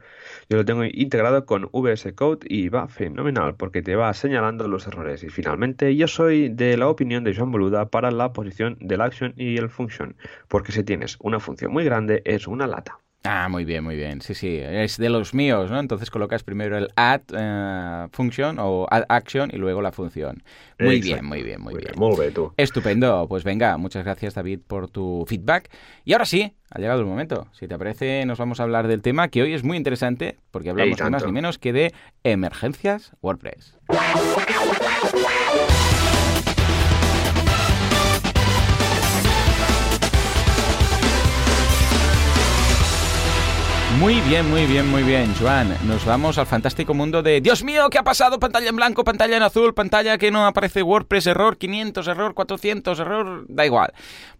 Yo 0.51 0.59
lo 0.59 0.67
tengo 0.67 0.85
integrado 0.85 1.47
con 1.47 1.71
VS 1.73 2.13
Code 2.15 2.47
y 2.47 2.69
va 2.69 2.89
fenomenal 2.89 3.57
porque 3.57 3.81
te 3.81 3.97
va 3.97 4.13
señalando 4.13 4.69
los 4.69 4.87
errores. 4.87 5.25
Y 5.25 5.31
finalmente, 5.31 5.97
yo 5.97 6.09
soy 6.09 6.51
de 6.51 6.77
la 6.77 6.89
opinión 6.89 7.25
de 7.25 7.35
Joan 7.35 7.53
Boluda 7.53 7.89
para 7.89 8.11
la 8.11 8.35
posición 8.35 8.77
del 8.81 9.01
action 9.01 9.33
y 9.39 9.57
el 9.57 9.71
function, 9.71 10.15
porque 10.49 10.73
si 10.73 10.85
tienes 10.85 11.17
una 11.21 11.41
función 11.41 11.73
muy 11.73 11.85
grande 11.85 12.21
es 12.27 12.47
una 12.47 12.67
lata. 12.67 12.99
Ah, 13.27 13.49
muy 13.49 13.65
bien, 13.65 13.83
muy 13.83 13.97
bien. 13.97 14.21
Sí, 14.21 14.35
sí, 14.35 14.59
es 14.61 14.99
de 14.99 15.09
los 15.09 15.33
míos, 15.33 15.71
¿no? 15.71 15.81
Entonces 15.81 16.11
colocas 16.11 16.45
primero 16.45 16.77
el 16.77 16.89
add 16.95 17.23
eh, 17.35 18.09
function 18.13 18.59
o 18.61 18.87
add 18.91 19.05
action 19.09 19.51
y 19.51 19.57
luego 19.57 19.81
la 19.81 19.93
función. 19.93 20.43
Muy 20.79 21.01
bien, 21.01 21.25
muy 21.25 21.43
bien, 21.43 21.59
muy, 21.63 21.75
bien. 21.75 21.93
Muy 21.97 22.15
bien, 22.21 22.35
tú. 22.35 22.53
Estupendo. 22.59 23.27
Pues 23.27 23.43
venga, 23.43 23.79
muchas 23.79 24.05
gracias 24.05 24.35
David 24.35 24.61
por 24.67 24.91
tu 24.91 25.25
feedback. 25.27 25.71
Y 26.05 26.13
ahora 26.13 26.27
sí, 26.27 26.53
ha 26.71 26.79
llegado 26.79 27.01
el 27.01 27.07
momento. 27.07 27.49
Si 27.53 27.67
te 27.67 27.79
parece, 27.79 28.27
nos 28.27 28.39
vamos 28.39 28.61
a 28.61 28.65
hablar 28.65 28.89
del 28.89 29.01
tema 29.01 29.29
que 29.29 29.41
hoy 29.41 29.55
es 29.55 29.65
muy 29.65 29.79
interesante 29.79 30.37
porque 30.51 30.69
hablamos 30.69 31.01
ni 31.03 31.11
más 31.11 31.25
ni 31.25 31.33
menos 31.33 31.59
que 31.59 31.73
de 31.73 31.95
emergencias 32.25 33.13
WordPress. 33.23 33.79
Muy 43.99 44.21
bien, 44.23 44.49
muy 44.51 44.67
bien, 44.67 44.89
muy 44.89 45.03
bien, 45.03 45.33
Joan. 45.39 45.77
Nos 45.87 46.05
vamos 46.05 46.37
al 46.39 46.47
fantástico 46.47 46.95
mundo 46.95 47.23
de 47.23 47.41
Dios 47.41 47.63
mío, 47.63 47.89
¿qué 47.91 47.99
ha 47.99 48.03
pasado? 48.03 48.41
Pantalla 48.41 48.69
en 48.69 48.77
blanco, 48.77 49.05
pantalla 49.05 49.37
en 49.37 49.43
azul, 49.43 49.73
pantalla 49.73 50.19
que 50.19 50.31
no 50.31 50.47
aparece 50.47 50.83
WordPress, 50.83 51.29
error 51.29 51.57
500, 51.57 52.09
error 52.09 52.35
400, 52.35 52.99
error, 52.99 53.47
da 53.49 53.65
igual. 53.65 53.93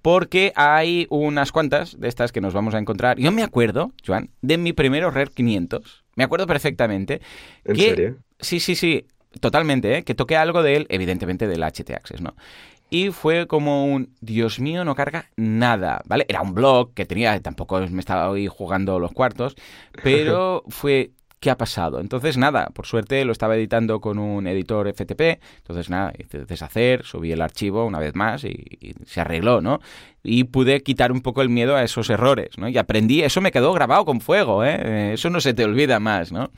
Porque 0.03 0.53
hay 0.57 1.07
unas 1.09 1.53
cuantas 1.53 1.99
de 1.99 2.09
estas 2.09 2.33
que 2.33 2.41
nos 2.41 2.53
vamos 2.53 2.75
a 2.75 2.79
encontrar. 2.79 3.19
Yo 3.19 3.31
me 3.33 3.43
acuerdo, 3.43 3.93
Joan, 4.05 4.31
de 4.43 4.59
mi 4.59 4.73
primer 4.73 5.05
error 5.05 5.31
500. 5.31 6.05
Me 6.17 6.25
acuerdo 6.25 6.47
perfectamente. 6.47 7.21
¿En 7.65 7.77
serio? 7.77 8.17
Sí, 8.41 8.61
sí, 8.61 8.75
sí, 8.75 9.07
totalmente, 9.41 9.99
¿eh? 9.99 10.05
que 10.05 10.15
toqué 10.15 10.37
algo 10.37 10.63
de 10.63 10.77
él, 10.77 10.87
evidentemente 10.91 11.47
del 11.47 11.63
HT 11.63 11.91
Access, 11.91 12.21
¿no? 12.21 12.35
Y 12.95 13.11
fue 13.11 13.49
como 13.49 13.87
un, 13.87 14.15
Dios 14.21 14.61
mío, 14.61 14.85
no 14.85 14.95
carga 14.95 15.29
nada, 15.35 16.01
¿vale? 16.07 16.27
Era 16.29 16.43
un 16.43 16.55
blog 16.55 16.95
que 16.95 17.05
tenía, 17.05 17.41
tampoco 17.41 17.81
me 17.91 17.99
estaba 17.99 18.31
hoy 18.31 18.47
jugando 18.47 19.01
los 19.01 19.11
cuartos, 19.11 19.57
pero 20.01 20.63
fue 20.69 21.11
¿qué 21.41 21.51
ha 21.51 21.59
pasado? 21.59 21.99
Entonces, 21.99 22.37
nada, 22.37 22.67
por 22.73 22.87
suerte 22.87 23.25
lo 23.25 23.33
estaba 23.33 23.57
editando 23.57 24.01
con 24.01 24.21
un 24.21 24.47
editor 24.47 24.87
FTP, 24.89 25.43
entonces 25.57 25.91
nada, 25.91 26.13
hice 26.17 26.45
deshacer, 26.45 27.05
subí 27.05 27.33
el 27.33 27.43
archivo 27.43 27.85
una 27.85 27.99
vez 27.99 28.15
más 28.15 28.45
y, 28.45 28.95
se 29.07 29.21
arregló, 29.21 29.61
¿no? 29.61 29.81
Y 30.23 30.45
pude 30.45 30.85
quitar 30.85 31.11
un 31.11 31.21
poco 31.21 31.43
el 31.43 31.49
miedo 31.49 31.75
a 31.75 31.83
esos 31.83 32.09
errores, 32.11 32.57
¿no? 32.59 32.69
Y 32.69 32.79
aprendí, 32.79 33.23
eso 33.23 33.41
me 33.41 33.51
quedó 33.51 33.73
grabado 33.73 34.05
con 34.05 34.21
fuego, 34.21 34.65
¿eh? 34.65 35.15
Eso 35.15 35.31
no 35.31 35.41
se 35.41 35.53
te 35.53 35.65
olvida 35.65 35.99
más, 35.99 36.31
¿no? 36.31 36.53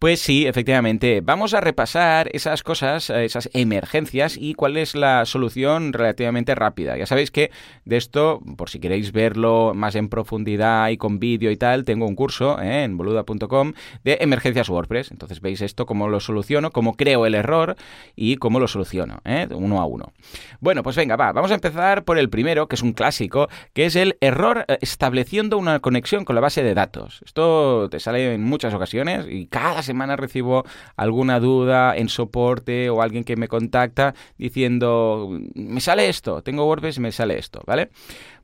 Pues 0.00 0.20
sí, 0.20 0.46
efectivamente. 0.46 1.20
Vamos 1.20 1.52
a 1.52 1.60
repasar 1.60 2.30
esas 2.32 2.62
cosas, 2.62 3.10
eh, 3.10 3.26
esas 3.26 3.50
emergencias 3.52 4.38
y 4.38 4.54
cuál 4.54 4.78
es 4.78 4.94
la 4.94 5.26
solución 5.26 5.92
relativamente 5.92 6.54
rápida. 6.54 6.96
Ya 6.96 7.04
sabéis 7.04 7.30
que 7.30 7.50
de 7.84 7.98
esto, 7.98 8.40
por 8.56 8.70
si 8.70 8.80
queréis 8.80 9.12
verlo 9.12 9.72
más 9.74 9.96
en 9.96 10.08
profundidad 10.08 10.88
y 10.88 10.96
con 10.96 11.18
vídeo 11.18 11.50
y 11.50 11.58
tal, 11.58 11.84
tengo 11.84 12.06
un 12.06 12.14
curso 12.14 12.58
eh, 12.62 12.84
en 12.84 12.96
boluda.com 12.96 13.74
de 14.02 14.16
emergencias 14.22 14.70
WordPress. 14.70 15.10
Entonces 15.10 15.42
veis 15.42 15.60
esto, 15.60 15.84
cómo 15.84 16.08
lo 16.08 16.18
soluciono, 16.20 16.70
cómo 16.70 16.96
creo 16.96 17.26
el 17.26 17.34
error 17.34 17.76
y 18.16 18.36
cómo 18.36 18.58
lo 18.58 18.68
soluciono, 18.68 19.20
eh, 19.26 19.48
uno 19.50 19.82
a 19.82 19.84
uno. 19.84 20.14
Bueno, 20.60 20.82
pues 20.82 20.96
venga, 20.96 21.16
va. 21.16 21.32
Vamos 21.32 21.50
a 21.50 21.56
empezar 21.56 22.04
por 22.04 22.18
el 22.18 22.30
primero, 22.30 22.68
que 22.68 22.76
es 22.76 22.82
un 22.82 22.94
clásico, 22.94 23.50
que 23.74 23.84
es 23.84 23.96
el 23.96 24.16
error 24.22 24.64
estableciendo 24.80 25.58
una 25.58 25.80
conexión 25.80 26.24
con 26.24 26.36
la 26.36 26.40
base 26.40 26.62
de 26.62 26.72
datos. 26.72 27.20
Esto 27.22 27.90
te 27.90 28.00
sale 28.00 28.32
en 28.32 28.42
muchas 28.44 28.72
ocasiones 28.72 29.26
y 29.28 29.44
cada 29.44 29.82
semana 29.90 30.16
recibo 30.16 30.64
alguna 30.96 31.40
duda 31.40 31.96
en 31.96 32.08
soporte 32.08 32.90
o 32.90 33.02
alguien 33.02 33.24
que 33.24 33.36
me 33.36 33.48
contacta 33.48 34.14
diciendo, 34.38 35.28
me 35.54 35.80
sale 35.80 36.08
esto, 36.08 36.42
tengo 36.42 36.66
WordPress 36.66 36.98
y 36.98 37.00
me 37.00 37.12
sale 37.12 37.38
esto, 37.38 37.60
¿vale? 37.66 37.90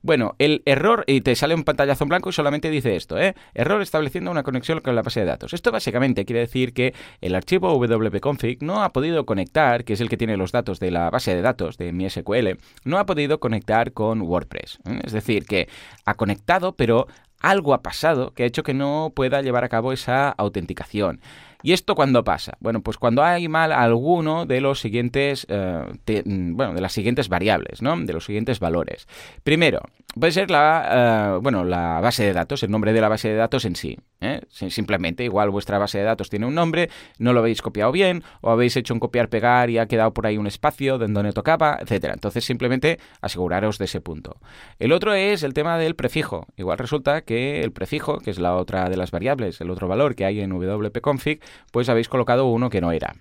Bueno, 0.01 0.35
el 0.39 0.61
error, 0.65 1.03
y 1.07 1.21
te 1.21 1.35
sale 1.35 1.55
un 1.55 1.63
pantallazo 1.63 2.03
en 2.03 2.09
blanco 2.09 2.29
y 2.29 2.33
solamente 2.33 2.69
dice 2.69 2.95
esto, 2.95 3.17
¿eh? 3.17 3.33
Error 3.53 3.81
estableciendo 3.81 4.31
una 4.31 4.43
conexión 4.43 4.79
con 4.81 4.95
la 4.95 5.01
base 5.01 5.21
de 5.21 5.25
datos. 5.25 5.53
Esto 5.53 5.71
básicamente 5.71 6.25
quiere 6.25 6.41
decir 6.41 6.73
que 6.73 6.93
el 7.21 7.35
archivo 7.35 7.77
wp-config 7.77 8.61
no 8.61 8.83
ha 8.83 8.93
podido 8.93 9.25
conectar, 9.25 9.83
que 9.83 9.93
es 9.93 10.01
el 10.01 10.09
que 10.09 10.17
tiene 10.17 10.37
los 10.37 10.51
datos 10.51 10.79
de 10.79 10.91
la 10.91 11.09
base 11.09 11.35
de 11.35 11.41
datos 11.41 11.77
de 11.77 11.91
mi 11.93 12.09
SQL, 12.09 12.57
no 12.83 12.99
ha 12.99 13.05
podido 13.05 13.39
conectar 13.39 13.91
con 13.91 14.21
WordPress. 14.21 14.79
¿eh? 14.85 15.01
Es 15.03 15.13
decir, 15.13 15.45
que 15.45 15.67
ha 16.05 16.13
conectado, 16.13 16.73
pero 16.73 17.07
algo 17.49 17.73
ha 17.73 17.81
pasado 17.81 18.33
que 18.33 18.43
ha 18.43 18.45
hecho 18.45 18.63
que 18.63 18.73
no 18.73 19.11
pueda 19.15 19.41
llevar 19.41 19.63
a 19.63 19.69
cabo 19.69 19.93
esa 19.93 20.29
autenticación. 20.29 21.21
¿Y 21.63 21.73
esto 21.73 21.95
cuándo 21.95 22.23
pasa? 22.23 22.57
Bueno, 22.59 22.81
pues 22.81 22.97
cuando 22.97 23.23
hay 23.23 23.47
mal 23.47 23.71
alguno 23.71 24.45
de 24.45 24.61
los 24.61 24.79
siguientes, 24.79 25.47
eh, 25.49 26.23
mm, 26.25 26.55
bueno, 26.55 26.73
de 26.73 26.81
las 26.81 26.93
siguientes 26.93 27.29
variables, 27.29 27.81
¿no? 27.81 27.97
De 27.97 28.13
los 28.13 28.25
siguientes 28.25 28.59
valores. 28.59 29.07
Primero, 29.43 29.81
puede 30.19 30.31
ser 30.31 30.51
la, 30.51 31.35
eh, 31.35 31.39
bueno, 31.41 31.63
la 31.63 31.99
base 32.01 32.23
de 32.23 32.33
datos, 32.33 32.63
el 32.63 32.71
nombre 32.71 32.93
de 32.93 33.01
la 33.01 33.09
base 33.09 33.29
de 33.29 33.35
datos 33.35 33.65
en 33.65 33.75
sí. 33.75 33.97
¿eh? 34.21 34.41
Simplemente, 34.49 35.23
igual 35.23 35.49
vuestra 35.49 35.77
base 35.77 35.99
de 35.99 36.03
datos 36.03 36.29
tiene 36.29 36.45
un 36.45 36.55
nombre, 36.55 36.89
no 37.19 37.33
lo 37.33 37.39
habéis 37.39 37.61
copiado 37.61 37.91
bien, 37.91 38.23
o 38.41 38.51
habéis 38.51 38.75
hecho 38.77 38.93
un 38.93 38.99
copiar-pegar 38.99 39.69
y 39.69 39.77
ha 39.77 39.87
quedado 39.87 40.13
por 40.13 40.27
ahí 40.27 40.37
un 40.37 40.47
espacio 40.47 40.97
donde 40.97 41.31
tocaba, 41.31 41.77
etcétera. 41.81 42.13
Entonces, 42.13 42.45
simplemente 42.45 42.99
aseguraros 43.21 43.77
de 43.77 43.85
ese 43.85 44.01
punto. 44.01 44.37
El 44.79 44.91
otro 44.91 45.13
es 45.13 45.43
el 45.43 45.53
tema 45.53 45.77
del 45.77 45.95
prefijo. 45.95 46.47
Igual 46.55 46.77
resulta 46.77 47.21
que 47.21 47.63
el 47.63 47.71
prefijo, 47.71 48.19
que 48.19 48.31
es 48.31 48.39
la 48.39 48.55
otra 48.55 48.89
de 48.89 48.97
las 48.97 49.11
variables, 49.11 49.61
el 49.61 49.69
otro 49.69 49.87
valor 49.87 50.15
que 50.15 50.25
hay 50.25 50.41
en 50.41 50.51
wp-config, 50.51 51.41
pues 51.71 51.89
habéis 51.89 52.09
colocado 52.09 52.45
uno 52.45 52.69
que 52.69 52.81
no 52.81 52.91
era. 52.91 53.15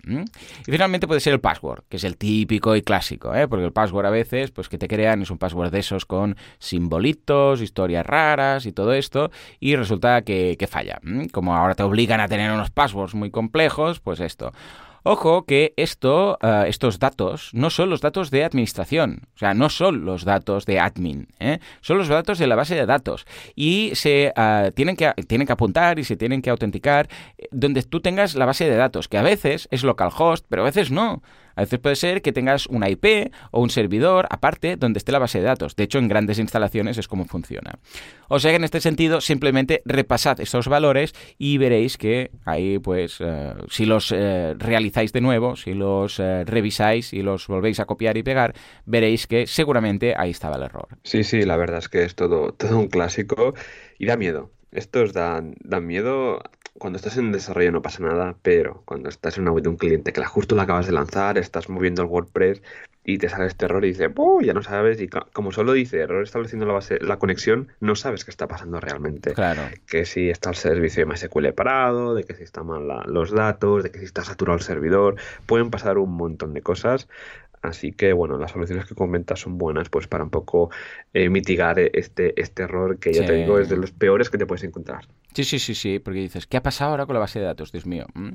Y 0.67 0.71
finalmente 0.73 1.07
puede 1.07 1.21
ser 1.21 1.33
el 1.33 1.41
password, 1.41 1.85
que 1.89 1.97
es 1.97 2.05
el 2.05 2.17
típico 2.17 2.77
y 2.77 2.83
clásico, 2.83 3.35
¿eh? 3.35 3.49
porque 3.49 3.65
el 3.65 3.73
password 3.73 4.07
a 4.07 4.11
veces, 4.11 4.51
pues 4.51 4.69
que 4.69 4.79
te 4.79 4.89
crean 4.89 5.23
es 5.23 5.31
un 5.31 5.39
password 5.39 5.71
de 5.71 5.79
esos 5.79 6.07
con 6.07 6.37
simbolitos, 6.87 7.61
historias 7.61 8.07
raras 8.07 8.65
y 8.65 8.73
todo 8.73 8.93
esto, 8.93 9.31
y 9.59 9.75
resulta 9.75 10.23
que, 10.23 10.57
falla. 10.71 11.01
Como 11.33 11.55
ahora 11.55 11.75
te 11.75 11.83
obligan 11.83 12.21
a 12.21 12.29
tener 12.29 12.53
unos 12.53 12.71
passwords 12.71 13.15
muy 13.15 13.31
complejos, 13.31 13.99
pues 14.01 14.21
esto. 14.21 14.53
Ojo 15.03 15.45
que 15.45 15.73
esto, 15.77 16.37
eh, 16.43 16.65
estos 16.67 16.99
datos 16.99 17.51
no 17.53 17.71
son 17.71 17.91
los 17.91 18.01
datos 18.01 18.33
de 18.33 18.43
administración, 18.43 19.23
o 19.37 19.39
sea, 19.39 19.55
no 19.55 19.69
son 19.69 20.05
los 20.05 20.25
datos 20.25 20.67
de 20.67 20.81
admin, 20.81 21.29
¿eh? 21.39 21.61
son 21.81 21.99
los 21.99 22.09
datos 22.09 22.41
de 22.41 22.49
la 22.49 22.57
base 22.57 22.75
de 22.75 22.87
datos 22.87 23.25
y 23.55 23.93
se 23.95 24.33
eh, 24.37 24.73
tienen, 24.75 24.97
que, 24.97 25.13
tienen 25.29 25.47
que 25.47 25.53
apuntar 25.53 26.01
y 26.01 26.05
se 26.05 26.17
tienen 26.17 26.43
que 26.43 26.51
autenticar 26.51 27.09
donde 27.53 27.85
tú 27.85 28.01
tengas 28.01 28.35
la 28.35 28.47
base 28.47 28.69
de 28.69 28.75
datos, 28.75 29.07
que 29.07 29.17
a 29.17 29.23
veces 29.23 29.69
es 29.71 29.85
localhost, 29.85 30.45
pero 30.49 30.63
a 30.63 30.65
veces 30.65 30.91
no. 30.91 31.23
A 31.57 31.63
veces 31.63 31.81
puede 31.81 31.97
ser 31.97 32.23
que 32.23 32.33
tengas 32.33 32.67
una 32.67 32.89
IP 32.89 33.33
o 33.51 33.61
un 33.61 33.71
servidor 33.71 34.27
aparte 34.31 34.77
donde 34.77 34.99
esté 34.99 35.11
la 35.11 35.19
base 35.19 35.39
de 35.39 35.45
datos. 35.45 35.75
De 35.75 35.85
hecho, 35.85 35.99
en 35.99 36.09
grandes 36.09 36.39
instalaciones 36.39 36.99
es 36.99 37.09
como 37.09 37.25
funciona. 37.25 37.79
O 38.29 38.39
sea 38.39 38.51
que 38.53 38.57
en 38.57 38.65
este 38.65 38.81
sentido, 38.81 39.21
simplemente 39.21 39.83
repasad 39.85 40.41
estos 40.41 40.69
valores 40.69 41.15
y 41.39 41.59
veréis 41.59 41.97
que 41.97 42.31
ahí, 42.45 42.79
pues, 42.79 43.17
eh, 43.21 43.55
si 43.71 43.87
los 43.87 44.13
eh, 44.13 44.55
realizáis 44.59 45.13
de 45.13 45.21
nuevo, 45.21 45.57
si 45.57 45.75
los 45.75 46.21
eh, 46.21 46.45
revisáis 46.45 47.13
y 47.13 47.23
los 47.23 47.47
volvéis 47.47 47.81
a 47.81 47.87
copiar 47.87 48.17
y 48.17 48.23
pegar, 48.23 48.55
veréis 48.85 49.27
que 49.27 49.47
seguramente 49.47 50.15
ahí 50.17 50.31
estaba 50.31 50.57
el 50.57 50.63
error. 50.63 50.89
Sí, 51.05 51.25
sí, 51.25 51.43
la 51.43 51.57
verdad 51.57 51.79
es 51.79 51.89
que 51.89 52.05
es 52.05 52.15
todo, 52.15 52.53
todo 52.53 52.79
un 52.79 52.89
clásico 52.89 53.55
y 53.99 54.07
da 54.07 54.17
miedo. 54.17 54.51
Estos 54.73 55.13
dan, 55.13 55.55
dan 55.61 55.87
miedo 55.87 56.43
cuando 56.79 56.97
estás 56.97 57.17
en 57.17 57.33
desarrollo 57.33 57.73
no 57.73 57.83
pasa 57.83 58.03
nada, 58.03 58.37
pero 58.43 58.83
cuando 58.85 59.09
estás 59.09 59.37
en 59.37 59.43
una 59.43 59.53
web 59.53 59.63
de 59.63 59.69
un 59.69 59.77
cliente 59.77 60.13
que 60.13 60.21
la 60.21 60.27
justo 60.27 60.55
la 60.55 60.65
acabas 60.65 60.87
de 60.87 60.93
lanzar, 60.93 61.39
estás 61.39 61.69
moviendo 61.69 62.03
el 62.03 62.09
WordPress 62.09 62.63
y 63.09 63.19
te 63.19 63.29
sale 63.29 63.47
este 63.47 63.67
error 63.67 63.85
y 63.85 63.89
dices, 63.89 64.11
¡oh! 64.17 64.41
Ya 64.41 64.53
no 64.53 64.63
sabes. 64.63 65.01
Y 65.01 65.09
como 65.09 65.53
solo 65.53 65.73
dice 65.73 66.01
error 66.01 66.25
estableciendo 66.25 66.67
la 66.67 66.73
base, 66.73 66.99
la 67.01 67.19
conexión, 67.19 67.69
no 67.79 67.95
sabes 67.95 68.25
qué 68.25 68.33
está 68.33 68.49
pasando 68.49 68.81
realmente. 68.81 69.33
Claro. 69.33 69.63
Que 69.87 70.05
si 70.05 70.29
está 70.29 70.51
el 70.51 70.57
servicio 70.57 71.05
de 71.05 71.13
MySQL 71.13 71.53
parado, 71.53 72.17
de 72.17 72.25
que 72.25 72.35
si 72.35 72.43
están 72.43 72.67
mal 72.67 72.89
los 73.07 73.31
datos, 73.31 73.85
de 73.85 73.93
que 73.93 74.01
si 74.01 74.05
está 74.05 74.25
saturado 74.25 74.59
el 74.59 74.65
servidor. 74.65 75.17
Pueden 75.47 75.71
pasar 75.71 75.99
un 75.99 76.13
montón 76.17 76.53
de 76.53 76.63
cosas. 76.63 77.09
Así 77.67 77.93
que 77.93 78.13
bueno, 78.13 78.39
las 78.39 78.53
soluciones 78.53 78.87
que 78.87 78.95
comentas 78.95 79.41
son 79.41 79.59
buenas 79.59 79.89
pues 79.89 80.07
para 80.07 80.25
un 80.25 80.31
poco 80.31 80.71
eh, 81.13 81.29
mitigar 81.29 81.79
este, 81.79 82.41
este 82.41 82.63
error 82.63 82.99
que 82.99 83.13
ya 83.13 83.27
te 83.27 83.33
digo 83.35 83.59
es 83.59 83.69
de 83.69 83.77
los 83.77 83.93
peores 83.93 84.31
que 84.31 84.39
te 84.39 84.47
puedes 84.47 84.65
encontrar. 84.65 85.07
Sí, 85.37 85.45
sí, 85.45 85.59
sí, 85.59 85.75
sí, 85.75 85.99
porque 85.99 86.21
dices, 86.21 86.47
¿qué 86.47 86.57
ha 86.57 86.63
pasado 86.63 86.93
ahora 86.93 87.05
con 87.05 87.13
la 87.13 87.21
base 87.21 87.39
de 87.39 87.45
datos? 87.45 87.71
Dios 87.71 87.85
mío. 87.85 88.07
Mm. 88.15 88.31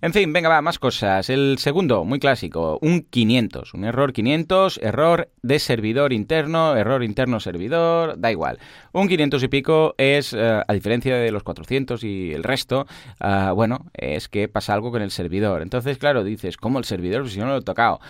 En 0.00 0.12
fin, 0.14 0.32
venga, 0.32 0.48
va, 0.48 0.62
más 0.62 0.78
cosas. 0.78 1.28
El 1.28 1.58
segundo, 1.58 2.06
muy 2.06 2.18
clásico, 2.18 2.78
un 2.80 3.02
500, 3.02 3.74
un 3.74 3.84
error 3.84 4.14
500, 4.14 4.78
error 4.82 5.28
de 5.42 5.58
servidor 5.58 6.14
interno, 6.14 6.74
error 6.74 7.04
interno 7.04 7.38
servidor, 7.38 8.18
da 8.18 8.30
igual. 8.30 8.58
Un 8.92 9.08
500 9.08 9.42
y 9.42 9.48
pico 9.48 9.94
es, 9.98 10.32
eh, 10.32 10.62
a 10.66 10.72
diferencia 10.72 11.16
de 11.16 11.30
los 11.30 11.42
400 11.42 12.02
y 12.04 12.32
el 12.32 12.42
resto, 12.42 12.86
ah, 13.20 13.52
bueno, 13.54 13.84
es 13.92 14.30
que 14.30 14.48
pasa 14.48 14.72
algo 14.72 14.90
con 14.90 15.02
el 15.02 15.10
servidor. 15.10 15.60
Entonces, 15.60 15.98
claro, 15.98 16.24
dices, 16.24 16.56
¿cómo 16.56 16.78
el 16.78 16.86
servidor? 16.86 17.20
Pues 17.20 17.34
si 17.34 17.40
yo 17.40 17.44
no 17.44 17.52
lo 17.52 17.58
he 17.58 17.62
tocado. 17.62 18.00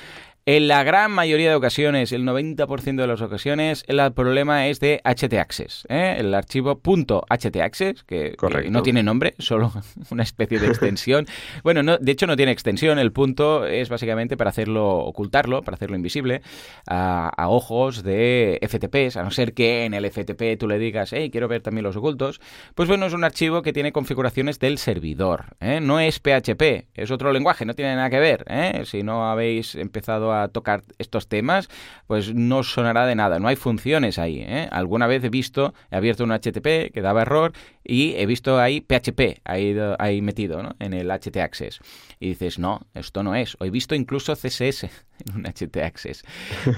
En 0.50 0.66
la 0.66 0.82
gran 0.82 1.10
mayoría 1.10 1.50
de 1.50 1.56
ocasiones, 1.56 2.10
el 2.10 2.24
90% 2.24 2.96
de 2.96 3.06
las 3.06 3.20
ocasiones, 3.20 3.84
el 3.86 4.00
problema 4.14 4.68
es 4.68 4.80
de 4.80 5.02
htaccess, 5.04 5.84
¿eh? 5.90 6.16
el 6.16 6.32
archivo 6.32 6.80
.htaccess, 6.80 8.02
que, 8.04 8.34
que, 8.34 8.70
no 8.70 8.82
tiene 8.82 9.02
nombre, 9.02 9.34
solo 9.38 9.70
una 10.10 10.22
especie 10.22 10.58
de 10.58 10.66
extensión. 10.68 11.26
bueno, 11.62 11.82
no, 11.82 11.98
de 11.98 12.12
hecho 12.12 12.26
no 12.26 12.34
tiene 12.34 12.52
extensión, 12.52 12.98
el 12.98 13.12
punto 13.12 13.66
es 13.66 13.90
básicamente 13.90 14.38
para 14.38 14.48
hacerlo, 14.48 15.00
ocultarlo, 15.00 15.60
para 15.60 15.74
hacerlo 15.74 15.96
invisible 15.96 16.40
a, 16.86 17.30
ojos 17.50 18.02
de 18.02 18.58
FTPs, 18.66 19.18
a 19.18 19.24
no 19.24 19.30
ser 19.30 19.52
que 19.52 19.84
en 19.84 19.92
el 19.92 20.10
FTP 20.10 20.58
tú 20.58 20.66
le 20.66 20.78
digas, 20.78 21.12
hey, 21.12 21.28
quiero 21.30 21.48
ver 21.48 21.60
también 21.60 21.84
los 21.84 21.96
ocultos. 21.96 22.40
Pues 22.74 22.88
bueno, 22.88 23.04
es 23.04 23.12
un 23.12 23.24
archivo 23.24 23.60
que 23.60 23.74
tiene 23.74 23.92
configuraciones 23.92 24.58
del 24.58 24.78
servidor, 24.78 25.56
¿eh? 25.60 25.80
no 25.82 26.00
es 26.00 26.20
PHP, 26.20 26.86
es 26.94 27.10
otro 27.10 27.34
lenguaje, 27.34 27.66
no 27.66 27.74
tiene 27.74 27.96
nada 27.96 28.08
que 28.08 28.18
ver. 28.18 28.46
¿eh? 28.48 28.84
Si 28.86 29.02
no 29.02 29.28
habéis 29.30 29.74
empezado 29.74 30.32
a 30.32 30.37
tocar 30.46 30.84
estos 30.98 31.26
temas, 31.26 31.68
pues 32.06 32.32
no 32.32 32.62
sonará 32.62 33.04
de 33.06 33.16
nada. 33.16 33.40
No 33.40 33.48
hay 33.48 33.56
funciones 33.56 34.20
ahí. 34.20 34.44
¿eh? 34.46 34.68
Alguna 34.70 35.08
vez 35.08 35.24
he 35.24 35.30
visto, 35.30 35.74
he 35.90 35.96
abierto 35.96 36.22
un 36.22 36.30
HTTP 36.30 36.92
que 36.94 37.02
daba 37.02 37.22
error 37.22 37.52
y 37.82 38.14
he 38.16 38.26
visto 38.26 38.60
ahí 38.60 38.80
PHP 38.80 39.40
ahí, 39.44 39.76
ahí 39.98 40.22
metido 40.22 40.62
¿no? 40.62 40.76
en 40.78 40.94
el 40.94 41.10
htaccess. 41.10 41.80
Y 42.20 42.28
dices, 42.30 42.58
no, 42.58 42.86
esto 42.94 43.22
no 43.22 43.34
es. 43.34 43.56
O 43.58 43.64
he 43.64 43.70
visto 43.70 43.94
incluso 43.94 44.34
CSS 44.34 44.84
en 45.26 45.34
un 45.34 45.44
htaccess. 45.44 46.22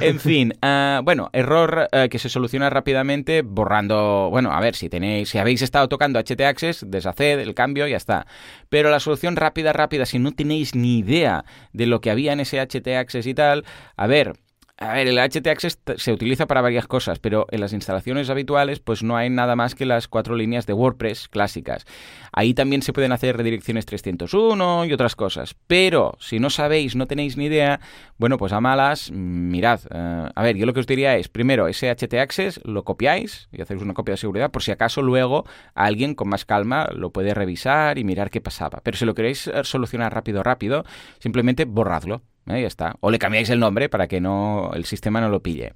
En 0.00 0.20
fin, 0.20 0.54
uh, 0.62 1.02
bueno, 1.04 1.30
error 1.32 1.88
uh, 1.92 2.08
que 2.08 2.18
se 2.18 2.28
soluciona 2.28 2.70
rápidamente 2.70 3.42
borrando, 3.42 4.28
bueno, 4.30 4.52
a 4.52 4.60
ver, 4.60 4.74
si 4.74 4.88
tenéis, 4.88 5.30
si 5.30 5.38
habéis 5.38 5.62
estado 5.62 5.88
tocando 5.88 6.20
htaccess, 6.20 6.84
deshaced 6.88 7.40
el 7.40 7.54
cambio 7.54 7.86
y 7.86 7.90
ya 7.90 7.96
está. 7.96 8.26
Pero 8.68 8.90
la 8.90 9.00
solución 9.00 9.36
rápida, 9.36 9.72
rápida, 9.72 10.06
si 10.06 10.18
no 10.18 10.32
tenéis 10.32 10.74
ni 10.74 10.98
idea 10.98 11.44
de 11.72 11.86
lo 11.86 12.00
que 12.00 12.10
había 12.10 12.32
en 12.32 12.40
ese 12.40 12.58
htaccess 12.58 13.26
y 13.26 13.34
tal, 13.34 13.49
a 13.96 14.06
ver, 14.06 14.34
A 14.82 14.94
ver, 14.94 15.08
el 15.08 15.18
htaccess 15.18 15.78
se 15.96 16.10
utiliza 16.10 16.46
para 16.46 16.62
varias 16.62 16.86
cosas, 16.86 17.18
pero 17.18 17.46
en 17.50 17.60
las 17.60 17.74
instalaciones 17.74 18.30
habituales 18.30 18.80
pues 18.80 19.02
no 19.02 19.14
hay 19.14 19.28
nada 19.28 19.54
más 19.54 19.74
que 19.74 19.84
las 19.84 20.08
cuatro 20.08 20.34
líneas 20.34 20.64
de 20.64 20.72
WordPress 20.72 21.28
clásicas. 21.28 21.84
Ahí 22.32 22.54
también 22.54 22.80
se 22.80 22.94
pueden 22.94 23.12
hacer 23.12 23.36
redirecciones 23.36 23.84
301 23.84 24.86
y 24.86 24.92
otras 24.94 25.16
cosas. 25.16 25.54
Pero 25.66 26.16
si 26.18 26.38
no 26.38 26.48
sabéis, 26.48 26.96
no 26.96 27.06
tenéis 27.06 27.36
ni 27.36 27.44
idea, 27.44 27.78
bueno, 28.16 28.38
pues 28.38 28.54
a 28.54 28.62
malas, 28.62 29.10
mirad. 29.12 29.80
Eh, 29.90 30.30
a 30.34 30.42
ver, 30.42 30.56
yo 30.56 30.64
lo 30.64 30.72
que 30.72 30.80
os 30.80 30.86
diría 30.86 31.14
es, 31.18 31.28
primero, 31.28 31.68
ese 31.68 31.94
htaccess 31.94 32.62
lo 32.64 32.82
copiáis 32.82 33.50
y 33.52 33.60
hacéis 33.60 33.82
una 33.82 33.92
copia 33.92 34.14
de 34.14 34.16
seguridad 34.16 34.50
por 34.50 34.62
si 34.62 34.70
acaso 34.70 35.02
luego 35.02 35.44
alguien 35.74 36.14
con 36.14 36.30
más 36.30 36.46
calma 36.46 36.88
lo 36.94 37.10
puede 37.10 37.34
revisar 37.34 37.98
y 37.98 38.04
mirar 38.04 38.30
qué 38.30 38.40
pasaba. 38.40 38.80
Pero 38.82 38.96
si 38.96 39.04
lo 39.04 39.14
queréis 39.14 39.46
eh, 39.46 39.62
solucionar 39.62 40.14
rápido, 40.14 40.42
rápido, 40.42 40.86
simplemente 41.18 41.66
borradlo. 41.66 42.22
Ahí 42.50 42.64
está. 42.64 42.96
O 43.00 43.10
le 43.10 43.18
cambiáis 43.18 43.50
el 43.50 43.60
nombre 43.60 43.88
para 43.88 44.08
que 44.08 44.20
no 44.20 44.70
el 44.74 44.84
sistema 44.84 45.20
no 45.20 45.28
lo 45.28 45.42
pille. 45.42 45.74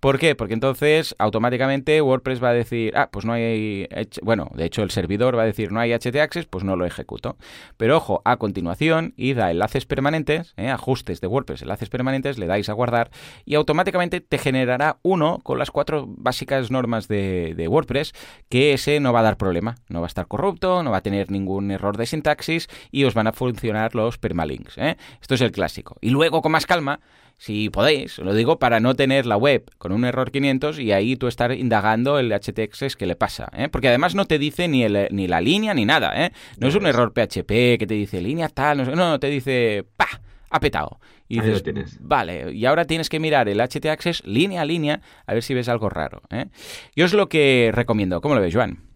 ¿Por 0.00 0.18
qué? 0.18 0.34
Porque 0.34 0.54
entonces 0.54 1.14
automáticamente 1.18 2.00
WordPress 2.00 2.42
va 2.42 2.50
a 2.50 2.54
decir, 2.54 2.94
ah, 2.96 3.08
pues 3.10 3.24
no 3.24 3.32
hay, 3.32 3.88
bueno, 4.22 4.50
de 4.54 4.64
hecho 4.64 4.82
el 4.82 4.90
servidor 4.90 5.36
va 5.36 5.42
a 5.42 5.46
decir 5.46 5.72
no 5.72 5.80
hay 5.80 5.92
htaccess, 5.92 6.46
pues 6.46 6.64
no 6.64 6.76
lo 6.76 6.84
ejecuto. 6.84 7.36
Pero 7.76 7.96
ojo, 7.96 8.22
a 8.24 8.36
continuación 8.36 9.14
id 9.16 9.38
a 9.38 9.50
enlaces 9.50 9.86
permanentes, 9.86 10.54
¿eh? 10.56 10.68
ajustes 10.68 11.20
de 11.20 11.26
WordPress, 11.26 11.62
enlaces 11.62 11.88
permanentes, 11.88 12.38
le 12.38 12.46
dais 12.46 12.68
a 12.68 12.72
guardar 12.72 13.10
y 13.44 13.54
automáticamente 13.54 14.20
te 14.20 14.38
generará 14.38 14.98
uno 15.02 15.40
con 15.42 15.58
las 15.58 15.70
cuatro 15.70 16.06
básicas 16.08 16.70
normas 16.70 17.08
de, 17.08 17.54
de 17.56 17.68
WordPress 17.68 18.12
que 18.48 18.72
ese 18.72 19.00
no 19.00 19.12
va 19.12 19.20
a 19.20 19.24
dar 19.24 19.36
problema, 19.36 19.76
no 19.88 20.00
va 20.00 20.06
a 20.06 20.08
estar 20.08 20.26
corrupto, 20.26 20.82
no 20.82 20.90
va 20.90 20.98
a 20.98 21.02
tener 21.02 21.30
ningún 21.30 21.70
error 21.70 21.96
de 21.96 22.06
sintaxis 22.06 22.68
y 22.90 23.04
os 23.04 23.14
van 23.14 23.26
a 23.26 23.32
funcionar 23.32 23.94
los 23.94 24.18
permalinks. 24.18 24.78
¿eh? 24.78 24.96
Esto 25.20 25.34
es 25.34 25.40
el 25.40 25.52
clásico. 25.52 25.96
Y 26.02 26.10
luego, 26.10 26.42
con 26.42 26.52
más 26.52 26.66
calma, 26.66 27.00
si 27.38 27.70
podéis, 27.70 28.18
lo 28.18 28.34
digo 28.34 28.58
para 28.58 28.78
no 28.78 28.94
tener 28.94 29.24
la 29.24 29.36
web 29.36 29.64
con 29.78 29.92
un 29.92 30.04
error 30.04 30.30
500 30.30 30.78
y 30.78 30.92
ahí 30.92 31.16
tú 31.16 31.28
estar 31.28 31.52
indagando 31.52 32.18
el 32.18 32.30
HTXS 32.32 32.96
que 32.96 33.06
le 33.06 33.16
pasa. 33.16 33.48
¿eh? 33.56 33.68
Porque 33.68 33.88
además 33.88 34.14
no 34.14 34.26
te 34.26 34.38
dice 34.38 34.68
ni, 34.68 34.84
el, 34.84 35.08
ni 35.10 35.26
la 35.26 35.40
línea 35.40 35.74
ni 35.74 35.84
nada. 35.84 36.12
¿eh? 36.24 36.32
No 36.58 36.68
es 36.68 36.74
un 36.74 36.86
error 36.86 37.12
PHP 37.12 37.78
que 37.78 37.86
te 37.88 37.94
dice 37.94 38.20
línea 38.20 38.48
tal, 38.48 38.78
no, 38.78 38.94
no, 38.94 39.18
te 39.18 39.28
dice 39.28 39.84
¡pa! 39.96 40.08
Ha 40.50 40.60
petado. 40.60 41.00
Y 41.28 41.40
dices, 41.40 41.62
tienes. 41.62 41.98
vale, 42.00 42.52
y 42.52 42.66
ahora 42.66 42.84
tienes 42.84 43.08
que 43.08 43.18
mirar 43.18 43.48
el 43.48 43.58
HT 43.58 43.86
línea 44.24 44.60
a 44.60 44.64
línea 44.66 45.00
a 45.26 45.32
ver 45.32 45.42
si 45.42 45.54
ves 45.54 45.68
algo 45.68 45.88
raro. 45.88 46.20
¿eh? 46.30 46.46
Yo 46.94 47.06
es 47.06 47.14
lo 47.14 47.28
que 47.28 47.70
recomiendo. 47.72 48.20
¿Cómo 48.20 48.34
lo 48.34 48.40
ves, 48.42 48.54
Joan? 48.54 48.91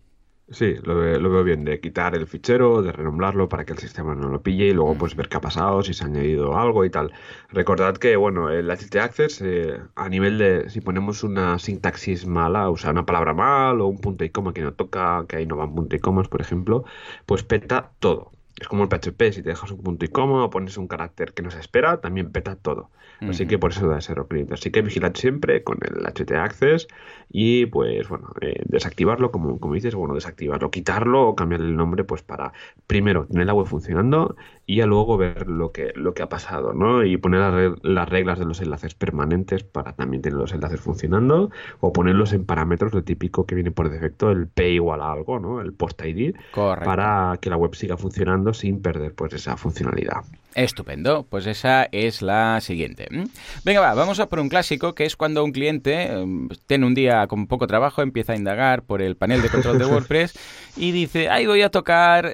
Sí, 0.48 0.76
lo, 0.84 0.94
veo 0.96 1.42
bien, 1.42 1.64
de 1.64 1.80
quitar 1.80 2.14
el 2.14 2.26
fichero, 2.28 2.80
de 2.80 2.92
renombrarlo 2.92 3.48
para 3.48 3.64
que 3.64 3.72
el 3.72 3.78
sistema 3.80 4.14
no 4.14 4.28
lo 4.28 4.42
pille 4.42 4.66
y 4.66 4.72
luego 4.72 4.94
mm. 4.94 4.98
pues 4.98 5.16
ver 5.16 5.28
qué 5.28 5.38
ha 5.38 5.40
pasado, 5.40 5.82
si 5.82 5.92
se 5.92 6.04
ha 6.04 6.06
añadido 6.06 6.56
algo 6.56 6.84
y 6.84 6.90
tal. 6.90 7.12
Recordad 7.50 7.96
que, 7.96 8.14
bueno, 8.14 8.48
el 8.50 8.70
HT 8.70 8.96
Access, 8.96 9.40
eh, 9.42 9.80
a 9.96 10.08
nivel 10.08 10.38
de, 10.38 10.70
si 10.70 10.80
ponemos 10.80 11.24
una 11.24 11.58
sintaxis 11.58 12.26
mala, 12.26 12.70
o 12.70 12.76
sea, 12.76 12.92
una 12.92 13.04
palabra 13.06 13.34
mal 13.34 13.80
o 13.80 13.86
un 13.88 14.00
punto 14.00 14.24
y 14.24 14.30
coma 14.30 14.52
que 14.54 14.62
no 14.62 14.72
toca, 14.74 15.24
que 15.28 15.36
ahí 15.36 15.46
no 15.46 15.56
van 15.56 15.74
punto 15.74 15.96
y 15.96 15.98
comas, 15.98 16.28
por 16.28 16.40
ejemplo, 16.40 16.84
pues 17.26 17.42
peta 17.42 17.92
todo. 17.98 18.35
Es 18.58 18.68
como 18.68 18.84
el 18.84 18.88
PHP, 18.88 19.32
si 19.32 19.42
te 19.42 19.50
dejas 19.50 19.70
un 19.70 19.82
punto 19.82 20.04
y 20.06 20.08
coma 20.08 20.44
o 20.44 20.50
pones 20.50 20.78
un 20.78 20.88
carácter 20.88 21.34
que 21.34 21.42
no 21.42 21.50
se 21.50 21.60
espera, 21.60 22.00
también 22.00 22.32
peta 22.32 22.56
todo. 22.56 22.90
Así 23.20 23.46
que 23.46 23.58
por 23.58 23.70
eso 23.70 23.86
da 23.88 23.98
ese 23.98 24.12
error 24.12 24.28
cliente. 24.28 24.54
Así 24.54 24.70
que 24.70 24.82
vigilad 24.82 25.14
siempre 25.14 25.62
con 25.62 25.78
el 25.82 26.04
HT 26.04 26.32
Access 26.32 26.86
y 27.30 27.66
pues 27.66 28.08
bueno, 28.08 28.32
eh, 28.40 28.62
desactivarlo, 28.66 29.30
como, 29.30 29.58
como 29.58 29.74
dices, 29.74 29.94
bueno, 29.94 30.14
desactivarlo, 30.14 30.70
quitarlo 30.70 31.28
o 31.28 31.34
cambiarle 31.34 31.66
el 31.66 31.76
nombre 31.76 32.04
pues 32.04 32.22
para 32.22 32.52
primero 32.86 33.26
tener 33.26 33.46
la 33.46 33.54
web 33.54 33.66
funcionando 33.66 34.36
y 34.66 34.80
a 34.80 34.86
luego 34.86 35.16
ver 35.16 35.48
lo 35.48 35.70
que, 35.70 35.92
lo 35.94 36.12
que 36.12 36.22
ha 36.22 36.28
pasado, 36.28 36.72
¿no? 36.72 37.04
Y 37.04 37.16
poner 37.16 37.78
las 37.82 38.08
reglas 38.08 38.38
de 38.38 38.44
los 38.44 38.60
enlaces 38.60 38.94
permanentes 38.94 39.62
para 39.62 39.92
también 39.92 40.22
tener 40.22 40.38
los 40.38 40.52
enlaces 40.52 40.80
funcionando 40.80 41.50
o 41.80 41.92
ponerlos 41.92 42.32
en 42.32 42.44
parámetros, 42.44 42.92
lo 42.92 43.04
típico 43.04 43.46
que 43.46 43.54
viene 43.54 43.70
por 43.70 43.88
defecto, 43.88 44.30
el 44.30 44.48
P 44.48 44.70
igual 44.70 45.00
a 45.02 45.12
algo, 45.12 45.38
¿no? 45.38 45.60
El 45.60 45.72
post 45.72 46.02
ID, 46.04 46.34
para 46.52 47.38
que 47.40 47.50
la 47.50 47.56
web 47.56 47.74
siga 47.74 47.96
funcionando 47.96 48.52
sin 48.52 48.82
perder 48.82 49.14
pues 49.14 49.32
esa 49.34 49.56
funcionalidad. 49.56 50.24
Estupendo, 50.56 51.26
pues 51.28 51.46
esa 51.46 51.86
es 51.92 52.22
la 52.22 52.62
siguiente. 52.62 53.08
Venga, 53.62 53.80
va, 53.82 53.92
vamos 53.92 54.20
a 54.20 54.30
por 54.30 54.40
un 54.40 54.48
clásico 54.48 54.94
que 54.94 55.04
es 55.04 55.14
cuando 55.14 55.44
un 55.44 55.52
cliente 55.52 56.04
em, 56.04 56.48
tiene 56.66 56.86
un 56.86 56.94
día 56.94 57.26
con 57.26 57.46
poco 57.46 57.66
trabajo, 57.66 58.00
empieza 58.00 58.32
a 58.32 58.36
indagar 58.36 58.82
por 58.82 59.02
el 59.02 59.16
panel 59.16 59.42
de 59.42 59.50
control 59.50 59.78
de 59.78 59.84
WordPress 59.84 60.32
y 60.78 60.92
dice, 60.92 61.28
ahí 61.28 61.46
voy 61.46 61.60
a 61.60 61.68
tocar 61.68 62.32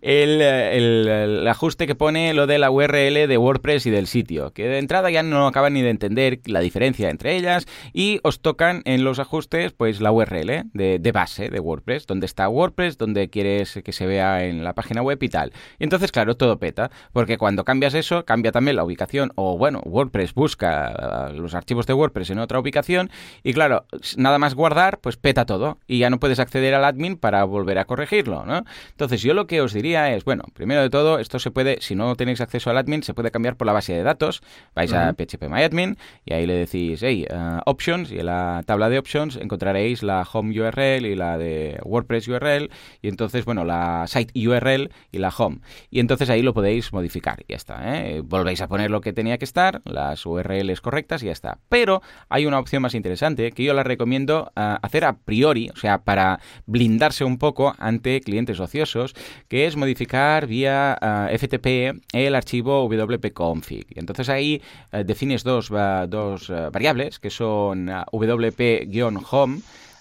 el, 0.00 0.40
el, 0.40 1.46
ajuste 1.46 1.86
que 1.86 1.94
pone 1.94 2.32
lo 2.32 2.46
de 2.46 2.58
la 2.58 2.70
URL 2.70 3.28
de 3.28 3.36
WordPress 3.36 3.84
y 3.84 3.90
del 3.90 4.06
sitio, 4.06 4.54
que 4.54 4.66
de 4.66 4.78
entrada 4.78 5.10
ya 5.10 5.22
no 5.22 5.46
acaban 5.46 5.74
ni 5.74 5.82
de 5.82 5.90
entender 5.90 6.40
la 6.46 6.60
diferencia 6.60 7.10
entre 7.10 7.36
ellas 7.36 7.66
y 7.92 8.20
os 8.22 8.40
tocan 8.40 8.80
en 8.86 9.04
los 9.04 9.18
ajustes 9.18 9.72
pues 9.72 10.00
la 10.00 10.12
URL 10.12 10.64
de, 10.72 10.98
de 10.98 11.12
base 11.12 11.50
de 11.50 11.60
WordPress, 11.60 12.06
donde 12.06 12.24
está 12.24 12.48
WordPress, 12.48 12.96
donde 12.96 13.28
quieres 13.28 13.80
que 13.84 13.92
se 13.92 14.06
vea 14.06 14.46
en 14.46 14.64
la 14.64 14.72
página 14.72 15.02
web 15.02 15.22
y 15.22 15.28
tal. 15.28 15.52
Y 15.78 15.84
entonces, 15.84 16.10
claro, 16.10 16.38
todo 16.38 16.58
peta, 16.58 16.90
porque 17.12 17.36
cuando 17.36 17.49
cuando 17.50 17.64
cambias 17.64 17.94
eso, 17.94 18.24
cambia 18.24 18.52
también 18.52 18.76
la 18.76 18.84
ubicación. 18.84 19.32
O 19.34 19.58
bueno, 19.58 19.80
WordPress 19.84 20.34
busca 20.34 21.30
uh, 21.32 21.34
los 21.34 21.52
archivos 21.54 21.84
de 21.84 21.94
WordPress 21.94 22.30
en 22.30 22.38
otra 22.38 22.60
ubicación 22.60 23.10
y 23.42 23.52
claro, 23.52 23.86
nada 24.16 24.38
más 24.38 24.54
guardar, 24.54 25.00
pues 25.00 25.16
peta 25.16 25.46
todo 25.46 25.78
y 25.88 25.98
ya 25.98 26.10
no 26.10 26.20
puedes 26.20 26.38
acceder 26.38 26.74
al 26.76 26.84
admin 26.84 27.16
para 27.16 27.42
volver 27.42 27.78
a 27.78 27.86
corregirlo, 27.86 28.44
¿no? 28.46 28.62
Entonces 28.90 29.20
yo 29.22 29.34
lo 29.34 29.48
que 29.48 29.62
os 29.62 29.72
diría 29.72 30.14
es, 30.14 30.24
bueno, 30.24 30.44
primero 30.54 30.80
de 30.80 30.90
todo, 30.90 31.18
esto 31.18 31.40
se 31.40 31.50
puede, 31.50 31.78
si 31.80 31.96
no 31.96 32.14
tenéis 32.14 32.40
acceso 32.40 32.70
al 32.70 32.78
admin, 32.78 33.02
se 33.02 33.14
puede 33.14 33.32
cambiar 33.32 33.56
por 33.56 33.66
la 33.66 33.72
base 33.72 33.94
de 33.94 34.04
datos. 34.04 34.44
Vais 34.76 34.92
a 34.92 35.12
phpMyAdmin 35.14 35.98
y 36.24 36.34
ahí 36.34 36.46
le 36.46 36.54
decís, 36.54 37.00
hey, 37.02 37.26
uh, 37.32 37.58
options 37.66 38.12
y 38.12 38.20
en 38.20 38.26
la 38.26 38.62
tabla 38.64 38.88
de 38.88 39.00
options 39.00 39.34
encontraréis 39.34 40.04
la 40.04 40.24
home 40.32 40.56
URL 40.56 41.04
y 41.04 41.16
la 41.16 41.36
de 41.36 41.80
WordPress 41.82 42.28
URL 42.28 42.70
y 43.02 43.08
entonces, 43.08 43.44
bueno, 43.44 43.64
la 43.64 44.04
site 44.06 44.32
URL 44.48 44.92
y 45.10 45.18
la 45.18 45.30
home. 45.36 45.58
Y 45.90 45.98
entonces 45.98 46.30
ahí 46.30 46.42
lo 46.42 46.54
podéis 46.54 46.92
modificar 46.92 47.39
y 47.46 47.52
ya 47.52 47.56
está. 47.56 47.98
¿eh? 47.98 48.20
Volvéis 48.22 48.60
a 48.60 48.68
poner 48.68 48.90
lo 48.90 49.00
que 49.00 49.12
tenía 49.12 49.38
que 49.38 49.44
estar, 49.44 49.82
las 49.84 50.24
URLs 50.26 50.80
correctas 50.80 51.22
y 51.22 51.26
ya 51.26 51.32
está. 51.32 51.58
Pero 51.68 52.02
hay 52.28 52.46
una 52.46 52.58
opción 52.58 52.82
más 52.82 52.94
interesante 52.94 53.52
que 53.52 53.64
yo 53.64 53.74
la 53.74 53.82
recomiendo 53.82 54.52
ah, 54.56 54.78
hacer 54.82 55.04
a 55.04 55.14
priori, 55.14 55.70
o 55.70 55.76
sea, 55.76 55.98
para 55.98 56.40
blindarse 56.66 57.24
un 57.24 57.38
poco 57.38 57.74
ante 57.78 58.20
clientes 58.20 58.60
ociosos, 58.60 59.14
que 59.48 59.66
es 59.66 59.76
modificar 59.76 60.46
vía 60.46 60.96
ah, 61.00 61.28
FTP 61.36 62.00
el 62.12 62.34
archivo 62.34 62.88
wp-config. 62.88 63.86
Entonces 63.96 64.28
ahí 64.28 64.62
eh, 64.92 65.04
defines 65.04 65.44
dos, 65.44 65.70
dos 66.08 66.50
eh, 66.50 66.68
variables 66.72 67.18
que 67.18 67.30
son 67.30 67.86
wp-home 68.12 69.60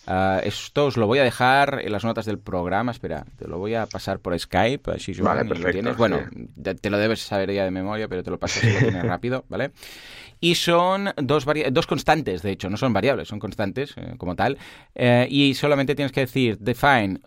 Uh, 0.09 0.39
esto 0.43 0.87
os 0.87 0.97
lo 0.97 1.05
voy 1.05 1.19
a 1.19 1.23
dejar 1.23 1.81
en 1.83 1.91
las 1.91 2.03
notas 2.03 2.25
del 2.25 2.39
programa. 2.39 2.91
Espera, 2.91 3.25
te 3.37 3.47
lo 3.47 3.59
voy 3.59 3.75
a 3.75 3.85
pasar 3.85 4.19
por 4.19 4.37
Skype, 4.37 4.97
si 4.97 5.13
vale, 5.21 5.43
lo 5.43 5.71
tienes. 5.71 5.95
Bueno, 5.97 6.21
te 6.81 6.89
lo 6.89 6.97
debes 6.97 7.21
saber 7.21 7.53
ya 7.53 7.63
de 7.63 7.69
memoria, 7.69 8.07
pero 8.07 8.23
te 8.23 8.31
lo 8.31 8.39
paso 8.39 8.59
si 8.59 8.73
lo 8.73 8.79
tienes 8.79 9.03
rápido, 9.03 9.45
¿vale? 9.49 9.71
Y 10.39 10.55
son 10.55 11.11
dos, 11.17 11.45
dos 11.71 11.85
constantes, 11.85 12.41
de 12.41 12.51
hecho, 12.51 12.71
no 12.71 12.77
son 12.77 12.91
variables, 12.91 13.27
son 13.27 13.39
constantes 13.39 13.93
eh, 13.97 14.15
como 14.17 14.35
tal. 14.35 14.57
Eh, 14.95 15.27
y 15.29 15.53
solamente 15.53 15.93
tienes 15.93 16.11
que 16.11 16.21
decir 16.21 16.57
define 16.57 17.19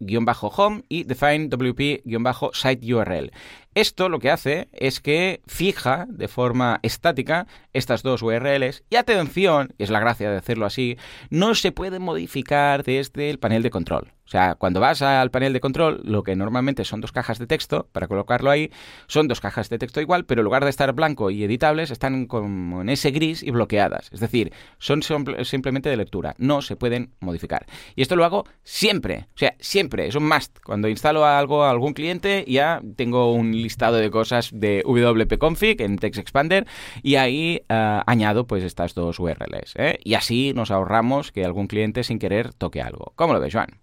wp-home 0.00 0.82
y 0.88 1.04
define 1.04 1.48
wp-site 1.48 2.94
URL. 2.94 3.30
Esto 3.74 4.08
lo 4.08 4.18
que 4.18 4.30
hace 4.30 4.68
es 4.72 5.00
que 5.00 5.42
fija 5.46 6.06
de 6.08 6.26
forma 6.26 6.80
estática 6.82 7.46
estas 7.72 8.02
dos 8.02 8.20
URLs 8.20 8.82
y 8.90 8.96
atención, 8.96 9.74
es 9.78 9.90
la 9.90 10.00
gracia 10.00 10.28
de 10.28 10.38
hacerlo 10.38 10.66
así, 10.66 10.98
no 11.30 11.54
se 11.54 11.70
puede 11.70 12.00
modificar 12.00 12.82
desde 12.82 13.30
el 13.30 13.38
panel 13.38 13.62
de 13.62 13.70
control. 13.70 14.12
O 14.24 14.30
sea, 14.30 14.54
cuando 14.54 14.78
vas 14.78 15.02
al 15.02 15.32
panel 15.32 15.52
de 15.52 15.58
control, 15.58 16.02
lo 16.04 16.22
que 16.22 16.36
normalmente 16.36 16.84
son 16.84 17.00
dos 17.00 17.10
cajas 17.10 17.40
de 17.40 17.48
texto, 17.48 17.88
para 17.90 18.06
colocarlo 18.06 18.50
ahí, 18.50 18.70
son 19.08 19.26
dos 19.26 19.40
cajas 19.40 19.68
de 19.68 19.78
texto 19.78 20.00
igual, 20.00 20.24
pero 20.24 20.40
en 20.40 20.44
lugar 20.44 20.62
de 20.62 20.70
estar 20.70 20.92
blanco 20.92 21.30
y 21.30 21.42
editables, 21.42 21.90
están 21.90 22.26
como 22.26 22.80
en 22.80 22.90
ese 22.90 23.10
gris 23.10 23.42
y 23.42 23.50
bloqueadas. 23.50 24.08
Es 24.12 24.20
decir, 24.20 24.52
son 24.78 25.02
simplemente 25.02 25.88
de 25.88 25.96
lectura, 25.96 26.36
no 26.38 26.62
se 26.62 26.76
pueden 26.76 27.12
modificar. 27.18 27.66
Y 27.96 28.02
esto 28.02 28.14
lo 28.14 28.24
hago 28.24 28.46
siempre, 28.62 29.26
o 29.34 29.38
sea, 29.38 29.56
siempre, 29.58 29.89
es 29.98 30.14
un 30.14 30.28
must. 30.28 30.58
Cuando 30.60 30.88
instalo 30.88 31.24
algo 31.24 31.64
a 31.64 31.70
algún 31.70 31.92
cliente, 31.92 32.44
ya 32.46 32.80
tengo 32.96 33.32
un 33.32 33.52
listado 33.52 33.96
de 33.96 34.10
cosas 34.10 34.50
de 34.52 34.82
wp-config 34.84 35.80
en 35.82 35.98
Text 35.98 36.20
Expander 36.20 36.66
y 37.02 37.16
ahí 37.16 37.62
eh, 37.68 38.00
añado 38.06 38.46
pues 38.46 38.62
estas 38.62 38.94
dos 38.94 39.18
URLs. 39.18 39.74
¿eh? 39.76 39.98
Y 40.04 40.14
así 40.14 40.52
nos 40.54 40.70
ahorramos 40.70 41.32
que 41.32 41.44
algún 41.44 41.66
cliente 41.66 42.04
sin 42.04 42.18
querer 42.18 42.54
toque 42.54 42.82
algo. 42.82 43.12
¿Cómo 43.16 43.32
lo 43.32 43.40
ves, 43.40 43.52
Joan? 43.52 43.80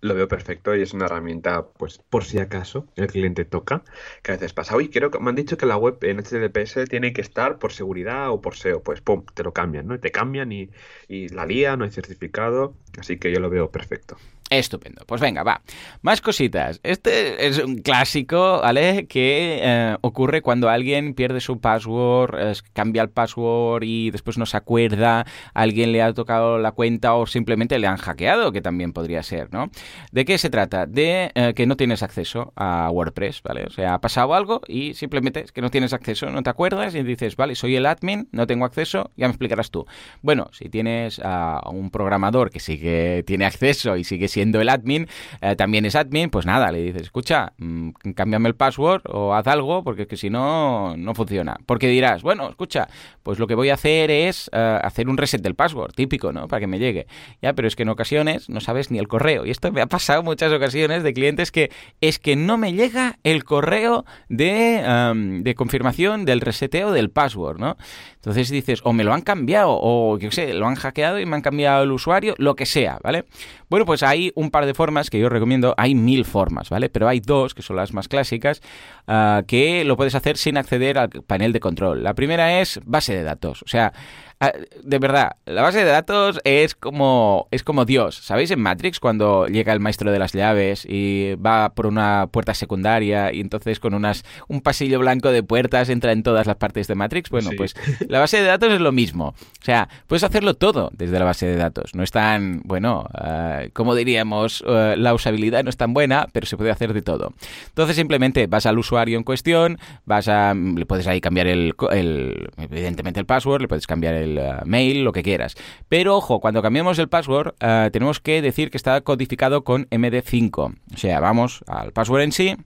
lo 0.00 0.14
veo 0.14 0.28
perfecto 0.28 0.76
y 0.76 0.82
es 0.82 0.92
una 0.94 1.06
herramienta, 1.06 1.66
pues 1.66 1.98
por 1.98 2.24
si 2.24 2.38
acaso 2.38 2.86
el 2.96 3.08
cliente 3.08 3.44
toca, 3.44 3.82
que 4.22 4.32
a 4.32 4.34
veces 4.36 4.52
pasa. 4.52 4.76
Oye, 4.76 4.90
quiero, 4.90 5.10
me 5.20 5.30
han 5.30 5.36
dicho 5.36 5.56
que 5.56 5.66
la 5.66 5.76
web 5.76 5.98
en 6.02 6.18
HTTPS 6.18 6.88
tiene 6.88 7.12
que 7.12 7.20
estar 7.20 7.58
por 7.58 7.72
seguridad 7.72 8.30
o 8.30 8.40
por 8.40 8.56
SEO. 8.56 8.82
Pues 8.82 9.00
pum, 9.00 9.24
te 9.34 9.42
lo 9.42 9.52
cambian, 9.52 9.86
¿no? 9.86 9.98
Te 9.98 10.10
cambian 10.10 10.52
y, 10.52 10.70
y 11.08 11.28
la 11.28 11.46
lía, 11.46 11.76
no 11.76 11.84
hay 11.84 11.90
certificado. 11.90 12.74
Así 12.98 13.18
que 13.18 13.32
yo 13.32 13.40
lo 13.40 13.50
veo 13.50 13.70
perfecto. 13.70 14.16
Estupendo. 14.50 15.02
Pues 15.06 15.20
venga, 15.20 15.42
va. 15.42 15.60
Más 16.00 16.20
cositas. 16.20 16.80
Este 16.82 17.46
es 17.46 17.58
un 17.58 17.78
clásico, 17.78 18.60
¿vale? 18.62 19.06
Que 19.06 19.60
eh, 19.62 19.96
ocurre 20.00 20.40
cuando 20.40 20.70
alguien 20.70 21.12
pierde 21.12 21.40
su 21.40 21.60
password, 21.60 22.56
cambia 22.72 23.02
el 23.02 23.10
password 23.10 23.82
y 23.84 24.10
después 24.10 24.38
no 24.38 24.46
se 24.46 24.56
acuerda, 24.56 25.26
alguien 25.52 25.92
le 25.92 26.02
ha 26.02 26.12
tocado 26.14 26.58
la 26.58 26.72
cuenta 26.72 27.14
o 27.14 27.26
simplemente 27.26 27.78
le 27.78 27.86
han 27.86 27.98
hackeado, 27.98 28.50
que 28.50 28.62
también 28.62 28.92
podría 28.92 29.22
ser, 29.22 29.52
¿no? 29.52 29.70
¿De 30.12 30.24
qué 30.24 30.38
se 30.38 30.48
trata? 30.48 30.86
De 30.86 31.30
eh, 31.34 31.52
que 31.54 31.66
no 31.66 31.76
tienes 31.76 32.02
acceso 32.02 32.54
a 32.56 32.90
WordPress, 32.90 33.42
¿vale? 33.42 33.64
O 33.64 33.70
sea, 33.70 33.94
ha 33.94 34.00
pasado 34.00 34.34
algo 34.34 34.62
y 34.66 34.94
simplemente 34.94 35.40
es 35.40 35.52
que 35.52 35.60
no 35.60 35.70
tienes 35.70 35.92
acceso, 35.92 36.30
no 36.30 36.42
te 36.42 36.50
acuerdas 36.50 36.94
y 36.94 37.02
dices, 37.02 37.36
vale, 37.36 37.54
soy 37.54 37.76
el 37.76 37.84
admin, 37.84 38.28
no 38.32 38.46
tengo 38.46 38.64
acceso, 38.64 39.10
ya 39.16 39.26
me 39.26 39.32
explicarás 39.32 39.70
tú. 39.70 39.86
Bueno, 40.22 40.48
si 40.52 40.70
tienes 40.70 41.20
a 41.22 41.60
un 41.70 41.90
programador 41.90 42.50
que 42.50 42.60
sí 42.60 42.78
que 42.78 43.24
tiene 43.26 43.44
acceso 43.44 43.96
y 43.96 44.04
sigue 44.04 44.28
siendo 44.28 44.37
el 44.42 44.68
admin, 44.68 45.06
eh, 45.40 45.56
también 45.56 45.84
es 45.84 45.94
admin, 45.94 46.30
pues 46.30 46.46
nada, 46.46 46.72
le 46.72 46.82
dices, 46.82 47.02
escucha, 47.02 47.52
mmm, 47.58 47.90
cámbiame 48.14 48.48
el 48.48 48.54
password 48.54 49.02
o 49.06 49.34
haz 49.34 49.46
algo, 49.46 49.82
porque 49.84 50.02
es 50.02 50.08
que 50.08 50.16
si 50.16 50.30
no, 50.30 50.96
no 50.96 51.14
funciona. 51.14 51.56
Porque 51.66 51.88
dirás, 51.88 52.22
bueno, 52.22 52.48
escucha, 52.48 52.88
pues 53.22 53.38
lo 53.38 53.46
que 53.46 53.54
voy 53.54 53.70
a 53.70 53.74
hacer 53.74 54.10
es 54.10 54.50
uh, 54.52 54.84
hacer 54.86 55.08
un 55.08 55.16
reset 55.16 55.42
del 55.42 55.54
password, 55.54 55.92
típico, 55.92 56.32
¿no? 56.32 56.48
Para 56.48 56.60
que 56.60 56.66
me 56.66 56.78
llegue. 56.78 57.06
Ya, 57.42 57.52
pero 57.52 57.68
es 57.68 57.76
que 57.76 57.82
en 57.82 57.90
ocasiones 57.90 58.48
no 58.48 58.60
sabes 58.60 58.90
ni 58.90 58.98
el 58.98 59.08
correo. 59.08 59.44
Y 59.44 59.50
esto 59.50 59.70
me 59.72 59.80
ha 59.80 59.86
pasado 59.86 60.22
muchas 60.22 60.52
ocasiones 60.52 61.02
de 61.02 61.12
clientes 61.12 61.52
que 61.52 61.70
es 62.00 62.18
que 62.18 62.36
no 62.36 62.58
me 62.58 62.72
llega 62.72 63.18
el 63.24 63.44
correo 63.44 64.04
de, 64.28 64.82
um, 64.86 65.42
de 65.42 65.54
confirmación 65.54 66.24
del 66.24 66.40
reseteo 66.40 66.92
del 66.92 67.10
password, 67.10 67.58
¿no? 67.58 67.76
Entonces 68.16 68.50
dices, 68.50 68.80
o 68.84 68.92
me 68.92 69.04
lo 69.04 69.14
han 69.14 69.22
cambiado, 69.22 69.78
o 69.80 70.18
yo 70.18 70.30
sé, 70.30 70.52
lo 70.52 70.66
han 70.66 70.74
hackeado 70.74 71.18
y 71.18 71.26
me 71.26 71.36
han 71.36 71.42
cambiado 71.42 71.84
el 71.84 71.92
usuario, 71.92 72.34
lo 72.38 72.56
que 72.56 72.66
sea, 72.66 72.98
¿vale? 73.02 73.24
Bueno, 73.68 73.84
pues 73.84 74.02
hay 74.02 74.32
un 74.34 74.50
par 74.50 74.66
de 74.66 74.74
formas 74.74 75.10
que 75.10 75.18
yo 75.18 75.28
recomiendo, 75.28 75.74
hay 75.76 75.94
mil 75.94 76.24
formas, 76.24 76.70
¿vale? 76.70 76.88
Pero 76.88 77.08
hay 77.08 77.20
dos, 77.20 77.54
que 77.54 77.62
son 77.62 77.76
las 77.76 77.92
más 77.92 78.08
clásicas, 78.08 78.60
uh, 79.06 79.44
que 79.46 79.84
lo 79.84 79.96
puedes 79.96 80.14
hacer 80.14 80.36
sin 80.36 80.56
acceder 80.56 80.98
al 80.98 81.10
panel 81.10 81.52
de 81.52 81.60
control. 81.60 82.02
La 82.02 82.14
primera 82.14 82.60
es 82.60 82.80
base 82.84 83.14
de 83.14 83.22
datos, 83.22 83.62
o 83.62 83.68
sea, 83.68 83.78
Ah, 83.88 83.92
de 84.40 84.98
verdad, 84.98 85.32
la 85.46 85.62
base 85.62 85.78
de 85.78 85.90
datos 85.90 86.40
es 86.44 86.74
como, 86.74 87.48
es 87.50 87.64
como 87.64 87.84
Dios. 87.84 88.16
¿Sabéis 88.16 88.50
en 88.52 88.60
Matrix 88.60 89.00
cuando 89.00 89.46
llega 89.46 89.72
el 89.72 89.80
maestro 89.80 90.12
de 90.12 90.18
las 90.18 90.32
llaves 90.32 90.86
y 90.88 91.34
va 91.34 91.70
por 91.74 91.86
una 91.86 92.28
puerta 92.30 92.54
secundaria 92.54 93.32
y 93.32 93.40
entonces 93.40 93.80
con 93.80 93.94
unas 93.94 94.24
un 94.46 94.60
pasillo 94.60 95.00
blanco 95.00 95.32
de 95.32 95.42
puertas 95.42 95.88
entra 95.88 96.12
en 96.12 96.22
todas 96.22 96.46
las 96.46 96.56
partes 96.56 96.86
de 96.86 96.94
Matrix? 96.94 97.30
Bueno, 97.30 97.50
sí. 97.50 97.56
pues 97.56 97.74
la 98.06 98.20
base 98.20 98.40
de 98.40 98.44
datos 98.44 98.72
es 98.72 98.80
lo 98.80 98.92
mismo. 98.92 99.28
O 99.28 99.64
sea, 99.64 99.88
puedes 100.06 100.22
hacerlo 100.22 100.54
todo 100.54 100.90
desde 100.92 101.18
la 101.18 101.24
base 101.24 101.46
de 101.46 101.56
datos. 101.56 101.94
No 101.94 102.04
es 102.04 102.12
tan, 102.12 102.60
bueno, 102.64 103.08
uh, 103.14 103.70
como 103.72 103.96
diríamos, 103.96 104.60
uh, 104.60 104.96
la 104.96 105.14
usabilidad 105.14 105.64
no 105.64 105.70
es 105.70 105.76
tan 105.76 105.92
buena, 105.92 106.28
pero 106.32 106.46
se 106.46 106.56
puede 106.56 106.70
hacer 106.70 106.92
de 106.92 107.02
todo. 107.02 107.32
Entonces 107.68 107.96
simplemente 107.96 108.46
vas 108.46 108.66
al 108.66 108.78
usuario 108.78 109.18
en 109.18 109.24
cuestión, 109.24 109.78
vas 110.04 110.28
a, 110.28 110.54
le 110.54 110.86
puedes 110.86 111.08
ahí 111.08 111.20
cambiar 111.20 111.48
el, 111.48 111.74
el 111.90 112.50
evidentemente 112.56 113.18
el 113.18 113.26
password, 113.26 113.62
le 113.62 113.68
puedes 113.68 113.86
cambiar 113.86 114.14
el 114.14 114.27
el 114.32 114.38
uh, 114.38 114.66
mail, 114.66 115.04
lo 115.04 115.12
que 115.12 115.22
quieras. 115.22 115.54
Pero 115.88 116.16
ojo, 116.16 116.40
cuando 116.40 116.62
cambiemos 116.62 116.98
el 116.98 117.08
password, 117.08 117.54
uh, 117.62 117.90
tenemos 117.90 118.20
que 118.20 118.42
decir 118.42 118.70
que 118.70 118.76
está 118.76 119.00
codificado 119.00 119.64
con 119.64 119.86
MD5. 119.90 120.74
O 120.94 120.96
sea, 120.96 121.20
vamos 121.20 121.64
al 121.66 121.92
password 121.92 122.22
en 122.22 122.32
sí, 122.32 122.56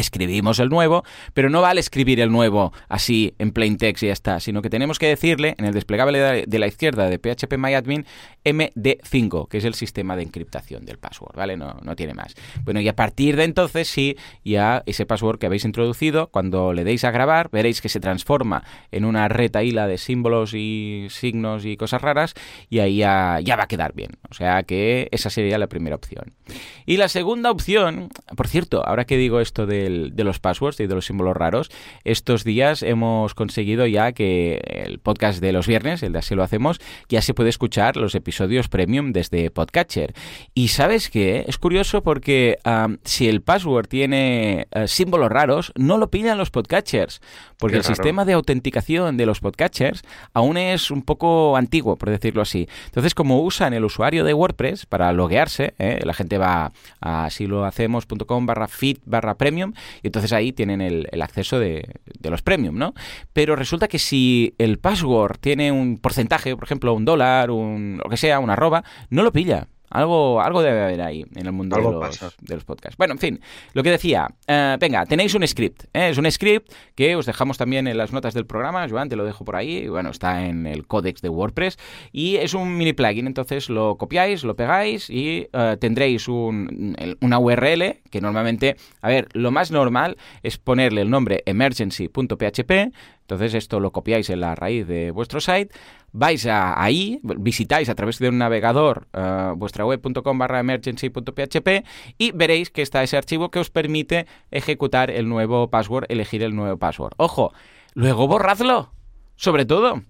escribimos 0.00 0.58
el 0.58 0.68
nuevo, 0.68 1.04
pero 1.34 1.50
no 1.50 1.60
vale 1.62 1.80
escribir 1.80 2.20
el 2.20 2.30
nuevo 2.30 2.72
así 2.88 3.34
en 3.38 3.52
plain 3.52 3.76
text 3.76 4.02
y 4.02 4.06
ya 4.06 4.12
está, 4.12 4.40
sino 4.40 4.62
que 4.62 4.70
tenemos 4.70 4.98
que 4.98 5.06
decirle 5.06 5.54
en 5.58 5.64
el 5.64 5.74
desplegable 5.74 6.46
de 6.46 6.58
la 6.58 6.66
izquierda 6.66 7.08
de 7.08 7.18
PHP 7.18 7.56
MyAdmin 7.56 8.06
MD5, 8.44 9.48
que 9.48 9.58
es 9.58 9.64
el 9.64 9.74
sistema 9.74 10.16
de 10.16 10.22
encriptación 10.22 10.84
del 10.84 10.98
password, 10.98 11.36
¿vale? 11.36 11.56
No, 11.56 11.76
no 11.82 11.96
tiene 11.96 12.14
más. 12.14 12.34
Bueno, 12.64 12.80
y 12.80 12.88
a 12.88 12.96
partir 12.96 13.36
de 13.36 13.44
entonces 13.44 13.88
sí, 13.88 14.16
ya 14.44 14.82
ese 14.86 15.06
password 15.06 15.38
que 15.38 15.46
habéis 15.46 15.64
introducido, 15.64 16.28
cuando 16.28 16.72
le 16.72 16.84
deis 16.84 17.04
a 17.04 17.10
grabar, 17.10 17.50
veréis 17.50 17.80
que 17.80 17.88
se 17.88 18.00
transforma 18.00 18.64
en 18.90 19.04
una 19.04 19.28
retaíla 19.28 19.86
de 19.86 19.98
símbolos 19.98 20.54
y 20.54 21.06
signos 21.10 21.64
y 21.64 21.76
cosas 21.76 22.02
raras 22.02 22.34
y 22.68 22.78
ahí 22.78 22.98
ya, 22.98 23.40
ya 23.42 23.56
va 23.56 23.64
a 23.64 23.68
quedar 23.68 23.92
bien. 23.94 24.10
O 24.30 24.34
sea 24.34 24.62
que 24.62 25.08
esa 25.10 25.30
sería 25.30 25.58
la 25.58 25.66
primera 25.66 25.96
opción. 25.96 26.32
Y 26.86 26.96
la 26.96 27.08
segunda 27.08 27.50
opción, 27.50 28.08
por 28.36 28.48
cierto, 28.48 28.86
ahora 28.86 29.04
que 29.04 29.16
digo 29.16 29.40
esto 29.40 29.66
de, 29.66 29.89
de 30.12 30.24
los 30.24 30.38
passwords 30.40 30.80
y 30.80 30.86
de 30.86 30.94
los 30.94 31.06
símbolos 31.06 31.36
raros, 31.36 31.70
estos 32.04 32.44
días 32.44 32.82
hemos 32.82 33.34
conseguido 33.34 33.86
ya 33.86 34.12
que 34.12 34.60
el 34.64 34.98
podcast 34.98 35.40
de 35.40 35.52
los 35.52 35.66
viernes, 35.66 36.02
el 36.02 36.12
de 36.12 36.18
así 36.18 36.34
lo 36.34 36.42
hacemos, 36.42 36.80
ya 37.08 37.22
se 37.22 37.34
puede 37.34 37.50
escuchar 37.50 37.96
los 37.96 38.14
episodios 38.14 38.68
premium 38.68 39.12
desde 39.12 39.50
Podcatcher. 39.50 40.14
Y 40.54 40.68
sabes 40.68 41.10
qué? 41.10 41.44
Es 41.46 41.58
curioso 41.58 42.02
porque 42.02 42.58
um, 42.64 42.98
si 43.04 43.28
el 43.28 43.42
password 43.42 43.88
tiene 43.88 44.66
uh, 44.74 44.86
símbolos 44.86 45.30
raros, 45.30 45.72
no 45.76 45.98
lo 45.98 46.10
pillan 46.10 46.38
los 46.38 46.50
podcatchers, 46.50 47.20
porque 47.58 47.76
el 47.76 47.84
sistema 47.84 48.24
de 48.24 48.32
autenticación 48.32 49.16
de 49.16 49.26
los 49.26 49.40
podcatchers 49.40 50.02
aún 50.32 50.56
es 50.56 50.90
un 50.90 51.02
poco 51.02 51.56
antiguo, 51.56 51.96
por 51.96 52.10
decirlo 52.10 52.42
así. 52.42 52.68
Entonces, 52.86 53.14
como 53.14 53.42
usan 53.42 53.74
el 53.74 53.84
usuario 53.84 54.24
de 54.24 54.34
WordPress 54.34 54.86
para 54.86 55.12
loguearse, 55.12 55.74
¿eh? 55.78 56.00
la 56.04 56.14
gente 56.14 56.38
va 56.38 56.72
a 57.00 57.30
silohacemos.com 57.30 58.46
barra 58.46 58.68
feed 58.68 58.98
barra 59.04 59.34
premium 59.34 59.69
y 60.02 60.08
entonces 60.08 60.32
ahí 60.32 60.52
tienen 60.52 60.80
el, 60.80 61.08
el 61.10 61.22
acceso 61.22 61.58
de, 61.58 61.88
de, 62.18 62.30
los 62.30 62.42
premium, 62.42 62.76
¿no? 62.76 62.94
Pero 63.32 63.56
resulta 63.56 63.88
que 63.88 63.98
si 63.98 64.54
el 64.58 64.78
password 64.78 65.38
tiene 65.40 65.72
un 65.72 65.98
porcentaje, 65.98 66.54
por 66.54 66.64
ejemplo, 66.64 66.94
un 66.94 67.04
dólar, 67.04 67.50
un, 67.50 68.00
lo 68.02 68.10
que 68.10 68.16
sea, 68.16 68.38
una 68.38 68.54
arroba, 68.54 68.84
no 69.10 69.22
lo 69.22 69.32
pilla. 69.32 69.68
Algo, 69.90 70.40
algo 70.40 70.62
debe 70.62 70.82
haber 70.82 71.02
ahí 71.02 71.24
en 71.34 71.46
el 71.46 71.52
mundo 71.52 71.76
de 71.76 71.82
los, 71.82 72.20
de 72.40 72.54
los, 72.54 72.64
podcasts. 72.64 72.96
Bueno, 72.96 73.12
en 73.14 73.18
fin, 73.18 73.40
lo 73.72 73.82
que 73.82 73.90
decía, 73.90 74.28
uh, 74.48 74.78
venga, 74.78 75.04
tenéis 75.04 75.34
un 75.34 75.46
script. 75.46 75.84
¿eh? 75.92 76.10
Es 76.10 76.18
un 76.18 76.30
script 76.30 76.72
que 76.94 77.16
os 77.16 77.26
dejamos 77.26 77.58
también 77.58 77.88
en 77.88 77.98
las 77.98 78.12
notas 78.12 78.32
del 78.32 78.46
programa. 78.46 78.88
Joan, 78.88 79.08
te 79.08 79.16
lo 79.16 79.24
dejo 79.24 79.44
por 79.44 79.56
ahí. 79.56 79.88
Bueno, 79.88 80.10
está 80.10 80.46
en 80.46 80.66
el 80.66 80.86
códex 80.86 81.20
de 81.22 81.28
WordPress. 81.28 81.78
Y 82.12 82.36
es 82.36 82.54
un 82.54 82.76
mini 82.76 82.92
plugin. 82.92 83.26
Entonces 83.26 83.68
lo 83.68 83.96
copiáis, 83.96 84.44
lo 84.44 84.54
pegáis 84.54 85.10
y 85.10 85.48
uh, 85.52 85.76
tendréis 85.76 86.28
un, 86.28 86.96
una 87.20 87.38
URL 87.38 88.00
que 88.10 88.20
normalmente, 88.20 88.76
a 89.02 89.08
ver, 89.08 89.28
lo 89.32 89.50
más 89.50 89.70
normal 89.70 90.16
es 90.42 90.58
ponerle 90.58 91.02
el 91.02 91.10
nombre 91.10 91.42
emergency.php. 91.46 92.92
Entonces 93.30 93.54
esto 93.54 93.78
lo 93.78 93.92
copiáis 93.92 94.28
en 94.28 94.40
la 94.40 94.56
raíz 94.56 94.88
de 94.88 95.12
vuestro 95.12 95.40
site, 95.40 95.72
vais 96.10 96.44
ahí, 96.46 97.20
visitáis 97.22 97.88
a 97.88 97.94
través 97.94 98.18
de 98.18 98.28
un 98.28 98.38
navegador 98.38 99.06
uh, 99.14 99.54
vuestra 99.54 99.86
web.com 99.86 100.36
barra 100.36 100.58
emergency.php 100.58 101.84
y 102.18 102.32
veréis 102.32 102.70
que 102.70 102.82
está 102.82 103.04
ese 103.04 103.16
archivo 103.16 103.52
que 103.52 103.60
os 103.60 103.70
permite 103.70 104.26
ejecutar 104.50 105.12
el 105.12 105.28
nuevo 105.28 105.70
password, 105.70 106.06
elegir 106.08 106.42
el 106.42 106.56
nuevo 106.56 106.76
password. 106.76 107.12
Ojo, 107.18 107.52
luego 107.94 108.26
borradlo, 108.26 108.92
sobre 109.36 109.64
todo 109.64 110.02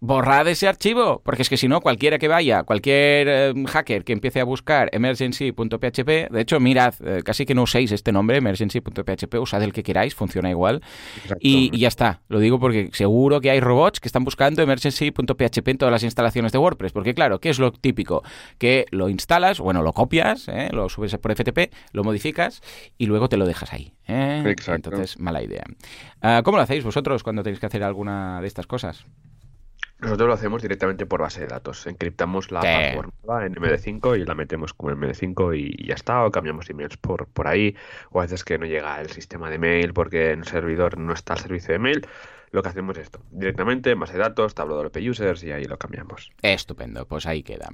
borrad 0.00 0.46
ese 0.48 0.68
archivo, 0.68 1.20
porque 1.24 1.42
es 1.42 1.48
que 1.48 1.56
si 1.56 1.68
no, 1.68 1.80
cualquiera 1.80 2.18
que 2.18 2.28
vaya, 2.28 2.62
cualquier 2.62 3.28
eh, 3.28 3.54
hacker 3.66 4.04
que 4.04 4.12
empiece 4.12 4.40
a 4.40 4.44
buscar 4.44 4.88
emergency.php, 4.92 6.30
de 6.30 6.40
hecho, 6.40 6.60
mirad, 6.60 6.94
eh, 7.04 7.22
casi 7.24 7.44
que 7.44 7.54
no 7.54 7.62
uséis 7.62 7.92
este 7.92 8.12
nombre, 8.12 8.38
emergency.php, 8.38 9.34
usad 9.40 9.62
el 9.62 9.72
que 9.72 9.82
queráis, 9.82 10.14
funciona 10.14 10.50
igual. 10.50 10.82
Y, 11.40 11.70
y, 11.72 11.78
ya 11.80 11.88
está, 11.88 12.20
lo 12.28 12.38
digo 12.38 12.60
porque 12.60 12.90
seguro 12.92 13.40
que 13.40 13.50
hay 13.50 13.60
robots 13.60 14.00
que 14.00 14.08
están 14.08 14.24
buscando 14.24 14.62
emergency.php 14.62 15.68
en 15.68 15.78
todas 15.78 15.92
las 15.92 16.02
instalaciones 16.02 16.52
de 16.52 16.58
WordPress, 16.58 16.92
porque 16.92 17.14
claro, 17.14 17.40
¿qué 17.40 17.50
es 17.50 17.58
lo 17.58 17.72
típico? 17.72 18.22
Que 18.58 18.86
lo 18.90 19.08
instalas, 19.08 19.58
bueno, 19.58 19.82
lo 19.82 19.92
copias, 19.92 20.48
¿eh? 20.48 20.68
lo 20.72 20.88
subes 20.88 21.16
por 21.18 21.34
FTP, 21.34 21.72
lo 21.92 22.04
modificas 22.04 22.62
y 22.96 23.06
luego 23.06 23.28
te 23.28 23.36
lo 23.36 23.46
dejas 23.46 23.72
ahí. 23.72 23.92
Exacto. 24.06 24.90
Entonces, 24.90 25.18
mala 25.18 25.42
idea. 25.42 25.64
Uh, 26.22 26.42
¿Cómo 26.42 26.56
lo 26.56 26.62
hacéis 26.62 26.84
vosotros 26.84 27.22
cuando 27.22 27.42
tenéis 27.42 27.60
que 27.60 27.66
hacer 27.66 27.82
alguna 27.82 28.40
de 28.40 28.46
estas 28.46 28.66
cosas? 28.66 29.04
Nosotros 30.00 30.28
lo 30.28 30.34
hacemos 30.34 30.62
directamente 30.62 31.06
por 31.06 31.20
base 31.20 31.40
de 31.40 31.48
datos. 31.48 31.86
Encriptamos 31.88 32.52
la 32.52 32.60
password 32.60 33.10
en 33.44 33.54
MD5 33.54 34.20
y 34.20 34.24
la 34.24 34.36
metemos 34.36 34.72
como 34.72 34.92
MD5 34.92 35.56
y 35.58 35.88
ya 35.88 35.94
está. 35.94 36.24
O 36.24 36.30
cambiamos 36.30 36.70
emails 36.70 36.96
por, 36.96 37.26
por 37.26 37.48
ahí. 37.48 37.76
O 38.10 38.20
a 38.20 38.22
veces 38.22 38.44
que 38.44 38.58
no 38.58 38.66
llega 38.66 39.00
el 39.00 39.10
sistema 39.10 39.50
de 39.50 39.58
mail 39.58 39.92
porque 39.92 40.30
en 40.30 40.40
el 40.40 40.46
servidor 40.46 40.98
no 40.98 41.12
está 41.12 41.34
el 41.34 41.40
servicio 41.40 41.72
de 41.72 41.78
mail. 41.80 42.06
Lo 42.50 42.62
que 42.62 42.68
hacemos 42.68 42.96
es 42.96 43.04
esto. 43.04 43.20
Directamente, 43.30 43.94
base 43.94 44.14
de 44.14 44.20
datos, 44.20 44.54
tablo 44.54 44.88
de 44.88 45.10
Users 45.10 45.42
y 45.44 45.52
ahí 45.52 45.64
lo 45.64 45.78
cambiamos. 45.78 46.32
Estupendo, 46.42 47.06
pues 47.06 47.26
ahí 47.26 47.42
queda. 47.42 47.68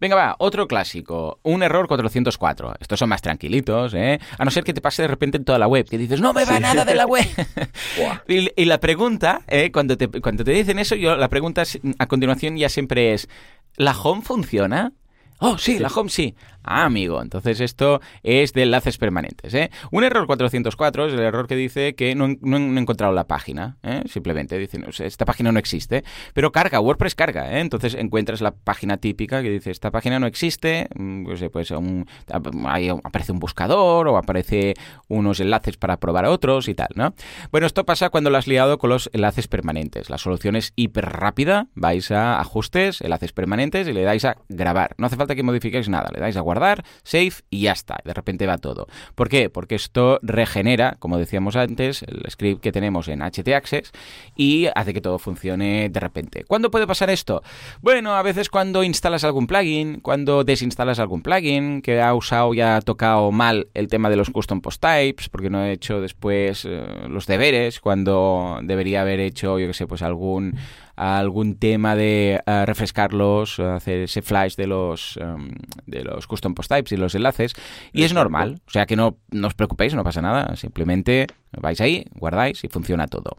Venga, 0.00 0.16
va, 0.16 0.36
otro 0.38 0.66
clásico. 0.66 1.40
Un 1.42 1.62
error 1.62 1.86
404. 1.88 2.74
Estos 2.80 2.98
son 2.98 3.08
más 3.08 3.22
tranquilitos, 3.22 3.94
¿eh? 3.94 4.18
A 4.38 4.44
no 4.44 4.50
ser 4.50 4.64
que 4.64 4.72
te 4.72 4.80
pase 4.80 5.02
de 5.02 5.08
repente 5.08 5.36
en 5.36 5.44
toda 5.44 5.58
la 5.58 5.66
web, 5.66 5.88
que 5.88 5.98
dices, 5.98 6.20
no 6.20 6.32
me 6.32 6.44
va 6.44 6.56
sí. 6.56 6.62
nada 6.62 6.84
de 6.84 6.94
la 6.94 7.06
web. 7.06 7.26
y, 8.28 8.50
y, 8.60 8.64
la 8.64 8.80
pregunta, 8.80 9.42
¿eh? 9.48 9.70
cuando, 9.72 9.96
te, 9.96 10.08
cuando 10.08 10.44
te 10.44 10.52
dicen 10.52 10.78
eso, 10.78 10.94
yo 10.94 11.16
la 11.16 11.28
pregunta 11.28 11.62
a 11.98 12.06
continuación 12.06 12.56
ya 12.56 12.68
siempre 12.68 13.14
es, 13.14 13.28
¿la 13.76 13.92
home 13.92 14.22
funciona? 14.22 14.92
Oh, 15.38 15.58
sí, 15.58 15.74
sí, 15.74 15.78
la 15.78 15.88
home 15.88 16.08
sí. 16.08 16.34
Ah, 16.68 16.84
amigo, 16.84 17.22
entonces 17.22 17.60
esto 17.60 18.00
es 18.24 18.52
de 18.52 18.64
enlaces 18.64 18.98
permanentes. 18.98 19.54
¿eh? 19.54 19.70
Un 19.92 20.02
error 20.02 20.26
404 20.26 21.06
es 21.06 21.12
el 21.12 21.20
error 21.20 21.46
que 21.46 21.54
dice 21.54 21.94
que 21.94 22.16
no, 22.16 22.26
no, 22.40 22.56
he 22.56 22.80
encontrado 22.80 23.12
la 23.12 23.28
página. 23.28 23.76
¿eh? 23.84 24.02
Simplemente 24.06 24.58
dice, 24.58 24.80
esta 24.98 25.24
página 25.24 25.52
no 25.52 25.60
existe. 25.60 26.02
Pero 26.34 26.50
carga, 26.50 26.80
WordPress 26.80 27.14
carga. 27.14 27.52
¿eh? 27.52 27.60
Entonces 27.60 27.94
encuentras 27.94 28.40
la 28.40 28.50
página 28.50 28.96
típica 28.96 29.42
que 29.42 29.50
dice, 29.50 29.70
esta 29.70 29.92
página 29.92 30.18
no 30.18 30.26
existe. 30.26 30.88
Pues, 31.24 31.44
pues 31.52 31.72
aparece 31.72 33.32
un 33.32 33.38
buscador 33.38 34.08
o 34.08 34.16
aparece 34.16 34.74
unos 35.06 35.38
enlaces 35.38 35.76
para 35.76 35.98
probar 35.98 36.24
a 36.24 36.30
otros 36.30 36.66
y 36.68 36.74
tal. 36.74 36.88
¿no? 36.96 37.14
Bueno, 37.52 37.68
esto 37.68 37.86
pasa 37.86 38.10
cuando 38.10 38.30
lo 38.30 38.38
has 38.38 38.48
liado 38.48 38.78
con 38.78 38.90
los 38.90 39.08
enlaces 39.12 39.46
permanentes. 39.46 40.10
La 40.10 40.18
solución 40.18 40.56
es 40.56 40.72
hiper 40.74 41.06
rápida. 41.06 41.68
Vais 41.76 42.10
a 42.10 42.40
ajustes, 42.40 43.02
enlaces 43.02 43.32
permanentes 43.32 43.86
y 43.86 43.92
le 43.92 44.02
dais 44.02 44.24
a 44.24 44.36
grabar. 44.48 44.96
No 44.98 45.06
hace 45.06 45.14
falta 45.14 45.36
que 45.36 45.44
modifiquéis 45.44 45.88
nada. 45.88 46.10
Le 46.12 46.18
dais 46.18 46.36
a 46.36 46.40
guardar 46.40 46.55
guardar, 46.56 46.84
save 47.02 47.32
y 47.50 47.62
ya 47.62 47.72
está. 47.72 47.98
De 48.04 48.14
repente 48.14 48.46
va 48.46 48.58
todo. 48.58 48.86
¿Por 49.14 49.28
qué? 49.28 49.50
Porque 49.50 49.74
esto 49.74 50.18
regenera, 50.22 50.96
como 50.98 51.18
decíamos 51.18 51.56
antes, 51.56 52.02
el 52.02 52.22
script 52.30 52.62
que 52.62 52.72
tenemos 52.72 53.08
en 53.08 53.20
htaccess 53.20 53.92
y 54.34 54.68
hace 54.74 54.94
que 54.94 55.00
todo 55.00 55.18
funcione 55.18 55.88
de 55.88 56.00
repente. 56.00 56.44
¿Cuándo 56.44 56.70
puede 56.70 56.86
pasar 56.86 57.10
esto? 57.10 57.42
Bueno, 57.82 58.16
a 58.16 58.22
veces 58.22 58.48
cuando 58.48 58.82
instalas 58.82 59.24
algún 59.24 59.46
plugin, 59.46 60.00
cuando 60.00 60.44
desinstalas 60.44 60.98
algún 60.98 61.22
plugin 61.22 61.82
que 61.82 62.00
ha 62.00 62.14
usado 62.14 62.54
y 62.54 62.60
ha 62.60 62.80
tocado 62.80 63.30
mal 63.32 63.68
el 63.74 63.88
tema 63.88 64.08
de 64.10 64.16
los 64.16 64.30
custom 64.30 64.60
post 64.60 64.80
types, 64.80 65.28
porque 65.28 65.50
no 65.50 65.62
he 65.64 65.72
hecho 65.72 66.00
después 66.00 66.64
eh, 66.64 66.84
los 67.08 67.26
deberes, 67.26 67.80
cuando 67.80 68.58
debería 68.62 69.02
haber 69.02 69.20
hecho, 69.20 69.58
yo 69.58 69.66
que 69.66 69.74
sé, 69.74 69.86
pues 69.86 70.02
algún 70.02 70.56
algún 70.96 71.56
tema 71.56 71.94
de 71.94 72.40
uh, 72.46 72.64
refrescarlos, 72.64 73.60
hacer 73.60 74.00
ese 74.00 74.22
flash 74.22 74.56
de 74.56 74.66
los, 74.66 75.16
um, 75.18 75.50
de 75.86 76.02
los 76.02 76.26
custom 76.26 76.54
post 76.54 76.70
types 76.70 76.92
y 76.92 76.96
los 76.96 77.14
enlaces. 77.14 77.52
Y 77.92 78.04
es 78.04 78.14
normal, 78.14 78.60
o 78.66 78.70
sea 78.70 78.86
que 78.86 78.96
no, 78.96 79.18
no 79.30 79.46
os 79.46 79.54
preocupéis, 79.54 79.94
no 79.94 80.02
pasa 80.02 80.22
nada, 80.22 80.56
simplemente 80.56 81.26
vais 81.52 81.80
ahí, 81.80 82.04
guardáis 82.14 82.64
y 82.64 82.68
funciona 82.68 83.06
todo. 83.06 83.36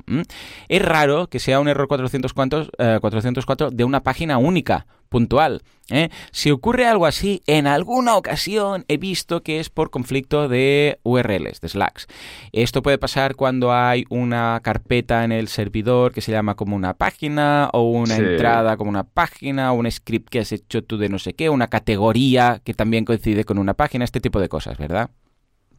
Es 0.67 0.81
raro 0.81 1.27
que 1.27 1.39
sea 1.39 1.59
un 1.59 1.67
error 1.67 1.87
404, 1.87 2.61
uh, 2.97 2.99
404 2.99 3.71
de 3.71 3.83
una 3.83 4.01
página 4.01 4.37
única 4.37 4.85
puntual. 5.07 5.63
¿eh? 5.89 6.09
Si 6.31 6.51
ocurre 6.51 6.85
algo 6.85 7.05
así, 7.05 7.41
en 7.47 7.67
alguna 7.67 8.15
ocasión 8.15 8.85
he 8.87 8.97
visto 8.97 9.41
que 9.43 9.59
es 9.59 9.69
por 9.69 9.89
conflicto 9.89 10.47
de 10.47 10.99
URLs, 11.03 11.61
de 11.61 11.69
slacks. 11.69 12.07
Esto 12.51 12.81
puede 12.81 12.97
pasar 12.97 13.35
cuando 13.35 13.73
hay 13.73 14.05
una 14.09 14.59
carpeta 14.63 15.23
en 15.23 15.31
el 15.31 15.47
servidor 15.47 16.11
que 16.11 16.21
se 16.21 16.31
llama 16.31 16.55
como 16.55 16.75
una 16.75 16.93
página, 16.93 17.69
o 17.73 17.83
una 17.83 18.15
entrada 18.15 18.77
como 18.77 18.89
una 18.89 19.03
página, 19.03 19.71
o 19.71 19.75
un 19.75 19.89
script 19.89 20.29
que 20.29 20.39
has 20.39 20.51
hecho 20.51 20.83
tú 20.83 20.97
de 20.97 21.09
no 21.09 21.19
sé 21.19 21.33
qué, 21.33 21.49
una 21.49 21.67
categoría 21.67 22.61
que 22.63 22.73
también 22.73 23.05
coincide 23.05 23.43
con 23.45 23.57
una 23.57 23.73
página, 23.73 24.05
este 24.05 24.19
tipo 24.19 24.39
de 24.39 24.49
cosas, 24.49 24.77
¿verdad? 24.77 25.09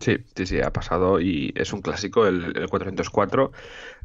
Sí, 0.00 0.16
sí, 0.36 0.46
sí, 0.46 0.60
ha 0.60 0.72
pasado 0.72 1.20
y 1.20 1.52
es 1.56 1.72
un 1.72 1.82
clásico 1.82 2.26
el, 2.26 2.68
404 2.70 3.50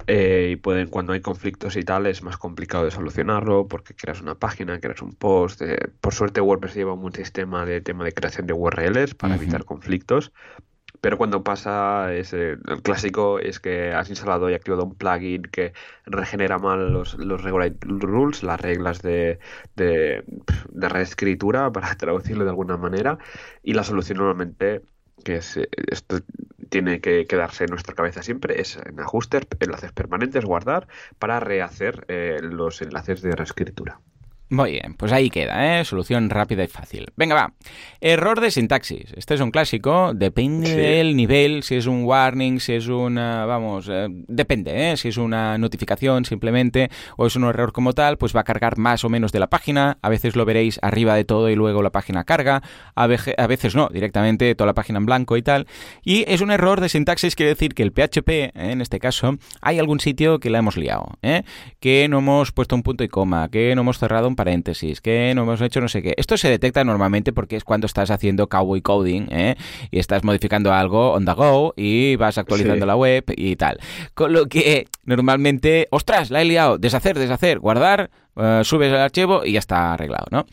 eh, 0.07 0.49
y 0.53 0.55
pueden 0.55 0.87
cuando 0.87 1.13
hay 1.13 1.21
conflictos 1.21 1.75
y 1.75 1.83
tal 1.83 2.07
es 2.07 2.23
más 2.23 2.37
complicado 2.37 2.85
de 2.85 2.91
solucionarlo 2.91 3.67
porque 3.67 3.93
creas 3.93 4.19
una 4.19 4.35
página, 4.35 4.79
creas 4.79 5.03
un 5.03 5.13
post. 5.13 5.61
Eh, 5.61 5.77
por 6.01 6.13
suerte 6.13 6.41
WordPress 6.41 6.73
lleva 6.73 6.93
un 6.93 7.13
sistema 7.13 7.65
de 7.65 7.81
tema 7.81 8.03
de 8.05 8.11
creación 8.11 8.47
de 8.47 8.53
URLs 8.53 9.13
para 9.13 9.35
evitar 9.35 9.65
conflictos, 9.65 10.31
pero 11.03 11.17
cuando 11.17 11.43
pasa 11.43 12.13
ese, 12.13 12.51
el 12.53 12.81
clásico 12.81 13.37
es 13.37 13.59
que 13.59 13.91
has 13.93 14.09
instalado 14.09 14.49
y 14.49 14.53
activado 14.53 14.85
un 14.85 14.95
plugin 14.95 15.43
que 15.43 15.73
regenera 16.05 16.59
mal 16.59 16.93
los, 16.93 17.15
los 17.15 17.41
rules, 17.43 18.41
las 18.41 18.61
reglas 18.61 19.01
de, 19.01 19.37
de, 19.75 20.23
de 20.69 20.89
reescritura, 20.89 21.71
para 21.73 21.95
traducirlo 21.97 22.45
de 22.45 22.51
alguna 22.51 22.77
manera, 22.77 23.17
y 23.63 23.73
la 23.73 23.83
solución 23.83 24.19
normalmente 24.19 24.81
que 25.23 25.35
eh, 25.37 25.67
esto 25.91 26.19
tiene 26.69 27.01
que 27.01 27.25
quedarse 27.27 27.65
en 27.65 27.69
nuestra 27.71 27.95
cabeza 27.95 28.23
siempre, 28.23 28.59
es 28.61 28.77
en 28.77 28.99
ajustes, 28.99 29.43
enlaces 29.59 29.91
permanentes, 29.91 30.45
guardar, 30.45 30.87
para 31.19 31.39
rehacer 31.39 32.05
eh, 32.07 32.39
los 32.41 32.81
enlaces 32.81 33.21
de 33.21 33.35
reescritura. 33.35 34.01
Muy 34.53 34.73
bien, 34.73 34.93
pues 34.93 35.11
ahí 35.11 35.31
queda, 35.31 35.79
¿eh? 35.79 35.83
Solución 35.83 36.29
rápida 36.29 36.63
y 36.63 36.67
fácil. 36.67 37.07
Venga, 37.17 37.33
va. 37.33 37.53
Error 37.99 38.39
de 38.39 38.51
sintaxis. 38.51 39.11
Este 39.15 39.33
es 39.33 39.41
un 39.41 39.49
clásico. 39.49 40.13
Depende 40.13 40.75
del 40.75 41.15
nivel, 41.15 41.63
si 41.63 41.73
es 41.73 41.87
un 41.87 42.03
warning, 42.03 42.59
si 42.59 42.73
es 42.73 42.87
una... 42.87 43.47
Vamos, 43.47 43.89
eh, 43.89 44.05
depende, 44.11 44.91
¿eh? 44.91 44.97
Si 44.97 45.07
es 45.07 45.17
una 45.17 45.57
notificación 45.57 46.23
simplemente 46.23 46.91
o 47.17 47.25
es 47.25 47.35
un 47.35 47.45
error 47.45 47.71
como 47.71 47.93
tal, 47.93 48.19
pues 48.19 48.35
va 48.35 48.41
a 48.41 48.43
cargar 48.43 48.77
más 48.77 49.03
o 49.03 49.09
menos 49.09 49.31
de 49.31 49.39
la 49.39 49.47
página. 49.47 49.97
A 50.03 50.09
veces 50.09 50.35
lo 50.35 50.45
veréis 50.45 50.77
arriba 50.83 51.15
de 51.15 51.25
todo 51.25 51.49
y 51.49 51.55
luego 51.55 51.81
la 51.81 51.91
página 51.91 52.23
carga. 52.23 52.61
A, 52.93 53.07
veces 53.07 53.73
no, 53.73 53.89
directamente 53.91 54.53
toda 54.53 54.67
la 54.67 54.75
página 54.75 54.99
en 54.99 55.07
blanco 55.07 55.35
y 55.35 55.41
tal. 55.41 55.65
Y 56.03 56.25
es 56.31 56.41
un 56.41 56.51
error 56.51 56.79
de 56.79 56.89
sintaxis, 56.89 57.35
quiere 57.35 57.55
decir 57.55 57.73
que 57.73 57.81
el 57.81 57.91
PHP, 57.91 58.29
¿eh? 58.29 58.51
en 58.53 58.81
este 58.81 58.99
caso, 58.99 59.39
hay 59.61 59.79
algún 59.79 59.99
sitio 59.99 60.39
que 60.39 60.51
la 60.51 60.59
hemos 60.59 60.77
liado, 60.77 61.17
¿eh? 61.23 61.41
Que 61.79 62.07
no 62.07 62.19
hemos 62.19 62.51
puesto 62.51 62.75
un 62.75 62.83
punto 62.83 63.03
y 63.03 63.07
coma, 63.07 63.49
que 63.49 63.73
no 63.73 63.81
hemos 63.81 63.97
cerrado 63.97 64.27
un 64.27 64.35
paréntesis, 64.43 64.99
que 64.99 65.31
no 65.35 65.43
hemos 65.43 65.61
hecho 65.61 65.79
no 65.79 65.87
sé 65.87 66.01
qué. 66.01 66.13
Esto 66.17 66.35
se 66.35 66.49
detecta 66.49 66.83
normalmente 66.83 67.31
porque 67.31 67.55
es 67.55 67.63
cuando 67.63 67.87
estás 67.87 68.11
haciendo 68.11 68.49
cowboy 68.49 68.81
coding 68.81 69.27
¿eh? 69.31 69.55
y 69.89 69.99
estás 69.99 70.25
modificando 70.25 70.73
algo 70.73 71.13
on 71.13 71.23
the 71.23 71.31
go 71.31 71.73
y 71.77 72.17
vas 72.17 72.37
actualizando 72.37 72.85
la 72.85 72.97
web 72.97 73.23
y 73.37 73.55
tal. 73.55 73.79
Con 74.13 74.33
lo 74.33 74.47
que 74.47 74.87
normalmente, 75.05 75.87
ostras, 75.91 76.29
la 76.29 76.41
he 76.41 76.45
liado, 76.45 76.77
deshacer, 76.77 77.17
deshacer, 77.17 77.59
guardar, 77.59 78.09
eh, 78.35 78.61
subes 78.65 78.91
el 78.91 78.97
archivo 78.99 79.45
y 79.45 79.53
ya 79.53 79.59
está 79.59 79.93
arreglado, 79.93 80.25
¿no? 80.29 80.45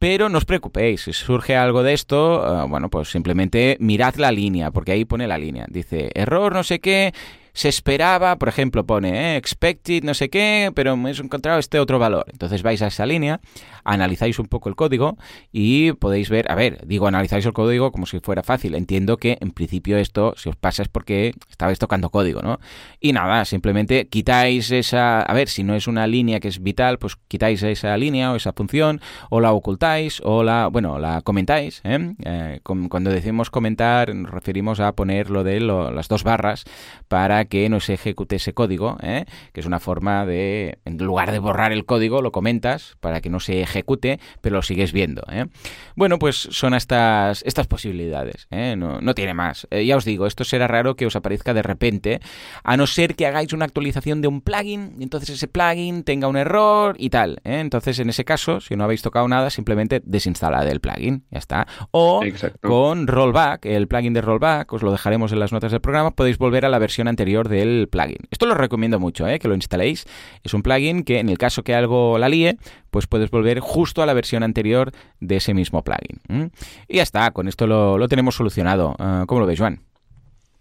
Pero 0.00 0.28
no 0.28 0.38
os 0.38 0.44
preocupéis, 0.44 1.02
si 1.02 1.12
surge 1.12 1.54
algo 1.54 1.84
de 1.84 1.92
esto, 1.92 2.64
eh, 2.64 2.66
bueno, 2.68 2.90
pues 2.90 3.10
simplemente 3.10 3.76
mirad 3.78 4.16
la 4.16 4.32
línea, 4.32 4.72
porque 4.72 4.90
ahí 4.90 5.04
pone 5.04 5.28
la 5.28 5.38
línea. 5.38 5.66
Dice, 5.68 6.10
error, 6.14 6.52
no 6.52 6.64
sé 6.64 6.80
qué 6.80 7.14
se 7.56 7.70
esperaba, 7.70 8.36
por 8.36 8.50
ejemplo, 8.50 8.84
pone 8.84 9.32
eh, 9.32 9.36
expected 9.38 10.04
no 10.04 10.12
sé 10.12 10.28
qué, 10.28 10.70
pero 10.74 10.94
me 10.98 11.10
he 11.10 11.14
encontrado 11.14 11.58
este 11.58 11.80
otro 11.80 11.98
valor. 11.98 12.26
Entonces 12.30 12.62
vais 12.62 12.82
a 12.82 12.88
esa 12.88 13.06
línea, 13.06 13.40
analizáis 13.82 14.38
un 14.38 14.44
poco 14.44 14.68
el 14.68 14.76
código 14.76 15.16
y 15.52 15.92
podéis 15.92 16.28
ver, 16.28 16.50
a 16.52 16.54
ver, 16.54 16.86
digo 16.86 17.06
analizáis 17.06 17.46
el 17.46 17.54
código 17.54 17.92
como 17.92 18.04
si 18.04 18.20
fuera 18.20 18.42
fácil. 18.42 18.74
Entiendo 18.74 19.16
que 19.16 19.38
en 19.40 19.52
principio 19.52 19.96
esto, 19.96 20.34
si 20.36 20.50
os 20.50 20.56
pasa, 20.56 20.82
es 20.82 20.88
porque 20.88 21.32
estabais 21.48 21.78
tocando 21.78 22.10
código, 22.10 22.42
¿no? 22.42 22.60
Y 23.00 23.14
nada, 23.14 23.46
simplemente 23.46 24.06
quitáis 24.06 24.70
esa, 24.70 25.22
a 25.22 25.32
ver, 25.32 25.48
si 25.48 25.62
no 25.62 25.74
es 25.74 25.86
una 25.86 26.06
línea 26.06 26.40
que 26.40 26.48
es 26.48 26.62
vital, 26.62 26.98
pues 26.98 27.16
quitáis 27.26 27.62
esa 27.62 27.96
línea 27.96 28.32
o 28.32 28.36
esa 28.36 28.52
función, 28.52 29.00
o 29.30 29.40
la 29.40 29.52
ocultáis, 29.52 30.20
o 30.22 30.42
la, 30.42 30.66
bueno, 30.66 30.98
la 30.98 31.22
comentáis. 31.22 31.80
¿eh? 31.84 32.14
Eh, 32.22 32.60
cuando 32.62 33.08
decimos 33.08 33.48
comentar, 33.48 34.14
nos 34.14 34.30
referimos 34.30 34.78
a 34.78 34.92
poner 34.92 35.30
lo 35.30 35.42
de 35.42 35.60
las 35.60 36.08
dos 36.08 36.22
barras 36.22 36.64
para 37.08 37.45
que 37.46 37.68
no 37.68 37.80
se 37.80 37.94
ejecute 37.94 38.36
ese 38.36 38.54
código, 38.54 38.96
¿eh? 39.02 39.24
que 39.52 39.60
es 39.60 39.66
una 39.66 39.80
forma 39.80 40.26
de, 40.26 40.78
en 40.84 40.98
lugar 40.98 41.32
de 41.32 41.38
borrar 41.38 41.72
el 41.72 41.84
código, 41.84 42.22
lo 42.22 42.32
comentas 42.32 42.96
para 43.00 43.20
que 43.20 43.30
no 43.30 43.40
se 43.40 43.60
ejecute, 43.60 44.20
pero 44.40 44.56
lo 44.56 44.62
sigues 44.62 44.92
viendo. 44.92 45.22
¿eh? 45.30 45.46
Bueno, 45.94 46.18
pues 46.18 46.36
son 46.36 46.74
estas, 46.74 47.42
estas 47.44 47.66
posibilidades, 47.66 48.46
¿eh? 48.50 48.74
no, 48.76 49.00
no, 49.00 49.14
tiene 49.14 49.34
más. 49.34 49.66
ya 49.70 49.96
os 49.96 50.04
digo, 50.04 50.26
esto 50.26 50.44
será 50.44 50.68
raro 50.68 50.96
que 50.96 51.06
os 51.06 51.16
aparezca 51.16 51.54
de 51.54 51.62
repente, 51.62 52.20
a 52.64 52.76
no 52.76 52.86
ser 52.86 53.14
que 53.14 53.26
hagáis 53.26 53.52
una 53.52 53.64
actualización 53.64 54.22
de 54.22 54.28
un 54.28 54.40
plugin, 54.40 54.96
y 54.98 55.02
entonces 55.02 55.30
ese 55.30 55.48
plugin 55.48 56.02
tenga 56.04 56.28
un 56.28 56.36
error 56.36 56.96
y 56.98 57.10
tal. 57.10 57.40
Entonces, 57.44 57.98
en 57.98 58.08
ese 58.08 58.24
caso, 58.24 58.60
si 58.60 58.76
no 58.76 58.84
habéis 58.84 59.02
tocado 59.02 59.26
nada, 59.28 59.50
simplemente 59.50 60.02
desinstalad 60.04 60.66
el 60.68 60.80
plugin, 60.80 61.24
ya 61.30 61.38
está. 61.38 61.66
O 61.90 62.22
con 62.60 63.06
rollback, 63.06 63.66
el 63.66 63.88
plugin 63.88 64.12
de 64.12 64.20
rollback, 64.20 64.72
os 64.72 64.82
lo 64.82 64.92
dejaremos 64.92 65.32
en 65.32 65.40
las 65.40 65.52
notas 65.52 65.72
del 65.72 65.80
programa, 65.80 66.10
podéis 66.10 66.38
volver 66.38 66.64
a 66.64 66.68
la 66.68 66.78
versión 66.78 67.08
anterior 67.08 67.35
del 67.44 67.88
plugin. 67.88 68.18
Esto 68.30 68.46
lo 68.46 68.54
recomiendo 68.54 68.98
mucho, 68.98 69.28
¿eh? 69.28 69.38
que 69.38 69.48
lo 69.48 69.54
instaléis. 69.54 70.06
Es 70.42 70.54
un 70.54 70.62
plugin 70.62 71.04
que 71.04 71.18
en 71.18 71.28
el 71.28 71.38
caso 71.38 71.62
que 71.62 71.74
algo 71.74 72.18
la 72.18 72.28
líe, 72.28 72.56
pues 72.90 73.06
puedes 73.06 73.30
volver 73.30 73.60
justo 73.60 74.02
a 74.02 74.06
la 74.06 74.14
versión 74.14 74.42
anterior 74.42 74.92
de 75.20 75.36
ese 75.36 75.54
mismo 75.54 75.82
plugin. 75.84 76.50
Y 76.88 76.96
ya 76.96 77.02
está, 77.02 77.30
con 77.30 77.48
esto 77.48 77.66
lo, 77.66 78.08
tenemos 78.08 78.34
solucionado. 78.34 78.94
Ah, 78.98 79.24
¿Cómo 79.26 79.40
lo 79.40 79.46
veis, 79.46 79.60
Juan? 79.60 79.80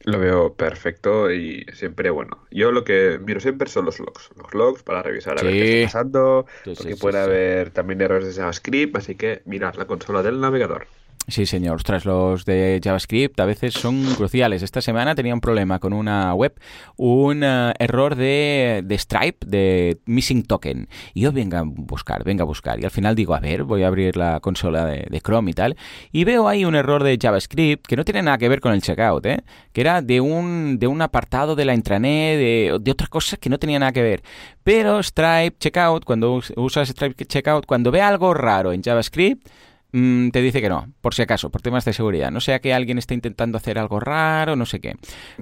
Lo 0.05 0.19
veo 0.19 0.53
perfecto 0.53 1.31
y 1.31 1.65
siempre, 1.73 2.11
bueno, 2.11 2.37
yo 2.51 2.71
lo 2.71 2.83
que 2.83 3.19
miro 3.25 3.39
siempre 3.39 3.67
son 3.67 3.85
los 3.85 3.99
logs. 3.99 4.29
Los 4.37 4.53
logs 4.53 4.83
para 4.83 5.01
revisar 5.01 5.39
a 5.39 5.43
ver 5.43 5.51
qué 5.51 5.83
está 5.83 5.97
pasando, 5.97 6.45
porque 6.63 6.95
puede 6.95 7.19
haber 7.19 7.71
también 7.71 8.01
errores 8.01 8.27
de 8.27 8.39
JavaScript, 8.39 8.95
así 8.97 9.15
que 9.15 9.41
mirar 9.45 9.77
la 9.77 9.85
consola 9.85 10.21
del 10.21 10.39
navegador. 10.39 10.85
Sí, 11.27 11.47
señor. 11.47 11.77
Ostras, 11.77 12.05
los 12.05 12.45
de 12.45 12.79
JavaScript 12.83 13.39
a 13.39 13.45
veces 13.45 13.73
son 13.73 14.05
cruciales. 14.15 14.61
Esta 14.61 14.79
semana 14.79 15.15
tenía 15.15 15.33
un 15.33 15.41
problema 15.41 15.79
con 15.79 15.91
una 15.91 16.31
web, 16.35 16.53
un 16.97 17.43
eh, 17.43 17.73
error 17.79 18.15
de, 18.15 18.83
de, 18.85 18.97
Stripe, 18.97 19.43
de 19.47 19.97
Missing 20.05 20.43
Token. 20.43 20.87
Y 21.15 21.21
yo 21.21 21.31
venga 21.31 21.59
a 21.59 21.63
buscar, 21.65 22.23
venga 22.23 22.43
a 22.43 22.45
buscar. 22.45 22.79
Y 22.79 22.85
al 22.85 22.91
final 22.91 23.15
digo, 23.15 23.33
a 23.33 23.39
ver, 23.39 23.63
voy 23.63 23.81
a 23.81 23.87
abrir 23.87 24.17
la 24.17 24.39
consola 24.39 24.85
de, 24.85 25.21
Chrome 25.21 25.49
y 25.49 25.53
tal. 25.55 25.75
Y 26.11 26.25
veo 26.25 26.47
ahí 26.47 26.63
un 26.63 26.75
error 26.75 27.03
de 27.03 27.17
JavaScript 27.19 27.87
que 27.87 27.95
no 27.95 28.05
tiene 28.05 28.21
nada 28.21 28.37
que 28.37 28.47
ver 28.47 28.61
con 28.61 28.73
el 28.73 28.83
checkout, 28.83 29.25
¿eh? 29.25 29.43
Que 29.73 29.81
era 29.81 30.03
de 30.03 30.21
un, 30.21 30.77
de 30.77 30.85
un 30.85 31.01
apartado 31.01 31.55
de 31.55 31.65
la 31.65 31.73
intranet, 31.73 32.37
de, 32.37 32.77
de 32.79 32.91
otras 32.91 33.09
cosas 33.09 33.39
que 33.39 33.49
no 33.49 33.57
tenía 33.57 33.79
nada 33.79 33.91
que 33.91 34.03
ver. 34.03 34.21
Pero 34.63 35.01
Stripe 35.01 35.57
Checkout, 35.57 36.05
cuando 36.05 36.39
usas 36.55 36.89
Stripe 36.89 37.25
Checkout, 37.25 37.65
cuando 37.65 37.89
ve 37.89 38.01
algo 38.01 38.35
raro 38.35 38.71
en 38.73 38.83
JavaScript, 38.83 39.47
mm, 39.91 40.29
te 40.29 40.41
dice 40.41 40.61
que 40.61 40.69
no, 40.69 40.89
por 41.01 41.13
si 41.13 41.21
acaso, 41.21 41.49
por 41.49 41.61
temas 41.61 41.85
de 41.85 41.93
seguridad. 41.93 42.31
No 42.31 42.41
sea 42.41 42.59
que 42.59 42.73
alguien 42.73 42.97
esté 42.97 43.13
intentando 43.13 43.57
hacer 43.57 43.77
algo 43.77 43.99
raro, 43.99 44.55
no 44.55 44.65
sé 44.65 44.79
qué. 44.79 44.95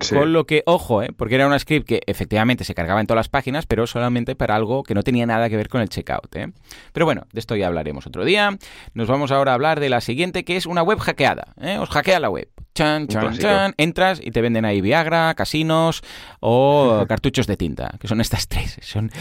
Con 0.09 0.33
lo 0.33 0.45
que, 0.45 0.63
ojo, 0.65 1.01
¿eh? 1.03 1.09
porque 1.15 1.35
era 1.35 1.47
una 1.47 1.59
script 1.59 1.87
que 1.87 2.01
efectivamente 2.05 2.63
se 2.63 2.73
cargaba 2.73 3.01
en 3.01 3.07
todas 3.07 3.19
las 3.19 3.29
páginas, 3.29 3.65
pero 3.65 3.87
solamente 3.87 4.35
para 4.35 4.55
algo 4.55 4.83
que 4.83 4.93
no 4.93 5.03
tenía 5.03 5.25
nada 5.25 5.49
que 5.49 5.57
ver 5.57 5.69
con 5.69 5.81
el 5.81 5.89
checkout. 5.89 6.35
¿eh? 6.35 6.51
Pero 6.91 7.05
bueno, 7.05 7.25
de 7.31 7.39
esto 7.39 7.55
ya 7.55 7.67
hablaremos 7.67 8.07
otro 8.07 8.25
día. 8.25 8.57
Nos 8.93 9.07
vamos 9.07 9.31
ahora 9.31 9.51
a 9.51 9.55
hablar 9.55 9.79
de 9.79 9.89
la 9.89 10.01
siguiente, 10.01 10.43
que 10.43 10.55
es 10.55 10.65
una 10.65 10.83
web 10.83 10.99
hackeada. 10.99 11.53
¿eh? 11.61 11.77
Os 11.77 11.89
hackea 11.89 12.19
la 12.19 12.29
web. 12.29 12.49
Chan, 12.75 13.07
chan, 13.07 13.37
chan. 13.37 13.73
Entras 13.77 14.19
y 14.23 14.31
te 14.31 14.41
venden 14.41 14.65
ahí 14.65 14.81
Viagra, 14.81 15.33
casinos 15.35 16.01
o 16.39 17.05
cartuchos 17.09 17.45
de 17.45 17.55
tinta, 17.55 17.95
que 17.99 18.07
son 18.07 18.19
estas 18.19 18.47
tres. 18.47 18.77
Son 18.81 19.11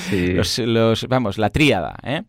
los, 0.65 1.07
vamos, 1.09 1.39
la 1.39 1.51
tríada. 1.51 1.95
¿eh? 2.03 2.23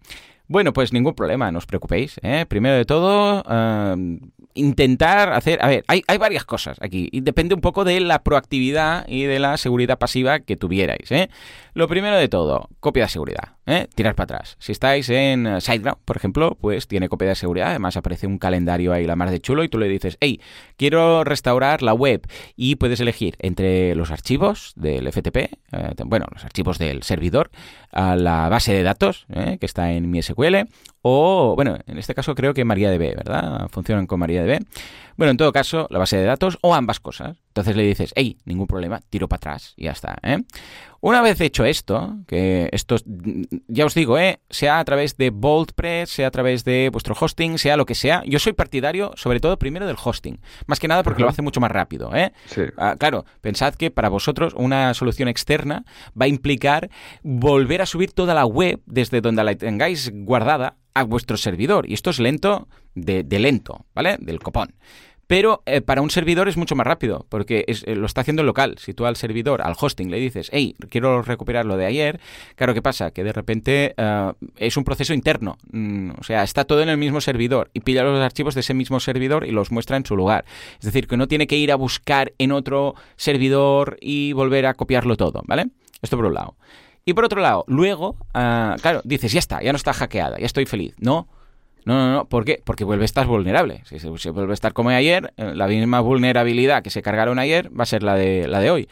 Bueno, 0.48 0.74
pues 0.74 0.92
ningún 0.92 1.14
problema, 1.14 1.52
no 1.52 1.58
os 1.58 1.66
preocupéis. 1.66 2.20
¿eh? 2.22 2.46
Primero 2.48 2.76
de 2.76 2.86
todo, 2.86 3.44
eh, 3.50 4.20
intentar 4.56 5.34
hacer... 5.34 5.64
A 5.64 5.68
ver, 5.68 5.84
hay, 5.88 6.04
hay, 6.08 6.18
varias 6.18 6.44
cosas 6.44 6.78
aquí 6.82 7.10
y 7.12 7.22
depende 7.22 7.56
un 7.56 7.62
poco 7.62 7.84
de 7.86 8.00
la 8.02 8.24
proactividad 8.24 9.08
y 9.08 9.24
de 9.24 9.40
la 9.40 9.58
seguridad 9.58 9.98
pasiva 9.98 10.40
que 10.42 10.58
tuvierais. 10.58 11.12
¿eh? 11.12 11.30
Lo 11.74 11.88
primero 11.88 12.18
de 12.18 12.28
todo, 12.28 12.70
copia 12.80 13.04
de 13.04 13.10
seguridad. 13.10 13.56
¿Eh? 13.66 13.88
Tirar 13.96 14.16
para 14.16 14.36
atrás. 14.36 14.56
Si 14.60 14.72
estáis 14.72 15.10
en 15.10 15.62
SiteGround, 15.62 16.00
por 16.06 16.18
ejemplo, 16.18 16.58
pues 16.60 16.88
tiene 16.88 17.10
copia 17.10 17.30
de 17.30 17.36
seguridad. 17.36 17.70
Además 17.70 17.98
aparece 17.98 18.28
un 18.28 18.38
calendario 18.38 18.94
ahí 18.94 19.06
la 19.06 19.16
más 19.16 19.32
de 19.32 19.40
chulo 19.40 19.64
y 19.64 19.70
tú 19.70 19.78
le 19.78 19.88
dices, 19.88 20.18
hey, 20.20 20.42
quiero 20.78 21.24
restaurar 21.24 21.82
la 21.82 21.94
web 21.94 22.28
y 22.56 22.76
puedes 22.76 23.00
elegir 23.00 23.36
entre 23.40 23.96
los 23.96 24.12
archivos 24.12 24.74
del 24.76 25.12
FTP, 25.12 25.38
eh, 25.38 25.50
bueno, 26.06 26.26
los 26.32 26.44
archivos 26.46 26.78
del 26.78 27.04
servidor, 27.04 27.52
a 27.92 28.16
la 28.16 28.50
base 28.50 28.74
de 28.74 28.84
datos 28.84 29.26
¿eh? 29.30 29.58
que 29.60 29.66
está 29.66 29.92
en 29.92 30.10
mi 30.10 30.22
SQL 30.22 30.68
o, 31.02 31.54
bueno, 31.56 31.78
en 31.86 31.98
este 31.98 32.16
caso 32.16 32.34
creo 32.34 32.54
que 32.54 32.64
MariaDB, 32.64 33.16
¿verdad? 33.18 33.68
Funcionan 33.70 34.08
con 34.08 34.22
MariaDB. 34.22 34.60
Bueno, 35.18 35.32
en 35.32 35.38
todo 35.38 35.52
caso, 35.52 35.88
la 35.90 36.00
base 36.00 36.18
de 36.18 36.24
datos 36.24 36.58
o 36.62 36.76
ambas 36.76 37.00
cosas. 37.00 37.38
Entonces 37.50 37.76
le 37.76 37.84
dices, 37.84 38.14
hey, 38.16 38.38
ningún 38.46 38.66
problema, 38.66 39.00
tiro 39.10 39.28
para 39.28 39.38
atrás 39.38 39.74
y 39.78 39.84
ya 39.84 39.92
está. 39.92 40.18
¿eh? 40.24 40.40
Una 41.02 41.22
vez 41.22 41.40
hecho 41.40 41.66
esto, 41.66 42.18
que 42.26 42.68
esto, 42.72 42.96
ya 43.68 43.86
os 43.86 43.94
digo, 43.94 44.18
¿eh? 44.18 44.40
sea 44.50 44.80
a 44.80 44.86
través 44.86 45.18
de 45.18 45.30
BoldPress, 45.30 46.10
sea 46.10 46.28
a 46.28 46.32
través 46.32 46.64
de 46.64 46.90
vuestro 46.92 47.16
hosting, 47.20 47.60
sea 47.60 47.78
lo 47.78 47.86
que 47.86 47.94
sea, 47.94 48.24
yo 48.26 48.40
soy 48.40 48.54
partidario, 48.54 49.12
sobre 49.16 49.40
todo, 49.40 49.60
primero 49.60 49.86
del 49.86 49.98
hosting. 50.04 50.40
Más 50.66 50.80
que 50.80 50.88
nada 50.88 51.04
porque 51.04 51.22
lo 51.22 51.30
hace 51.30 51.44
mucho 51.44 51.60
más 51.60 51.72
rápido. 51.72 52.16
¿eh? 52.16 52.32
Ah, 52.78 52.96
claro, 52.98 53.26
pensad 53.42 53.76
que 53.76 53.92
para 53.92 54.10
vosotros 54.10 54.54
una 54.56 54.94
solución 54.96 55.28
externa 55.28 55.86
va 56.20 56.26
a 56.26 56.30
implicar 56.30 56.90
volver 57.22 57.84
a 57.84 57.86
subir 57.86 58.14
toda 58.14 58.34
la 58.34 58.46
web 58.46 58.82
desde 58.88 59.22
donde 59.22 59.44
la 59.44 59.54
tengáis 59.56 60.12
guardada 60.12 60.78
a 60.94 61.04
vuestro 61.04 61.38
servidor. 61.38 61.90
Y 61.90 61.94
esto 61.94 62.10
es 62.10 62.20
lento 62.20 62.68
de, 62.96 63.24
lento, 63.40 63.86
¿vale? 63.94 64.18
Del 64.20 64.40
copón. 64.40 64.74
Pero 65.26 65.64
eh, 65.66 65.82
para 65.82 66.02
un 66.02 66.10
servidor 66.10 66.50
es 66.50 66.58
mucho 66.58 66.76
más 66.76 66.86
rápido, 66.86 67.26
porque 67.30 67.64
eh, 67.68 67.96
lo 67.96 68.06
está 68.06 68.22
haciendo 68.22 68.44
local. 68.44 68.76
Si 68.78 68.94
tú 68.94 69.06
al 69.06 69.16
servidor, 69.16 69.62
al 69.62 69.74
hosting, 69.80 70.12
le 70.12 70.20
dices, 70.20 70.50
hey, 70.52 70.76
quiero 70.90 71.22
recuperar 71.22 71.66
lo 71.66 71.78
de 71.78 71.86
ayer, 71.86 72.20
claro, 72.56 72.74
¿qué 72.74 72.82
pasa? 72.82 73.12
Que 73.12 73.24
de 73.24 73.32
repente 73.32 73.94
eh, 73.96 74.32
es 74.58 74.76
un 74.76 74.84
proceso 74.84 75.14
interno. 75.14 75.58
Mm, 75.72 76.12
o 76.20 76.24
sea, 76.24 76.44
está 76.44 76.66
todo 76.66 76.84
en 76.84 76.90
el 76.90 76.98
mismo 76.98 77.22
servidor 77.22 77.72
y 77.74 77.80
pilla 77.80 78.04
los 78.04 78.20
archivos 78.20 78.54
de 78.54 78.62
ese 78.62 78.74
mismo 78.74 79.00
servidor 79.00 79.46
y 79.46 79.52
los 79.52 79.72
muestra 79.72 79.98
en 79.98 80.06
su 80.06 80.18
lugar. 80.18 80.44
Es 80.78 80.86
decir, 80.86 81.08
que 81.08 81.18
no 81.18 81.28
tiene 81.28 81.48
que 81.48 81.58
ir 81.58 81.72
a 81.72 81.78
buscar 81.78 82.34
en 82.38 82.52
otro 82.52 82.96
servidor 83.16 83.98
y 84.02 84.34
volver 84.34 84.66
a 84.66 84.74
copiarlo 84.74 85.16
todo, 85.16 85.42
¿vale? 85.48 85.68
Esto 86.02 86.18
por 86.18 86.26
un 86.26 86.34
lado. 86.34 86.58
Y 87.06 87.14
por 87.14 87.26
otro 87.26 87.42
lado, 87.42 87.66
luego, 87.68 88.16
ah, 88.34 88.78
claro, 88.82 89.02
dices, 89.04 89.32
ya 89.34 89.40
está, 89.40 89.62
ya 89.62 89.74
no 89.74 89.76
está 89.76 89.94
hackeada, 89.94 90.40
ya 90.40 90.46
estoy 90.46 90.66
feliz. 90.66 90.96
No, 91.00 91.28
no, 91.86 91.96
no, 91.96 92.14
no. 92.14 92.26
¿Por 92.26 92.46
qué? 92.46 92.62
Porque 92.64 92.86
vuelve 92.86 93.04
a 93.04 93.06
estar 93.06 93.28
vulnerable. 93.28 93.82
Si 93.86 94.00
se, 94.00 94.30
vuelve 94.30 94.52
a 94.52 94.54
estar 94.54 94.74
como 94.74 94.90
ayer, 94.90 95.34
eh, 95.38 95.52
la 95.54 95.68
misma 95.68 96.00
vulnerabilidad 96.00 96.82
que 96.82 96.90
se 96.90 97.02
cargaron 97.02 97.40
ayer 97.40 97.70
va 97.78 97.84
a 97.84 97.88
ser 97.88 98.04
la 98.04 98.16
de, 98.16 98.48
la 98.48 98.60
de 98.62 98.72
hoy. 98.72 98.90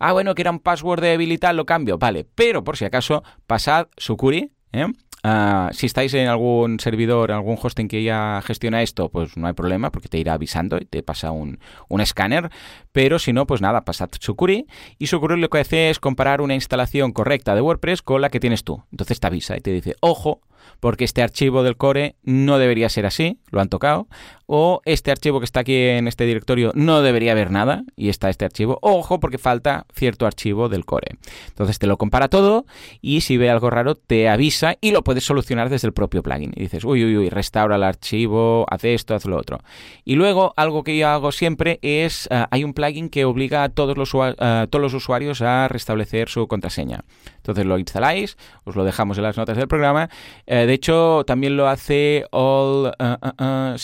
Ah, 0.00 0.12
bueno, 0.12 0.34
que 0.34 0.42
era 0.42 0.50
un 0.50 0.58
password 0.58 1.00
de 1.00 1.08
debilidad, 1.10 1.54
lo 1.54 1.64
cambio. 1.64 1.98
Vale, 1.98 2.26
pero 2.34 2.64
por 2.64 2.76
si 2.76 2.84
acaso, 2.84 3.22
pasad 3.46 3.86
Sucuri, 3.96 4.50
¿eh? 4.72 4.86
Ah, 5.24 5.70
si 5.72 5.86
estáis 5.86 6.12
en 6.14 6.26
algún 6.26 6.80
servidor, 6.80 7.30
algún 7.30 7.56
hosting 7.60 7.86
que 7.86 8.02
ya 8.02 8.42
gestiona 8.44 8.82
esto, 8.82 9.08
pues 9.08 9.36
no 9.36 9.46
hay 9.46 9.52
problema 9.52 9.92
porque 9.92 10.08
te 10.08 10.18
irá 10.18 10.32
avisando 10.32 10.78
y 10.78 10.84
te 10.84 11.04
pasa 11.04 11.30
un, 11.30 11.60
un 11.88 12.00
escáner. 12.00 12.50
Pero 12.90 13.20
si 13.20 13.32
no, 13.32 13.46
pues 13.46 13.60
nada, 13.60 13.84
pasad 13.84 14.08
Sucuri 14.18 14.66
y 14.98 15.06
Sucuri 15.06 15.40
lo 15.40 15.48
que 15.48 15.60
hace 15.60 15.90
es 15.90 16.00
comparar 16.00 16.40
una 16.40 16.54
instalación 16.54 17.12
correcta 17.12 17.54
de 17.54 17.60
WordPress 17.60 18.02
con 18.02 18.20
la 18.20 18.30
que 18.30 18.40
tienes 18.40 18.64
tú. 18.64 18.82
Entonces 18.90 19.20
te 19.20 19.26
avisa 19.28 19.56
y 19.56 19.60
te 19.60 19.70
dice, 19.70 19.94
ojo, 20.00 20.40
porque 20.80 21.04
este 21.04 21.22
archivo 21.22 21.62
del 21.62 21.76
core 21.76 22.16
no 22.22 22.58
debería 22.58 22.88
ser 22.88 23.06
así, 23.06 23.38
lo 23.50 23.60
han 23.60 23.68
tocado, 23.68 24.08
o 24.54 24.82
este 24.84 25.10
archivo 25.10 25.40
que 25.40 25.46
está 25.46 25.60
aquí 25.60 25.74
en 25.74 26.06
este 26.06 26.26
directorio 26.26 26.72
no 26.74 27.00
debería 27.00 27.32
haber 27.32 27.50
nada 27.50 27.84
y 27.96 28.10
está 28.10 28.28
este 28.28 28.44
archivo, 28.44 28.78
ojo 28.82 29.18
porque 29.18 29.38
falta 29.38 29.86
cierto 29.94 30.26
archivo 30.26 30.68
del 30.68 30.84
core. 30.84 31.16
Entonces 31.48 31.78
te 31.78 31.86
lo 31.86 31.96
compara 31.96 32.28
todo 32.28 32.66
y 33.00 33.22
si 33.22 33.38
ve 33.38 33.48
algo 33.48 33.70
raro 33.70 33.94
te 33.94 34.28
avisa 34.28 34.76
y 34.82 34.90
lo 34.90 35.02
puedes 35.04 35.24
solucionar 35.24 35.70
desde 35.70 35.88
el 35.88 35.94
propio 35.94 36.22
plugin. 36.22 36.52
Y 36.54 36.64
dices, 36.64 36.84
uy, 36.84 37.02
uy, 37.02 37.16
uy, 37.16 37.30
restaura 37.30 37.76
el 37.76 37.82
archivo, 37.82 38.66
haz 38.68 38.84
esto, 38.84 39.14
haz 39.14 39.24
lo 39.24 39.38
otro. 39.38 39.60
Y 40.04 40.16
luego 40.16 40.52
algo 40.58 40.84
que 40.84 40.98
yo 40.98 41.08
hago 41.08 41.32
siempre 41.32 41.78
es, 41.80 42.28
uh, 42.30 42.44
hay 42.50 42.62
un 42.62 42.74
plugin 42.74 43.08
que 43.08 43.24
obliga 43.24 43.64
a 43.64 43.70
todos 43.70 43.96
los, 43.96 44.12
uh, 44.12 44.34
todos 44.68 44.82
los 44.82 44.92
usuarios 44.92 45.40
a 45.40 45.66
restablecer 45.68 46.28
su 46.28 46.46
contraseña. 46.46 47.04
Entonces 47.36 47.64
lo 47.64 47.78
instaláis, 47.78 48.36
os 48.64 48.76
lo 48.76 48.84
dejamos 48.84 49.16
en 49.16 49.24
las 49.24 49.38
notas 49.38 49.56
del 49.56 49.66
programa. 49.66 50.10
Eh, 50.46 50.66
de 50.66 50.74
hecho, 50.74 51.24
también 51.26 51.56
lo 51.56 51.68
hace 51.68 52.26
All 52.30 52.92
uh, 52.98 53.78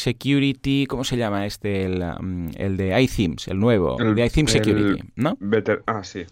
Security, 0.58 0.86
¿cómo 0.86 1.04
se 1.04 1.16
llama 1.16 1.46
este? 1.46 1.84
El, 1.84 2.02
um, 2.02 2.50
el 2.56 2.76
de 2.76 3.00
iThemes, 3.00 3.48
el 3.48 3.58
nuevo, 3.58 3.98
el, 4.00 4.14
de 4.14 4.26
iThemes 4.26 4.52
Security, 4.52 5.02
¿no? 5.16 5.36
Better, 5.40 5.82
ah, 5.86 6.02
sí. 6.02 6.24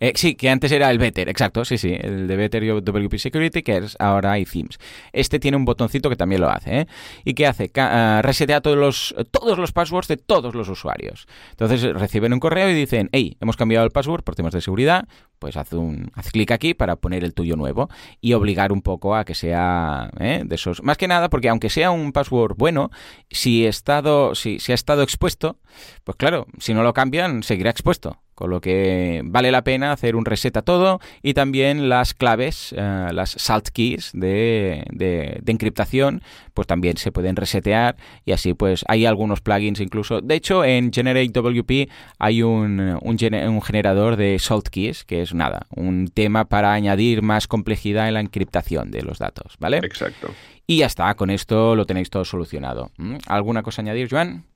Eh, 0.00 0.12
sí, 0.16 0.34
que 0.34 0.48
antes 0.48 0.72
era 0.72 0.90
el 0.90 0.98
Better, 0.98 1.28
exacto, 1.28 1.64
sí, 1.64 1.76
sí, 1.78 1.94
el 2.00 2.26
de 2.26 2.36
Better 2.36 2.82
WP 2.82 3.18
Security, 3.18 3.62
que 3.62 3.76
es 3.76 3.96
ahora 3.98 4.38
iThemes. 4.38 4.78
Este 5.12 5.38
tiene 5.38 5.56
un 5.56 5.66
botoncito 5.66 6.08
que 6.08 6.16
también 6.16 6.40
lo 6.40 6.48
hace, 6.48 6.80
¿eh? 6.80 6.86
¿Y 7.24 7.34
qué 7.34 7.46
hace? 7.46 7.70
Uh, 7.76 8.22
resetea 8.22 8.60
todos 8.60 8.78
los, 8.78 9.14
todos 9.30 9.58
los 9.58 9.72
passwords 9.72 10.08
de 10.08 10.16
todos 10.16 10.54
los 10.54 10.68
usuarios. 10.68 11.26
Entonces 11.50 11.82
reciben 11.94 12.32
un 12.32 12.40
correo 12.40 12.70
y 12.70 12.74
dicen, 12.74 13.10
hey, 13.12 13.36
hemos 13.40 13.56
cambiado 13.56 13.84
el 13.84 13.92
password 13.92 14.22
por 14.22 14.34
temas 14.34 14.54
de 14.54 14.60
seguridad, 14.60 15.06
pues 15.38 15.56
haz, 15.56 15.72
un, 15.72 16.10
haz 16.14 16.30
clic 16.30 16.50
aquí 16.50 16.74
para 16.74 16.96
poner 16.96 17.24
el 17.24 17.34
tuyo 17.34 17.56
nuevo 17.56 17.88
y 18.20 18.32
obligar 18.32 18.72
un 18.72 18.82
poco 18.82 19.14
a 19.14 19.24
que 19.24 19.34
sea 19.34 20.10
¿eh? 20.18 20.42
de 20.44 20.54
esos. 20.54 20.82
Más 20.82 20.96
que 20.96 21.08
nada 21.08 21.28
porque 21.28 21.48
aunque 21.48 21.70
sea 21.70 21.90
un 21.90 22.12
password 22.12 22.56
bueno, 22.56 22.90
si, 23.30 23.66
estado, 23.66 24.34
si, 24.34 24.60
si 24.60 24.72
ha 24.72 24.74
estado 24.74 25.02
expuesto, 25.02 25.58
pues 26.04 26.16
claro, 26.16 26.46
si 26.58 26.74
no 26.74 26.82
lo 26.82 26.94
cambian, 26.94 27.42
seguirá 27.42 27.70
expuesto. 27.70 28.18
Con 28.40 28.48
lo 28.48 28.62
que 28.62 29.20
vale 29.22 29.52
la 29.52 29.64
pena 29.64 29.92
hacer 29.92 30.16
un 30.16 30.24
reset 30.24 30.56
a 30.56 30.62
todo 30.62 30.98
y 31.22 31.34
también 31.34 31.90
las 31.90 32.14
claves, 32.14 32.72
uh, 32.72 33.12
las 33.12 33.32
salt 33.32 33.68
keys 33.68 34.12
de, 34.14 34.82
de, 34.90 35.40
de, 35.42 35.52
encriptación, 35.52 36.22
pues 36.54 36.66
también 36.66 36.96
se 36.96 37.12
pueden 37.12 37.36
resetear 37.36 37.96
y 38.24 38.32
así 38.32 38.54
pues 38.54 38.82
hay 38.88 39.04
algunos 39.04 39.42
plugins 39.42 39.78
incluso. 39.80 40.22
De 40.22 40.36
hecho, 40.36 40.64
en 40.64 40.90
GenerateWP 40.90 41.90
hay 42.18 42.42
un, 42.42 42.98
un, 43.02 43.34
un 43.34 43.60
generador 43.62 44.16
de 44.16 44.38
salt 44.38 44.68
keys, 44.68 45.04
que 45.04 45.20
es 45.20 45.34
nada, 45.34 45.66
un 45.76 46.08
tema 46.08 46.46
para 46.46 46.72
añadir 46.72 47.20
más 47.20 47.46
complejidad 47.46 48.08
en 48.08 48.14
la 48.14 48.20
encriptación 48.20 48.90
de 48.90 49.02
los 49.02 49.18
datos, 49.18 49.56
¿vale? 49.58 49.80
Exacto. 49.82 50.30
Y 50.66 50.78
ya 50.78 50.86
está, 50.86 51.14
con 51.14 51.28
esto 51.28 51.76
lo 51.76 51.84
tenéis 51.84 52.08
todo 52.08 52.24
solucionado. 52.24 52.90
¿Alguna 53.26 53.62
cosa 53.62 53.82
a 53.82 53.84
añadir, 53.84 54.08
Joan? 54.10 54.46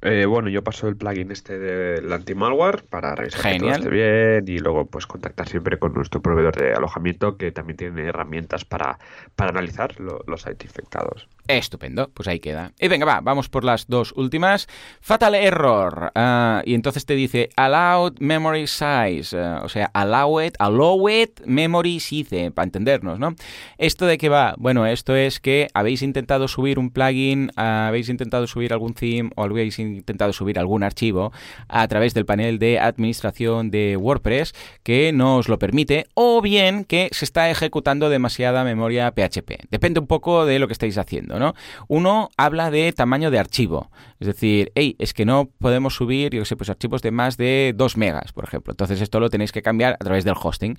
Eh, 0.00 0.26
bueno, 0.26 0.48
yo 0.48 0.62
paso 0.62 0.86
el 0.86 0.96
plugin 0.96 1.32
este 1.32 1.58
del 1.58 2.12
anti-malware 2.12 2.84
para 2.84 3.16
revisar 3.16 3.52
que 3.52 3.58
todo 3.58 3.70
esté 3.70 3.88
bien 3.90 4.44
y 4.46 4.60
luego 4.60 4.86
pues 4.86 5.06
contactar 5.06 5.48
siempre 5.48 5.78
con 5.78 5.92
nuestro 5.92 6.22
proveedor 6.22 6.54
de 6.54 6.72
alojamiento 6.72 7.36
que 7.36 7.50
también 7.50 7.76
tiene 7.76 8.06
herramientas 8.06 8.64
para, 8.64 8.98
para 9.34 9.50
analizar 9.50 9.98
lo, 10.00 10.20
los 10.28 10.42
sites 10.42 10.66
infectados. 10.66 11.28
Estupendo, 11.48 12.10
pues 12.12 12.28
ahí 12.28 12.40
queda. 12.40 12.72
Y 12.78 12.88
venga, 12.88 13.06
va, 13.06 13.20
vamos 13.22 13.48
por 13.48 13.64
las 13.64 13.88
dos 13.88 14.12
últimas. 14.12 14.68
Fatal 15.00 15.34
error. 15.34 16.12
Uh, 16.14 16.60
y 16.64 16.74
entonces 16.74 17.06
te 17.06 17.14
dice 17.14 17.48
allowed 17.56 18.18
memory 18.20 18.66
size. 18.66 19.34
Uh, 19.34 19.64
o 19.64 19.68
sea, 19.68 19.90
allow 19.94 20.42
it, 20.42 20.54
allow 20.58 21.08
it 21.08 21.40
memory 21.46 22.00
size, 22.00 22.50
para 22.50 22.64
entendernos, 22.64 23.18
¿no? 23.18 23.34
¿Esto 23.78 24.04
de 24.04 24.18
qué 24.18 24.28
va? 24.28 24.54
Bueno, 24.58 24.86
esto 24.86 25.16
es 25.16 25.40
que 25.40 25.68
habéis 25.72 26.02
intentado 26.02 26.48
subir 26.48 26.78
un 26.78 26.90
plugin, 26.90 27.50
uh, 27.56 27.88
habéis 27.88 28.10
intentado 28.10 28.46
subir 28.46 28.74
algún 28.74 28.92
theme 28.92 29.30
o 29.34 29.44
habéis 29.44 29.78
intentado 29.96 30.32
subir 30.32 30.58
algún 30.58 30.82
archivo 30.82 31.32
a 31.68 31.86
través 31.88 32.14
del 32.14 32.26
panel 32.26 32.58
de 32.58 32.78
administración 32.78 33.70
de 33.70 33.96
WordPress 33.96 34.54
que 34.82 35.12
no 35.12 35.36
os 35.36 35.48
lo 35.48 35.58
permite, 35.58 36.06
o 36.14 36.40
bien 36.40 36.84
que 36.84 37.08
se 37.12 37.24
está 37.24 37.50
ejecutando 37.50 38.08
demasiada 38.08 38.64
memoria 38.64 39.12
PHP. 39.12 39.68
Depende 39.70 40.00
un 40.00 40.06
poco 40.06 40.46
de 40.46 40.58
lo 40.58 40.66
que 40.66 40.72
estáis 40.72 40.98
haciendo. 40.98 41.38
¿no? 41.38 41.54
Uno 41.88 42.30
habla 42.36 42.70
de 42.70 42.92
tamaño 42.92 43.30
de 43.30 43.38
archivo. 43.38 43.90
Es 44.20 44.26
decir, 44.26 44.72
hey, 44.74 44.96
es 44.98 45.14
que 45.14 45.24
no 45.24 45.48
podemos 45.58 45.94
subir, 45.94 46.34
yo 46.34 46.44
sé, 46.44 46.56
pues 46.56 46.70
archivos 46.70 47.02
de 47.02 47.12
más 47.12 47.36
de 47.36 47.72
2 47.76 47.96
megas, 47.96 48.32
por 48.32 48.44
ejemplo. 48.44 48.72
Entonces 48.72 49.00
esto 49.00 49.20
lo 49.20 49.30
tenéis 49.30 49.52
que 49.52 49.62
cambiar 49.62 49.94
a 49.94 49.98
través 49.98 50.24
del 50.24 50.34
hosting. 50.40 50.76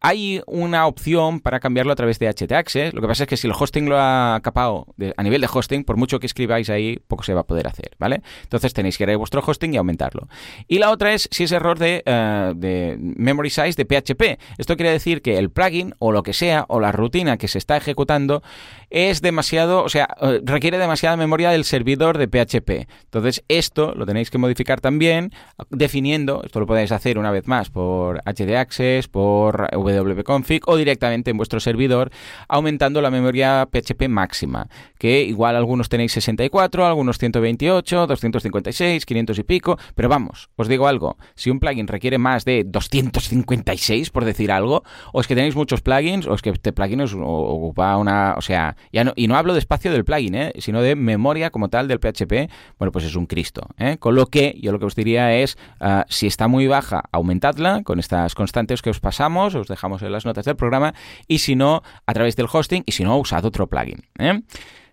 Hay 0.00 0.42
una 0.46 0.86
opción 0.86 1.40
para 1.40 1.60
cambiarlo 1.60 1.92
a 1.92 1.96
través 1.96 2.18
de 2.18 2.28
HTAccess. 2.28 2.92
Lo 2.92 3.00
que 3.00 3.06
pasa 3.06 3.24
es 3.24 3.28
que 3.28 3.36
si 3.36 3.46
el 3.46 3.52
hosting 3.56 3.88
lo 3.88 3.96
ha 3.98 4.40
capado 4.42 4.86
a 5.16 5.22
nivel 5.22 5.40
de 5.40 5.48
hosting, 5.52 5.84
por 5.84 5.96
mucho 5.96 6.18
que 6.18 6.26
escribáis 6.26 6.68
ahí, 6.68 6.98
poco 7.06 7.22
se 7.22 7.32
va 7.32 7.42
a 7.42 7.46
poder 7.46 7.68
hacer, 7.68 7.90
¿vale? 7.98 8.22
Entonces 8.50 8.74
tenéis 8.74 8.98
que 8.98 9.04
ir 9.04 9.10
a 9.10 9.16
vuestro 9.16 9.40
hosting 9.46 9.74
y 9.74 9.76
aumentarlo. 9.76 10.28
Y 10.66 10.80
la 10.80 10.90
otra 10.90 11.14
es 11.14 11.28
si 11.30 11.44
es 11.44 11.52
error 11.52 11.78
de, 11.78 12.02
eh, 12.04 12.52
de 12.56 12.96
memory 12.98 13.48
size 13.48 13.74
de 13.76 13.84
PHP. 13.84 14.40
Esto 14.58 14.76
quiere 14.76 14.90
decir 14.90 15.22
que 15.22 15.38
el 15.38 15.50
plugin 15.50 15.94
o 16.00 16.10
lo 16.10 16.24
que 16.24 16.32
sea, 16.32 16.64
o 16.68 16.80
la 16.80 16.90
rutina 16.90 17.36
que 17.36 17.46
se 17.46 17.58
está 17.58 17.76
ejecutando, 17.76 18.42
es 18.90 19.22
demasiado, 19.22 19.84
o 19.84 19.88
sea, 19.88 20.08
eh, 20.20 20.40
requiere 20.42 20.78
demasiada 20.78 21.16
memoria 21.16 21.50
del 21.50 21.64
servidor 21.64 22.18
de 22.18 22.26
PHP. 22.26 22.88
Entonces, 23.04 23.44
esto 23.46 23.94
lo 23.94 24.04
tenéis 24.04 24.30
que 24.30 24.38
modificar 24.38 24.80
también 24.80 25.32
definiendo, 25.70 26.42
esto 26.44 26.58
lo 26.58 26.66
podéis 26.66 26.90
hacer 26.90 27.18
una 27.18 27.30
vez 27.30 27.46
más 27.46 27.70
por 27.70 28.20
htaccess, 28.24 29.06
por 29.06 29.68
wp-config 29.70 30.62
o 30.66 30.76
directamente 30.76 31.30
en 31.30 31.36
vuestro 31.36 31.60
servidor, 31.60 32.10
aumentando 32.48 33.00
la 33.00 33.12
memoria 33.12 33.68
PHP 33.70 34.08
máxima, 34.08 34.68
que 34.98 35.22
igual 35.22 35.54
algunos 35.54 35.88
tenéis 35.88 36.12
64, 36.12 36.84
algunos 36.84 37.18
128, 37.18 38.06
256, 38.42 39.06
500 39.06 39.38
y 39.38 39.42
pico, 39.42 39.78
pero 39.94 40.08
vamos, 40.08 40.50
os 40.56 40.68
digo 40.68 40.86
algo, 40.86 41.16
si 41.34 41.50
un 41.50 41.60
plugin 41.60 41.86
requiere 41.86 42.18
más 42.18 42.44
de 42.44 42.64
256, 42.64 44.10
por 44.10 44.24
decir 44.24 44.50
algo, 44.50 44.82
o 45.12 45.20
es 45.20 45.26
que 45.26 45.34
tenéis 45.34 45.56
muchos 45.56 45.80
plugins, 45.80 46.26
o 46.26 46.34
es 46.34 46.42
que 46.42 46.50
este 46.50 46.72
plugin 46.72 47.02
os 47.02 47.14
ocupa 47.14 47.96
una, 47.96 48.34
o 48.36 48.40
sea, 48.40 48.76
ya 48.92 49.04
no, 49.04 49.12
y 49.16 49.28
no 49.28 49.36
hablo 49.36 49.52
de 49.52 49.58
espacio 49.58 49.92
del 49.92 50.04
plugin, 50.04 50.34
¿eh? 50.34 50.52
sino 50.58 50.82
de 50.82 50.96
memoria 50.96 51.50
como 51.50 51.68
tal 51.68 51.88
del 51.88 51.98
PHP, 51.98 52.50
bueno, 52.78 52.92
pues 52.92 53.04
es 53.04 53.16
un 53.16 53.26
Cristo. 53.26 53.68
¿eh? 53.78 53.96
Con 53.98 54.14
lo 54.14 54.26
que 54.26 54.58
yo 54.60 54.72
lo 54.72 54.78
que 54.78 54.86
os 54.86 54.94
diría 54.94 55.34
es, 55.34 55.58
ah, 55.80 56.04
si 56.08 56.26
está 56.26 56.48
muy 56.48 56.66
baja, 56.66 57.04
aumentadla 57.12 57.82
con 57.84 57.98
estas 57.98 58.34
constantes 58.34 58.82
que 58.82 58.90
os 58.90 59.00
pasamos, 59.00 59.54
os 59.54 59.68
dejamos 59.68 60.02
en 60.02 60.12
las 60.12 60.24
notas 60.24 60.44
del 60.44 60.56
programa, 60.56 60.94
y 61.26 61.38
si 61.38 61.56
no, 61.56 61.82
a 62.06 62.12
través 62.12 62.36
del 62.36 62.46
hosting, 62.50 62.82
y 62.86 62.92
si 62.92 63.04
no, 63.04 63.18
usad 63.18 63.44
otro 63.44 63.68
plugin. 63.68 64.04
¿eh? 64.18 64.40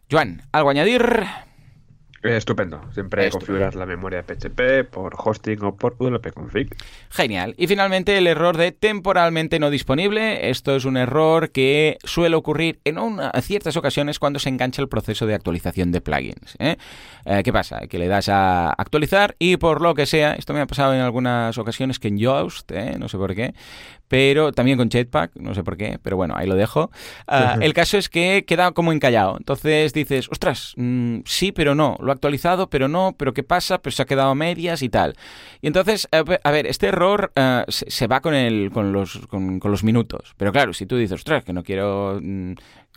Joan, 0.10 0.42
¿algo 0.52 0.70
añadir? 0.70 1.47
Estupendo. 2.24 2.82
Siempre 2.94 3.30
configurar 3.30 3.76
la 3.76 3.86
memoria 3.86 4.24
PHP 4.24 4.90
por 4.90 5.16
hosting 5.18 5.64
o 5.64 5.76
por 5.76 5.98
wp-config. 5.98 6.76
Genial. 7.10 7.54
Y 7.58 7.68
finalmente 7.68 8.18
el 8.18 8.28
error 8.28 8.58
de 8.58 8.72
temporalmente 8.72 9.60
no 9.60 9.70
disponible. 9.70 10.50
Esto 10.50 10.76
es 10.76 10.86
un 10.86 10.98
error 10.98 11.52
que 11.52 11.98
suele 12.04 12.36
ocurrir 12.36 12.80
en 12.84 12.98
ciertas 13.42 13.78
ocasiones 13.78 14.20
cuando 14.20 14.40
se 14.40 14.50
engancha 14.50 14.82
el 14.82 14.90
proceso 14.90 15.26
de 15.26 15.36
actualización 15.36 15.92
de 15.92 16.02
plugins. 16.02 16.56
¿eh? 16.60 16.78
Eh, 17.26 17.42
qué 17.44 17.54
pasa? 17.54 17.82
Que 17.88 18.00
le 18.00 18.08
das 18.08 18.30
a 18.30 18.72
actualizar 18.72 19.36
y 19.40 19.58
por 19.58 19.82
lo 19.82 19.94
que 19.94 20.06
sea, 20.06 20.34
esto 20.34 20.54
me 20.54 20.62
ha 20.62 20.68
pasado 20.68 20.94
en 20.94 21.02
algunas 21.02 21.58
ocasiones 21.58 22.00
que 22.00 22.08
en 22.08 22.18
Yoast, 22.18 22.72
¿eh? 22.72 22.96
no 22.98 23.10
sé 23.10 23.18
por 23.18 23.36
qué, 23.36 23.54
pero 24.08 24.52
también 24.52 24.78
con 24.78 24.90
Jetpack, 24.90 25.36
no 25.36 25.54
sé 25.54 25.64
por 25.64 25.78
qué, 25.78 26.00
pero 26.02 26.16
bueno, 26.16 26.36
ahí 26.38 26.48
lo 26.48 26.56
dejo. 26.56 26.92
Ah, 27.28 27.58
el 27.62 27.74
caso 27.74 27.98
es 27.98 28.10
que 28.10 28.46
queda 28.46 28.72
como 28.72 28.92
encallado. 28.92 29.36
Entonces 29.38 29.94
dices, 29.94 30.30
ostras, 30.32 30.74
mm, 30.78 31.20
sí, 31.26 31.52
pero 31.52 31.76
no, 31.76 31.98
lo 32.08 32.14
he 32.14 32.16
actualizado, 32.16 32.70
pero 32.70 32.88
no, 32.88 33.16
pero 33.18 33.34
¿qué 33.34 33.44
pasa? 33.44 33.78
Pues 33.78 33.96
se 33.96 34.02
ha 34.02 34.06
quedado 34.06 34.32
a 34.32 34.36
medias 34.36 34.82
y 34.82 34.90
tal. 34.90 35.16
Y 35.62 35.68
entonces, 35.68 36.08
a 36.12 36.52
ver, 36.52 36.66
este 36.66 36.88
error 36.88 37.32
ah, 37.36 37.66
se, 37.68 38.08
va 38.08 38.22
con, 38.22 38.34
el, 38.34 38.72
con, 38.72 38.92
los, 38.92 39.20
con, 39.28 39.60
los 39.64 39.84
minutos. 39.84 40.34
Pero 40.38 40.52
claro, 40.52 40.74
si 40.74 40.86
tú 40.86 40.98
dices, 40.98 41.20
ostras, 41.20 41.44
que 41.44 41.54
no 41.54 41.64
quiero... 41.64 42.20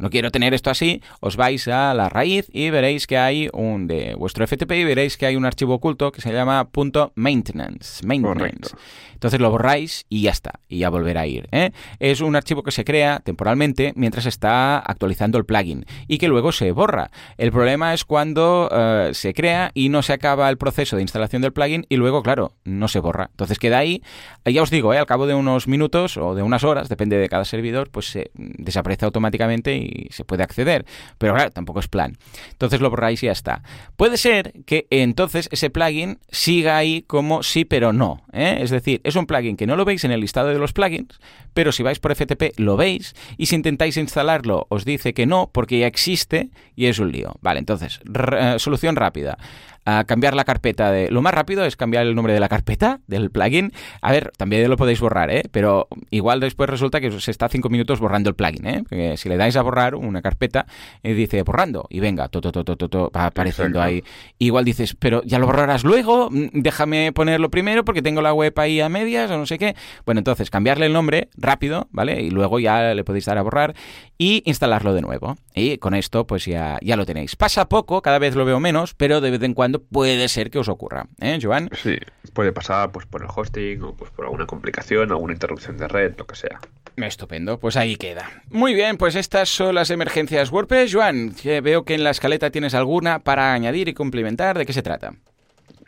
Mm, 0.01 0.03
no 0.03 0.11
quiero 0.11 0.31
tener 0.31 0.55
esto 0.55 0.71
así, 0.71 1.03
os 1.21 1.37
vais 1.37 1.69
a 1.69 1.95
la 1.95 2.09
raíz 2.09 2.47
y 2.53 2.71
veréis 2.71 3.07
que 3.07 3.19
hay 3.19 3.49
un 3.53 3.87
de 3.87 4.15
vuestro 4.15 4.47
FTP 4.47 4.73
y 4.73 4.85
veréis 4.85 5.17
que 5.17 5.27
hay 5.27 5.37
un 5.37 5.45
archivo 5.45 5.75
oculto 5.75 6.13
que 6.13 6.21
se 6.21 6.33
llama 6.33 6.69
.maintenance. 7.15 8.07
maintenance. 8.07 8.75
Entonces 9.21 9.39
lo 9.39 9.51
borráis 9.51 10.07
y 10.09 10.23
ya 10.23 10.31
está, 10.31 10.61
y 10.67 10.79
ya 10.79 10.89
volverá 10.89 11.21
a 11.21 11.27
ir. 11.27 11.47
¿eh? 11.53 11.73
Es 11.99 12.23
un 12.23 12.37
archivo 12.37 12.63
que 12.63 12.71
se 12.71 12.87
crea 12.87 13.21
temporalmente 13.23 13.93
mientras 13.95 14.25
está 14.25 14.79
actualizando 14.79 15.37
el 15.37 15.45
plugin 15.45 15.85
y 16.09 16.17
que 16.17 16.27
luego 16.27 16.53
se 16.53 16.73
borra. 16.73 17.11
El 17.37 17.53
problema 17.53 17.93
es 17.93 18.07
cuando 18.07 18.71
eh, 18.73 19.11
se 19.13 19.35
crea 19.35 19.73
y 19.75 19.91
no 19.91 20.01
se 20.01 20.15
acaba 20.15 20.49
el 20.49 20.57
proceso 20.57 20.97
de 20.97 21.03
instalación 21.03 21.43
del 21.43 21.53
plugin 21.53 21.85
y 21.91 21.97
luego, 21.97 22.23
claro, 22.23 22.55
no 22.65 22.89
se 22.89 22.99
borra. 23.01 23.29
Entonces 23.31 23.59
queda 23.59 23.77
ahí, 23.77 24.03
ya 24.47 24.63
os 24.63 24.71
digo, 24.71 24.95
¿eh? 24.95 24.99
al 24.99 25.05
cabo 25.05 25.27
de 25.27 25.35
unos 25.35 25.69
minutos 25.69 26.17
o 26.17 26.35
de 26.35 26.43
unas 26.43 26.65
horas, 26.65 26.89
depende 26.89 27.19
de 27.19 27.29
cada 27.29 27.45
servidor, 27.45 27.91
pues 27.91 28.07
se 28.07 28.31
desaparece 28.35 29.05
automáticamente 29.05 29.77
y 29.77 29.90
se 30.11 30.25
puede 30.25 30.43
acceder. 30.43 30.85
Pero 31.19 31.35
claro, 31.35 31.51
tampoco 31.51 31.81
es 31.81 31.89
plan. 31.89 32.17
Entonces 32.51 32.81
lo 32.81 32.91
borráis 32.91 33.23
y 33.23 33.27
ya 33.27 33.33
está. 33.33 33.63
Puede 33.97 34.17
ser 34.17 34.53
que 34.67 34.87
entonces 34.91 35.49
ese 35.53 35.71
plugin 35.71 36.19
siga 36.31 36.77
ahí 36.77 37.03
como 37.03 37.43
sí 37.43 37.65
pero 37.65 37.93
no. 37.93 38.23
Es 38.33 38.71
decir, 38.71 39.01
es 39.05 39.17
un 39.17 39.27
plugin 39.27 39.57
que 39.57 39.67
no 39.67 39.77
lo 39.77 39.85
veis 39.85 40.05
en 40.05 40.13
el 40.13 40.21
listado 40.21 40.49
de 40.49 40.59
los 40.59 40.73
plugins, 40.73 41.21
pero 41.55 41.73
si 41.73 41.83
vais 41.83 41.99
por 41.99 42.15
FTP 42.15 42.59
lo 42.59 42.77
veis 42.77 43.15
y 43.37 43.47
si 43.47 43.57
intentáis 43.57 43.97
instalarlo 43.97 44.67
os 44.69 44.85
dice 44.85 45.15
que 45.15 45.27
no 45.27 45.51
porque 45.53 45.79
ya 45.79 45.87
existe 45.87 46.51
y 46.77 46.87
es 46.87 46.99
un 46.99 47.13
lío. 47.13 47.35
Vale, 47.41 47.59
entonces, 47.59 48.01
eh, 48.33 48.57
solución 48.59 48.97
rápida 48.97 49.39
a 49.85 50.05
cambiar 50.05 50.35
la 50.35 50.45
carpeta 50.45 50.91
de... 50.91 51.11
Lo 51.11 51.23
más 51.23 51.35
rápido 51.35 51.65
es 51.65 51.77
cambiar 51.77 52.07
el 52.07 52.15
nombre 52.15 52.33
de 52.33 52.41
la 52.41 52.49
carpeta, 52.49 53.01
del 53.07 53.31
plugin. 53.31 53.73
A 54.03 54.13
ver, 54.13 54.33
también 54.37 54.69
lo 54.69 54.77
podéis 54.77 55.01
borrar, 55.01 55.31
¿eh? 55.31 55.43
Pero 55.51 55.89
igual 56.11 56.41
después 56.41 56.69
resulta 56.69 57.01
que 57.01 57.11
se 57.21 57.31
está 57.31 57.49
cinco 57.49 57.69
minutos 57.69 58.01
borrando 58.01 58.31
el 58.31 58.37
plugin, 58.37 58.67
¿eh? 58.67 58.83
Porque 58.83 59.17
si 59.17 59.29
le 59.29 59.37
dais 59.37 59.57
a 59.57 59.63
borrar 59.63 59.95
una 59.95 60.23
carpeta, 60.23 60.67
y 61.03 61.13
dice 61.13 61.43
borrando, 61.43 61.87
y 61.91 62.01
venga, 62.01 62.29
todo, 62.29 62.53
todo, 62.53 62.77
todo, 62.77 63.11
va 63.15 63.27
apareciendo 63.27 63.81
ahí. 63.81 64.03
Igual 64.39 64.65
dices, 64.65 64.97
pero 64.99 65.23
ya 65.25 65.39
lo 65.39 65.47
borrarás 65.47 65.85
luego, 65.85 66.31
mm, 66.31 66.49
déjame 66.53 67.13
ponerlo 67.13 67.51
primero 67.51 67.85
porque 67.85 68.03
tengo 68.03 68.23
la 68.23 68.33
web 68.33 68.53
ahí 68.59 68.81
a 68.81 68.89
medias 68.89 69.31
o 69.31 69.39
no 69.39 69.47
sé 69.47 69.59
qué. 69.59 69.75
Bueno, 70.05 70.21
entonces 70.21 70.51
cambiarle 70.51 70.87
el 70.87 70.93
nombre 70.93 71.29
rápido, 71.37 71.89
¿vale? 71.91 72.23
Y 72.23 72.31
luego 72.31 72.59
ya 72.59 72.95
le 72.95 73.05
podéis 73.05 73.25
dar 73.25 73.39
a 73.39 73.43
borrar 73.43 73.75
y 74.19 74.43
instalarlo 74.45 74.93
de 74.95 75.01
nuevo. 75.01 75.37
Y 75.55 75.79
con 75.79 75.95
esto, 75.95 76.27
pues 76.27 76.45
ya, 76.45 76.79
ya 76.83 76.97
lo 76.97 77.07
tenéis. 77.07 77.37
Pasa 77.37 77.69
poco, 77.69 78.03
cada 78.03 78.19
vez 78.19 78.35
lo 78.35 78.45
veo 78.45 78.61
menos, 78.61 78.95
pero 78.95 79.21
de 79.21 79.31
vez 79.31 79.43
en 79.43 79.55
cuando 79.55 79.70
puede 79.79 80.29
ser 80.29 80.51
que 80.51 80.59
os 80.59 80.69
ocurra, 80.69 81.07
¿eh, 81.21 81.39
Joan? 81.41 81.71
Sí, 81.83 81.97
puede 82.33 82.53
pasar 82.53 82.91
pues 82.91 83.07
por 83.07 83.23
el 83.23 83.29
hosting 83.35 83.83
o 83.83 83.95
pues 83.95 84.11
por 84.11 84.25
alguna 84.25 84.47
complicación, 84.47 85.11
alguna 85.11 85.33
interrupción 85.33 85.77
de 85.77 85.87
red, 85.87 86.15
lo 86.19 86.27
que 86.27 86.35
sea. 86.35 86.61
Estupendo, 86.97 87.59
pues 87.59 87.77
ahí 87.77 87.97
queda. 87.97 88.31
Muy 88.51 88.75
bien, 88.75 88.97
pues 88.97 89.15
estas 89.15 89.49
son 89.49 89.75
las 89.75 89.91
emergencias 89.91 90.51
WordPress. 90.51 90.93
Joan, 90.93 91.35
veo 91.63 91.85
que 91.85 91.95
en 91.95 92.05
la 92.05 92.11
escaleta 92.11 92.51
tienes 92.51 92.75
alguna 92.75 93.21
para 93.21 93.53
añadir 93.53 93.89
y 93.89 93.95
complementar. 93.95 94.59
¿De 94.59 94.67
qué 94.67 94.73
se 94.73 94.83
trata? 94.83 95.15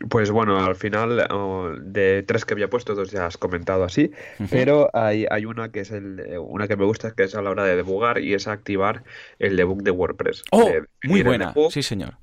Pues 0.09 0.31
bueno, 0.31 0.65
al 0.65 0.75
final 0.75 1.29
de 1.83 2.23
tres 2.23 2.45
que 2.45 2.55
había 2.55 2.69
puesto, 2.69 2.95
dos 2.95 3.11
ya 3.11 3.27
has 3.27 3.37
comentado 3.37 3.85
así, 3.85 4.11
pero 4.51 4.91
hay, 4.95 5.27
hay 5.31 5.45
una 5.45 5.71
que 5.71 5.81
es 5.81 5.91
el, 5.93 6.21
una 6.41 6.67
que 6.67 6.77
me 6.77 6.85
gusta, 6.85 7.13
que 7.13 7.25
es 7.25 7.35
a 7.35 7.43
la 7.43 7.51
hora 7.51 7.65
de 7.65 7.77
debugar 7.77 8.19
y 8.19 8.35
es 8.35 8.49
activar 8.49 9.05
el 9.39 9.57
debug 9.57 9.83
de 9.83 9.91
WordPress. 9.93 10.43
Oh, 10.51 10.69
muy 11.05 11.23
buena, 11.23 11.55
sí 11.71 11.83
señor 11.83 12.17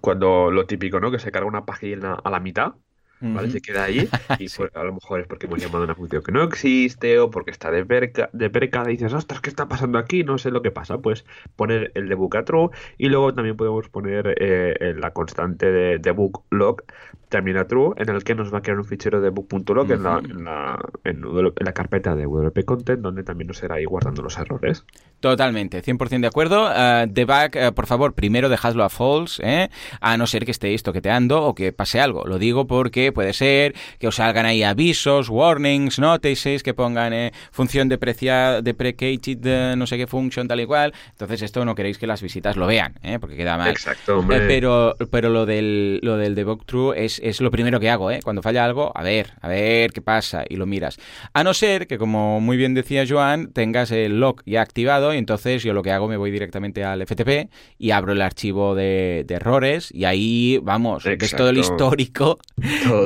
cuando 0.00 0.50
lo 0.50 0.66
típico, 0.66 1.00
¿no? 1.00 1.10
Que 1.10 1.18
se 1.18 1.32
carga 1.32 1.48
una 1.48 1.64
página 1.64 2.14
a 2.14 2.30
la 2.30 2.40
mitad, 2.40 2.74
¿vale? 3.20 3.50
Se 3.50 3.60
queda 3.60 3.84
ahí 3.84 4.08
y 4.38 4.48
pues, 4.48 4.70
a 4.74 4.84
lo 4.84 4.94
mejor 4.94 5.20
es 5.20 5.26
porque 5.26 5.46
hemos 5.46 5.60
llamado 5.60 5.82
a 5.82 5.84
una 5.84 5.94
función 5.94 6.22
que 6.22 6.32
no 6.32 6.42
existe 6.42 7.18
o 7.18 7.30
porque 7.30 7.50
está 7.50 7.70
de 7.70 7.84
perca, 7.84 8.30
de 8.32 8.50
perca 8.50 8.84
y 8.86 8.92
dices, 8.92 9.12
ostras, 9.12 9.40
¿qué 9.40 9.50
está 9.50 9.68
pasando 9.68 9.98
aquí? 9.98 10.24
No 10.24 10.38
sé 10.38 10.50
lo 10.50 10.62
que 10.62 10.70
pasa. 10.70 10.98
Pues 10.98 11.24
poner 11.56 11.92
el 11.94 12.08
debug 12.08 12.36
a 12.36 12.44
true 12.44 12.70
y 12.98 13.08
luego 13.08 13.34
también 13.34 13.56
podemos 13.56 13.88
poner 13.88 14.34
eh, 14.38 14.94
la 14.98 15.12
constante 15.12 15.70
de 15.70 15.98
debug 15.98 16.44
log 16.50 16.82
termina 17.28 17.66
true, 17.66 17.94
en 17.96 18.08
el 18.08 18.22
que 18.24 18.34
nos 18.34 18.52
va 18.52 18.58
a 18.58 18.62
crear 18.62 18.78
un 18.78 18.84
fichero 18.84 19.20
de 19.20 19.30
book.log 19.30 19.90
en, 19.90 20.02
la, 20.02 20.18
en, 20.18 20.44
la, 20.44 20.78
en, 21.04 21.22
la, 21.64 21.72
carpeta 21.72 22.14
de 22.14 22.24
WP 22.26 22.64
Content, 22.64 23.00
donde 23.00 23.24
también 23.24 23.48
nos 23.48 23.58
será 23.58 23.76
ahí 23.76 23.84
guardando 23.84 24.22
los 24.22 24.38
errores. 24.38 24.84
Totalmente, 25.20 25.82
100% 25.82 26.20
de 26.20 26.26
acuerdo. 26.26 26.66
Uh, 26.66 27.06
debug, 27.08 27.56
uh, 27.56 27.72
por 27.74 27.86
favor, 27.86 28.14
primero 28.14 28.48
dejadlo 28.48 28.84
a 28.84 28.88
false, 28.88 29.42
¿eh? 29.44 29.70
a 30.00 30.16
no 30.16 30.26
ser 30.26 30.44
que 30.44 30.50
estéis 30.50 30.82
toqueteando 30.82 31.42
o 31.42 31.54
que 31.54 31.72
pase 31.72 32.00
algo. 32.00 32.24
Lo 32.26 32.38
digo 32.38 32.66
porque 32.66 33.12
puede 33.12 33.32
ser 33.32 33.74
que 33.98 34.08
os 34.08 34.16
salgan 34.16 34.46
ahí 34.46 34.62
avisos, 34.62 35.28
warnings, 35.28 35.98
notices, 35.98 36.62
que 36.62 36.74
pongan 36.74 37.12
eh, 37.12 37.32
función 37.50 37.88
depreciada, 37.88 38.62
deprecated, 38.62 39.38
eh, 39.44 39.74
no 39.76 39.86
sé 39.86 39.96
qué 39.96 40.06
function, 40.06 40.46
tal 40.46 40.60
y 40.60 40.66
cual. 40.66 40.92
Entonces 41.10 41.42
esto 41.42 41.64
no 41.64 41.74
queréis 41.74 41.98
que 41.98 42.06
las 42.06 42.22
visitas 42.22 42.56
lo 42.56 42.66
vean, 42.66 42.94
¿eh? 43.02 43.18
porque 43.18 43.36
queda 43.36 43.56
mal. 43.56 43.70
Exacto, 43.70 44.18
hombre. 44.18 44.46
pero, 44.46 44.94
pero 45.10 45.30
lo 45.30 45.46
del, 45.46 46.00
lo 46.02 46.16
del 46.16 46.34
debug 46.34 46.64
true 46.64 47.04
es 47.04 47.15
es, 47.22 47.40
lo 47.40 47.50
primero 47.50 47.80
que 47.80 47.90
hago, 47.90 48.10
¿eh? 48.10 48.20
Cuando 48.22 48.42
falla 48.42 48.64
algo, 48.64 48.92
a 48.94 49.02
ver, 49.02 49.32
a 49.40 49.48
ver 49.48 49.92
qué 49.92 50.02
pasa 50.02 50.44
y 50.48 50.56
lo 50.56 50.66
miras. 50.66 50.98
A 51.32 51.44
no 51.44 51.54
ser 51.54 51.86
que, 51.86 51.98
como 51.98 52.40
muy 52.40 52.56
bien 52.56 52.74
decía 52.74 53.04
Joan, 53.08 53.52
tengas 53.52 53.90
el 53.90 54.20
log 54.20 54.42
ya 54.46 54.62
activado 54.62 55.14
y 55.14 55.18
entonces 55.18 55.62
yo 55.62 55.72
lo 55.72 55.82
que 55.82 55.92
hago 55.92 56.08
me 56.08 56.16
voy 56.16 56.30
directamente 56.30 56.84
al 56.84 57.06
FTP 57.06 57.50
y 57.78 57.90
abro 57.90 58.12
el 58.12 58.22
archivo 58.22 58.74
de, 58.74 59.24
errores 59.28 59.90
y 59.92 60.04
ahí, 60.04 60.58
vamos, 60.62 61.04
es 61.04 61.36
todo 61.36 61.50
el 61.50 61.58
histórico 61.58 62.38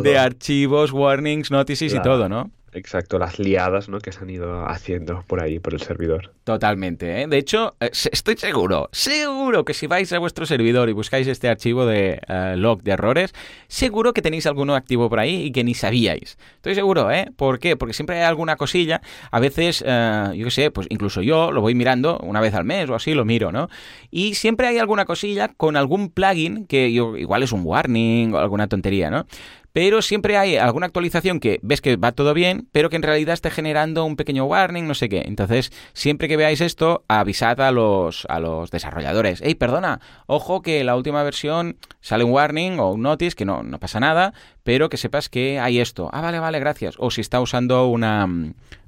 de 0.02 0.18
archivos, 0.18 0.92
warnings, 0.92 1.50
notices 1.50 1.92
y 1.94 2.02
todo, 2.02 2.28
¿no? 2.28 2.50
Exacto, 2.72 3.18
las 3.18 3.38
liadas 3.38 3.88
¿no? 3.88 3.98
que 3.98 4.12
se 4.12 4.20
han 4.20 4.30
ido 4.30 4.64
haciendo 4.66 5.24
por 5.26 5.42
ahí, 5.42 5.58
por 5.58 5.74
el 5.74 5.80
servidor. 5.80 6.32
Totalmente. 6.44 7.22
¿eh? 7.22 7.26
De 7.26 7.36
hecho, 7.36 7.74
eh, 7.80 7.90
estoy 7.92 8.36
seguro, 8.36 8.88
seguro 8.92 9.64
que 9.64 9.74
si 9.74 9.88
vais 9.88 10.12
a 10.12 10.18
vuestro 10.18 10.46
servidor 10.46 10.88
y 10.88 10.92
buscáis 10.92 11.26
este 11.26 11.48
archivo 11.48 11.84
de 11.84 12.20
eh, 12.28 12.54
log 12.56 12.82
de 12.82 12.92
errores, 12.92 13.34
seguro 13.66 14.12
que 14.12 14.22
tenéis 14.22 14.46
alguno 14.46 14.76
activo 14.76 15.08
por 15.08 15.18
ahí 15.18 15.46
y 15.46 15.52
que 15.52 15.64
ni 15.64 15.74
sabíais. 15.74 16.38
Estoy 16.56 16.76
seguro, 16.76 17.10
¿eh? 17.10 17.30
¿Por 17.36 17.58
qué? 17.58 17.76
Porque 17.76 17.92
siempre 17.92 18.18
hay 18.18 18.22
alguna 18.22 18.54
cosilla. 18.56 19.00
A 19.32 19.40
veces, 19.40 19.80
yo 19.80 20.44
qué 20.44 20.50
sé, 20.50 20.70
pues 20.70 20.86
incluso 20.90 21.22
yo 21.22 21.50
lo 21.50 21.60
voy 21.60 21.74
mirando 21.74 22.18
una 22.18 22.40
vez 22.40 22.54
al 22.54 22.64
mes 22.64 22.88
o 22.88 22.94
así, 22.94 23.14
lo 23.14 23.24
miro, 23.24 23.50
¿no? 23.50 23.68
Y 24.10 24.34
siempre 24.34 24.68
hay 24.68 24.78
alguna 24.78 25.04
cosilla 25.04 25.48
con 25.48 25.76
algún 25.76 26.10
plugin 26.10 26.66
que 26.66 26.88
igual 26.88 27.42
es 27.42 27.52
un 27.52 27.62
warning 27.64 28.34
o 28.34 28.38
alguna 28.38 28.68
tontería, 28.68 29.10
¿no? 29.10 29.26
Pero 29.72 30.02
siempre 30.02 30.36
hay 30.36 30.56
alguna 30.56 30.86
actualización 30.86 31.40
que 31.40 31.60
ves 31.62 31.80
que 31.80 31.96
va 31.96 32.12
todo 32.12 32.34
bien, 32.34 32.68
pero 32.72 32.90
que 32.90 32.96
en 32.96 33.02
realidad 33.02 33.34
esté 33.34 33.50
generando 33.50 34.04
un 34.04 34.16
pequeño 34.16 34.44
warning, 34.44 34.86
no 34.86 34.94
sé 34.94 35.08
qué. 35.08 35.22
Entonces, 35.26 35.72
siempre 35.92 36.28
que 36.28 36.36
veáis 36.36 36.60
esto, 36.60 37.04
avisad 37.08 37.60
a 37.60 37.70
los, 37.70 38.26
a 38.28 38.40
los 38.40 38.70
desarrolladores. 38.70 39.40
Hey, 39.44 39.54
perdona, 39.54 40.00
ojo 40.26 40.62
que 40.62 40.82
la 40.84 40.96
última 40.96 41.22
versión 41.22 41.76
sale 42.00 42.24
un 42.24 42.32
warning 42.32 42.78
o 42.80 42.92
un 42.92 43.02
notice, 43.02 43.36
que 43.36 43.44
no, 43.44 43.62
no 43.62 43.78
pasa 43.78 44.00
nada, 44.00 44.32
pero 44.62 44.88
que 44.88 44.96
sepas 44.96 45.28
que 45.28 45.58
hay 45.58 45.80
esto. 45.80 46.10
Ah, 46.12 46.20
vale, 46.20 46.38
vale, 46.38 46.58
gracias. 46.58 46.96
O 46.98 47.10
si 47.10 47.20
está 47.20 47.40
usando 47.40 47.86
una 47.86 48.28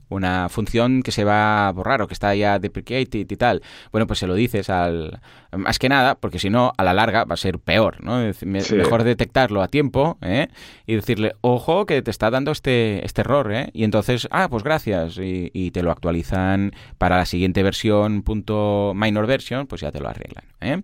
una 0.08 0.48
función 0.48 1.02
que 1.02 1.12
se 1.12 1.24
va 1.24 1.68
a 1.68 1.72
borrar 1.72 2.02
o 2.02 2.06
que 2.06 2.14
está 2.14 2.34
ya 2.34 2.58
deprecated 2.58 3.30
y 3.30 3.36
tal, 3.36 3.62
bueno, 3.90 4.06
pues 4.06 4.18
se 4.18 4.26
lo 4.26 4.34
dices 4.34 4.70
al... 4.70 5.20
Más 5.52 5.78
que 5.78 5.88
nada, 5.88 6.14
porque 6.14 6.38
si 6.38 6.48
no, 6.48 6.72
a 6.76 6.84
la 6.84 6.94
larga 6.94 7.24
va 7.24 7.34
a 7.34 7.36
ser 7.36 7.58
peor, 7.58 8.02
¿no? 8.02 8.22
Mejor 8.44 9.04
detectarlo 9.04 9.62
a 9.62 9.68
tiempo 9.68 10.18
¿eh? 10.22 10.48
y 10.86 10.94
decirle, 10.94 11.34
ojo, 11.42 11.84
que 11.84 12.00
te 12.00 12.10
está 12.10 12.30
dando 12.30 12.52
este, 12.52 13.04
este 13.04 13.20
error, 13.20 13.52
¿eh? 13.52 13.68
Y 13.74 13.84
entonces, 13.84 14.28
ah, 14.30 14.48
pues 14.48 14.62
gracias, 14.62 15.18
y, 15.18 15.70
te 15.72 15.82
lo 15.82 15.90
actualizan 15.90 16.72
para 16.98 17.16
la 17.16 17.26
siguiente 17.26 17.62
versión, 17.62 18.22
punto 18.22 18.92
minor 18.94 19.26
version, 19.26 19.66
pues 19.66 19.80
ya 19.80 19.90
te 19.90 20.00
lo 20.00 20.08
arreglan, 20.08 20.44
¿eh? 20.60 20.82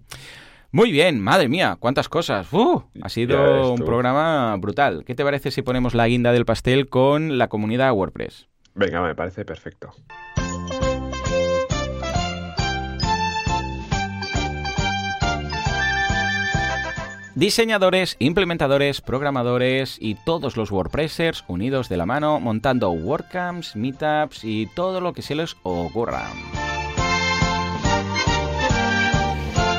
Muy 0.70 0.92
bien, 0.92 1.18
madre 1.18 1.48
mía, 1.48 1.78
cuántas 1.80 2.10
cosas. 2.10 2.48
ha 3.02 3.08
sido 3.08 3.72
un 3.72 3.80
programa 3.80 4.54
brutal. 4.56 5.02
¿Qué 5.06 5.14
te 5.14 5.24
parece 5.24 5.50
si 5.50 5.62
ponemos 5.62 5.94
la 5.94 6.06
guinda 6.06 6.30
del 6.30 6.44
pastel 6.44 6.90
con 6.90 7.38
la 7.38 7.48
comunidad 7.48 7.92
WordPress? 7.92 8.48
Venga, 8.78 9.02
me 9.02 9.16
parece 9.16 9.44
perfecto. 9.44 9.92
Diseñadores, 17.34 18.16
implementadores, 18.20 19.00
programadores 19.00 19.96
y 20.00 20.14
todos 20.14 20.56
los 20.56 20.70
WordPressers 20.70 21.44
unidos 21.48 21.88
de 21.88 21.96
la 21.96 22.06
mano 22.06 22.38
montando 22.38 22.90
WordCamps, 22.90 23.74
Meetups 23.74 24.44
y 24.44 24.66
todo 24.66 25.00
lo 25.00 25.12
que 25.12 25.22
se 25.22 25.34
les 25.34 25.56
ocurra. 25.64 26.24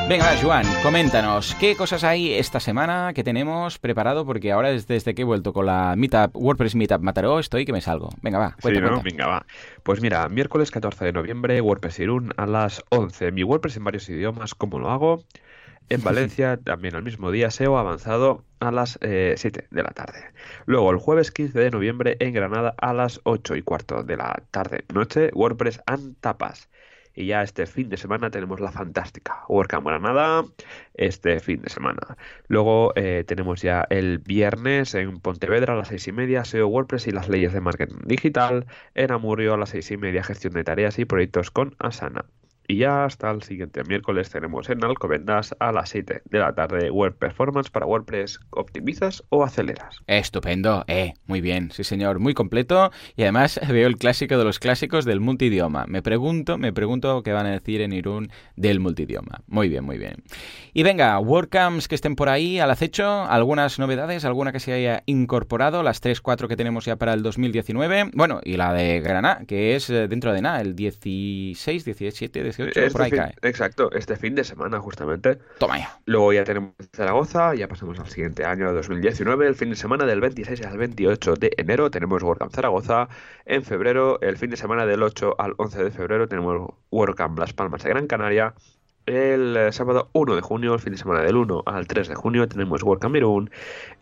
Venga, 0.09 0.35
Juan, 0.41 0.65
coméntanos, 0.81 1.55
¿qué 1.59 1.75
cosas 1.75 2.03
hay 2.03 2.33
esta 2.33 2.59
semana 2.59 3.13
que 3.13 3.23
tenemos 3.23 3.77
preparado? 3.77 4.25
Porque 4.25 4.51
ahora 4.51 4.71
desde 4.71 5.13
que 5.13 5.21
he 5.21 5.23
vuelto 5.23 5.53
con 5.53 5.67
la 5.67 5.93
Meetup, 5.95 6.35
WordPress 6.35 6.73
Meetup 6.73 7.03
Mataró, 7.03 7.37
estoy 7.37 7.63
que 7.63 7.73
me 7.73 7.79
salgo. 7.79 8.09
Venga, 8.23 8.39
va, 8.39 8.55
sí, 8.57 8.71
¿no? 8.71 9.03
Venga, 9.03 9.27
va. 9.27 9.45
Pues 9.83 10.01
mira, 10.01 10.27
miércoles 10.27 10.71
14 10.71 11.05
de 11.05 11.13
noviembre, 11.13 11.61
WordPress 11.61 11.99
Irún 11.99 12.33
a 12.37 12.47
las 12.47 12.83
11. 12.89 13.31
Mi 13.33 13.43
WordPress 13.43 13.77
en 13.77 13.83
varios 13.83 14.09
idiomas, 14.09 14.55
¿cómo 14.55 14.79
lo 14.79 14.89
hago? 14.89 15.25
En 15.89 16.03
Valencia, 16.03 16.57
también 16.63 16.95
al 16.95 17.03
mismo 17.03 17.29
día, 17.29 17.51
SEO 17.51 17.77
avanzado 17.77 18.43
a 18.59 18.71
las 18.71 18.97
7 19.01 19.03
eh, 19.03 19.67
de 19.69 19.83
la 19.83 19.91
tarde. 19.91 20.23
Luego, 20.65 20.89
el 20.89 20.97
jueves 20.97 21.29
15 21.29 21.59
de 21.59 21.69
noviembre, 21.69 22.17
en 22.19 22.33
Granada 22.33 22.73
a 22.79 22.93
las 22.93 23.21
8 23.25 23.57
y 23.57 23.61
cuarto 23.61 24.01
de 24.01 24.17
la 24.17 24.41
tarde. 24.49 24.85
Noche, 24.91 25.29
WordPress 25.35 25.81
and 25.85 26.15
Tapas. 26.19 26.67
Y 27.15 27.25
ya 27.27 27.43
este 27.43 27.65
fin 27.65 27.89
de 27.89 27.97
semana 27.97 28.29
tenemos 28.29 28.59
la 28.59 28.71
fantástica 28.71 29.43
WordCamp 29.49 29.87
Granada, 29.87 30.45
este 30.93 31.39
fin 31.39 31.61
de 31.61 31.69
semana. 31.69 32.17
Luego 32.47 32.93
eh, 32.95 33.23
tenemos 33.27 33.61
ya 33.61 33.85
el 33.89 34.19
viernes 34.19 34.93
en 34.95 35.19
Pontevedra 35.19 35.73
a 35.73 35.77
las 35.77 35.89
seis 35.89 36.07
y 36.07 36.11
media, 36.11 36.45
SEO 36.45 36.67
WordPress 36.67 37.07
y 37.07 37.11
las 37.11 37.29
leyes 37.29 37.53
de 37.53 37.61
marketing 37.61 37.99
digital. 38.05 38.67
En 38.95 39.11
Amurio 39.11 39.53
a 39.53 39.57
las 39.57 39.69
seis 39.69 39.91
y 39.91 39.97
media, 39.97 40.23
gestión 40.23 40.53
de 40.53 40.63
tareas 40.63 40.99
y 40.99 41.05
proyectos 41.05 41.51
con 41.51 41.75
Asana. 41.79 42.25
Y 42.71 42.77
ya 42.77 43.05
hasta 43.05 43.31
el 43.31 43.41
siguiente 43.41 43.83
miércoles 43.83 44.29
tenemos 44.29 44.69
en 44.69 44.83
Alcobendas 44.83 45.55
a 45.59 45.71
las 45.71 45.89
7 45.89 46.21
de 46.23 46.39
la 46.39 46.53
tarde 46.53 46.91
Web 46.91 47.17
Performance 47.17 47.71
para 47.71 47.87
WordPress. 47.87 48.39
¿Optimizas 48.51 49.23
o 49.29 49.43
aceleras? 49.43 49.97
Estupendo, 50.05 50.85
eh, 50.85 51.15
muy 51.25 51.41
bien, 51.41 51.71
sí 51.71 51.83
señor, 51.83 52.19
muy 52.19 52.35
completo. 52.35 52.91
Y 53.15 53.23
además 53.23 53.59
veo 53.67 53.87
el 53.87 53.97
clásico 53.97 54.37
de 54.37 54.43
los 54.43 54.59
clásicos 54.59 55.03
del 55.05 55.19
multidioma. 55.19 55.85
Me 55.87 56.03
pregunto, 56.03 56.59
me 56.59 56.71
pregunto 56.71 57.23
qué 57.23 57.33
van 57.33 57.47
a 57.47 57.53
decir 57.53 57.81
en 57.81 57.91
Irún 57.91 58.29
del 58.55 58.79
multidioma. 58.79 59.41
Muy 59.47 59.67
bien, 59.67 59.83
muy 59.83 59.97
bien. 59.97 60.17
Y 60.71 60.83
venga, 60.83 61.17
WordCamps 61.17 61.87
que 61.87 61.95
estén 61.95 62.15
por 62.15 62.29
ahí 62.29 62.59
al 62.59 62.69
acecho, 62.69 63.23
algunas 63.23 63.79
novedades, 63.79 64.25
alguna 64.25 64.51
que 64.51 64.59
se 64.59 64.73
haya 64.73 65.01
incorporado, 65.07 65.81
las 65.81 66.01
3, 66.01 66.21
4 66.21 66.47
que 66.47 66.55
tenemos 66.55 66.85
ya 66.85 66.97
para 66.97 67.13
el 67.15 67.23
2019. 67.23 68.11
Bueno, 68.13 68.41
y 68.43 68.57
la 68.57 68.73
de 68.73 68.99
Granada, 68.99 69.41
que 69.47 69.75
es 69.75 69.89
eh, 69.89 70.07
dentro 70.07 70.33
de 70.33 70.43
nada, 70.43 70.61
el 70.61 70.75
16, 70.75 71.83
17, 71.83 72.43
18 72.65 73.03
este 73.03 73.47
exacto, 73.47 73.91
este 73.91 74.15
fin 74.15 74.35
de 74.35 74.43
semana 74.43 74.79
justamente. 74.79 75.39
Toma 75.57 75.79
ya. 75.79 75.99
Luego 76.05 76.33
ya 76.33 76.43
tenemos 76.43 76.73
Zaragoza, 76.93 77.55
ya 77.55 77.67
pasamos 77.67 77.99
al 77.99 78.09
siguiente 78.09 78.45
año, 78.45 78.73
2019, 78.73 79.47
el 79.47 79.55
fin 79.55 79.69
de 79.69 79.75
semana 79.75 80.05
del 80.05 80.21
26 80.21 80.65
al 80.65 80.77
28 80.77 81.35
de 81.35 81.51
enero 81.57 81.89
tenemos 81.91 82.23
WordCamp 82.23 82.53
Zaragoza. 82.53 83.09
En 83.45 83.63
febrero, 83.63 84.19
el 84.21 84.37
fin 84.37 84.49
de 84.49 84.57
semana 84.57 84.85
del 84.85 85.03
8 85.03 85.35
al 85.37 85.53
11 85.57 85.83
de 85.83 85.91
febrero 85.91 86.27
tenemos 86.27 86.73
WordCamp 86.91 87.37
Las 87.39 87.53
Palmas 87.53 87.83
de 87.83 87.89
Gran 87.89 88.07
Canaria. 88.07 88.53
El 89.05 89.57
eh, 89.57 89.71
sábado 89.71 90.09
1 90.13 90.35
de 90.35 90.41
junio, 90.41 90.73
el 90.75 90.79
fin 90.79 90.91
de 90.91 90.99
semana 90.99 91.21
del 91.21 91.35
1 91.35 91.63
al 91.65 91.87
3 91.87 92.09
de 92.09 92.15
junio, 92.15 92.47
tenemos 92.47 92.83
WordCamp 92.83 93.15
Irún. 93.15 93.49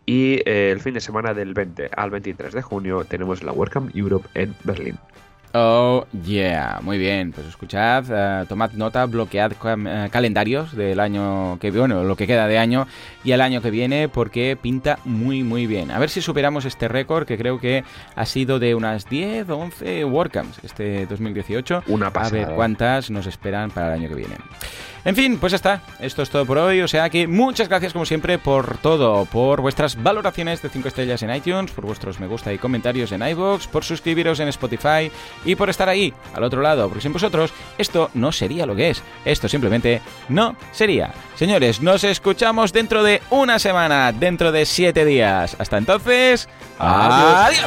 Y 0.04 0.42
eh, 0.44 0.70
el 0.70 0.80
fin 0.80 0.94
de 0.94 1.00
semana 1.00 1.32
del 1.32 1.54
20 1.54 1.90
al 1.96 2.10
23 2.10 2.52
de 2.52 2.62
junio, 2.62 3.04
tenemos 3.04 3.42
la 3.42 3.52
WordCamp 3.52 3.96
Europe 3.96 4.28
en 4.34 4.54
Berlín. 4.64 4.98
Oh, 5.54 6.06
yeah. 6.24 6.80
Muy 6.82 6.98
bien. 6.98 7.32
Pues 7.32 7.46
escuchad, 7.46 8.04
eh, 8.10 8.44
tomad 8.48 8.72
nota, 8.72 9.06
bloquead 9.06 9.52
eh, 9.52 10.08
calendarios 10.10 10.76
del 10.76 11.00
año 11.00 11.58
que 11.58 11.70
bueno, 11.70 12.04
lo 12.04 12.16
que 12.16 12.26
queda 12.26 12.46
de 12.46 12.58
año 12.58 12.86
y 13.24 13.32
el 13.32 13.40
año 13.40 13.62
que 13.62 13.70
viene 13.70 14.08
porque 14.08 14.58
pinta 14.60 14.98
muy, 15.04 15.42
muy 15.42 15.66
bien. 15.66 15.90
A 15.90 15.98
ver 15.98 16.10
si 16.10 16.20
superamos 16.20 16.64
este 16.64 16.88
récord 16.88 17.26
que 17.26 17.38
creo 17.38 17.58
que 17.58 17.84
ha 18.14 18.26
sido 18.26 18.58
de 18.58 18.74
unas 18.74 19.08
10 19.08 19.48
o 19.50 19.58
11 19.58 20.04
WordCamps 20.04 20.60
este 20.62 21.06
2018. 21.06 21.84
Una 21.88 22.12
pasada. 22.12 22.42
A 22.42 22.46
ver 22.46 22.54
cuántas 22.54 23.10
nos 23.10 23.26
esperan 23.26 23.70
para 23.70 23.88
el 23.88 24.00
año 24.00 24.08
que 24.08 24.16
viene. 24.16 24.36
En 25.08 25.16
fin, 25.16 25.38
pues 25.38 25.52
ya 25.52 25.56
está. 25.56 25.80
Esto 26.00 26.20
es 26.20 26.28
todo 26.28 26.44
por 26.44 26.58
hoy. 26.58 26.82
O 26.82 26.86
sea 26.86 27.08
que 27.08 27.26
muchas 27.26 27.66
gracias 27.66 27.94
como 27.94 28.04
siempre 28.04 28.36
por 28.36 28.76
todo, 28.76 29.24
por 29.24 29.62
vuestras 29.62 30.02
valoraciones 30.02 30.60
de 30.60 30.68
5 30.68 30.86
estrellas 30.86 31.22
en 31.22 31.34
iTunes, 31.34 31.70
por 31.70 31.86
vuestros 31.86 32.20
me 32.20 32.26
gusta 32.26 32.52
y 32.52 32.58
comentarios 32.58 33.10
en 33.12 33.26
iVoox, 33.26 33.68
por 33.68 33.84
suscribiros 33.84 34.38
en 34.38 34.48
Spotify 34.48 35.10
y 35.46 35.54
por 35.54 35.70
estar 35.70 35.88
ahí, 35.88 36.12
al 36.34 36.44
otro 36.44 36.60
lado, 36.60 36.88
porque 36.88 37.00
sin 37.00 37.14
vosotros 37.14 37.54
esto 37.78 38.10
no 38.12 38.32
sería 38.32 38.66
lo 38.66 38.76
que 38.76 38.90
es. 38.90 39.02
Esto 39.24 39.48
simplemente 39.48 40.02
no 40.28 40.56
sería. 40.72 41.10
Señores, 41.36 41.80
nos 41.80 42.04
escuchamos 42.04 42.74
dentro 42.74 43.02
de 43.02 43.22
una 43.30 43.58
semana, 43.58 44.12
dentro 44.12 44.52
de 44.52 44.66
7 44.66 45.06
días. 45.06 45.56
Hasta 45.58 45.78
entonces, 45.78 46.50
adiós. 46.78 47.64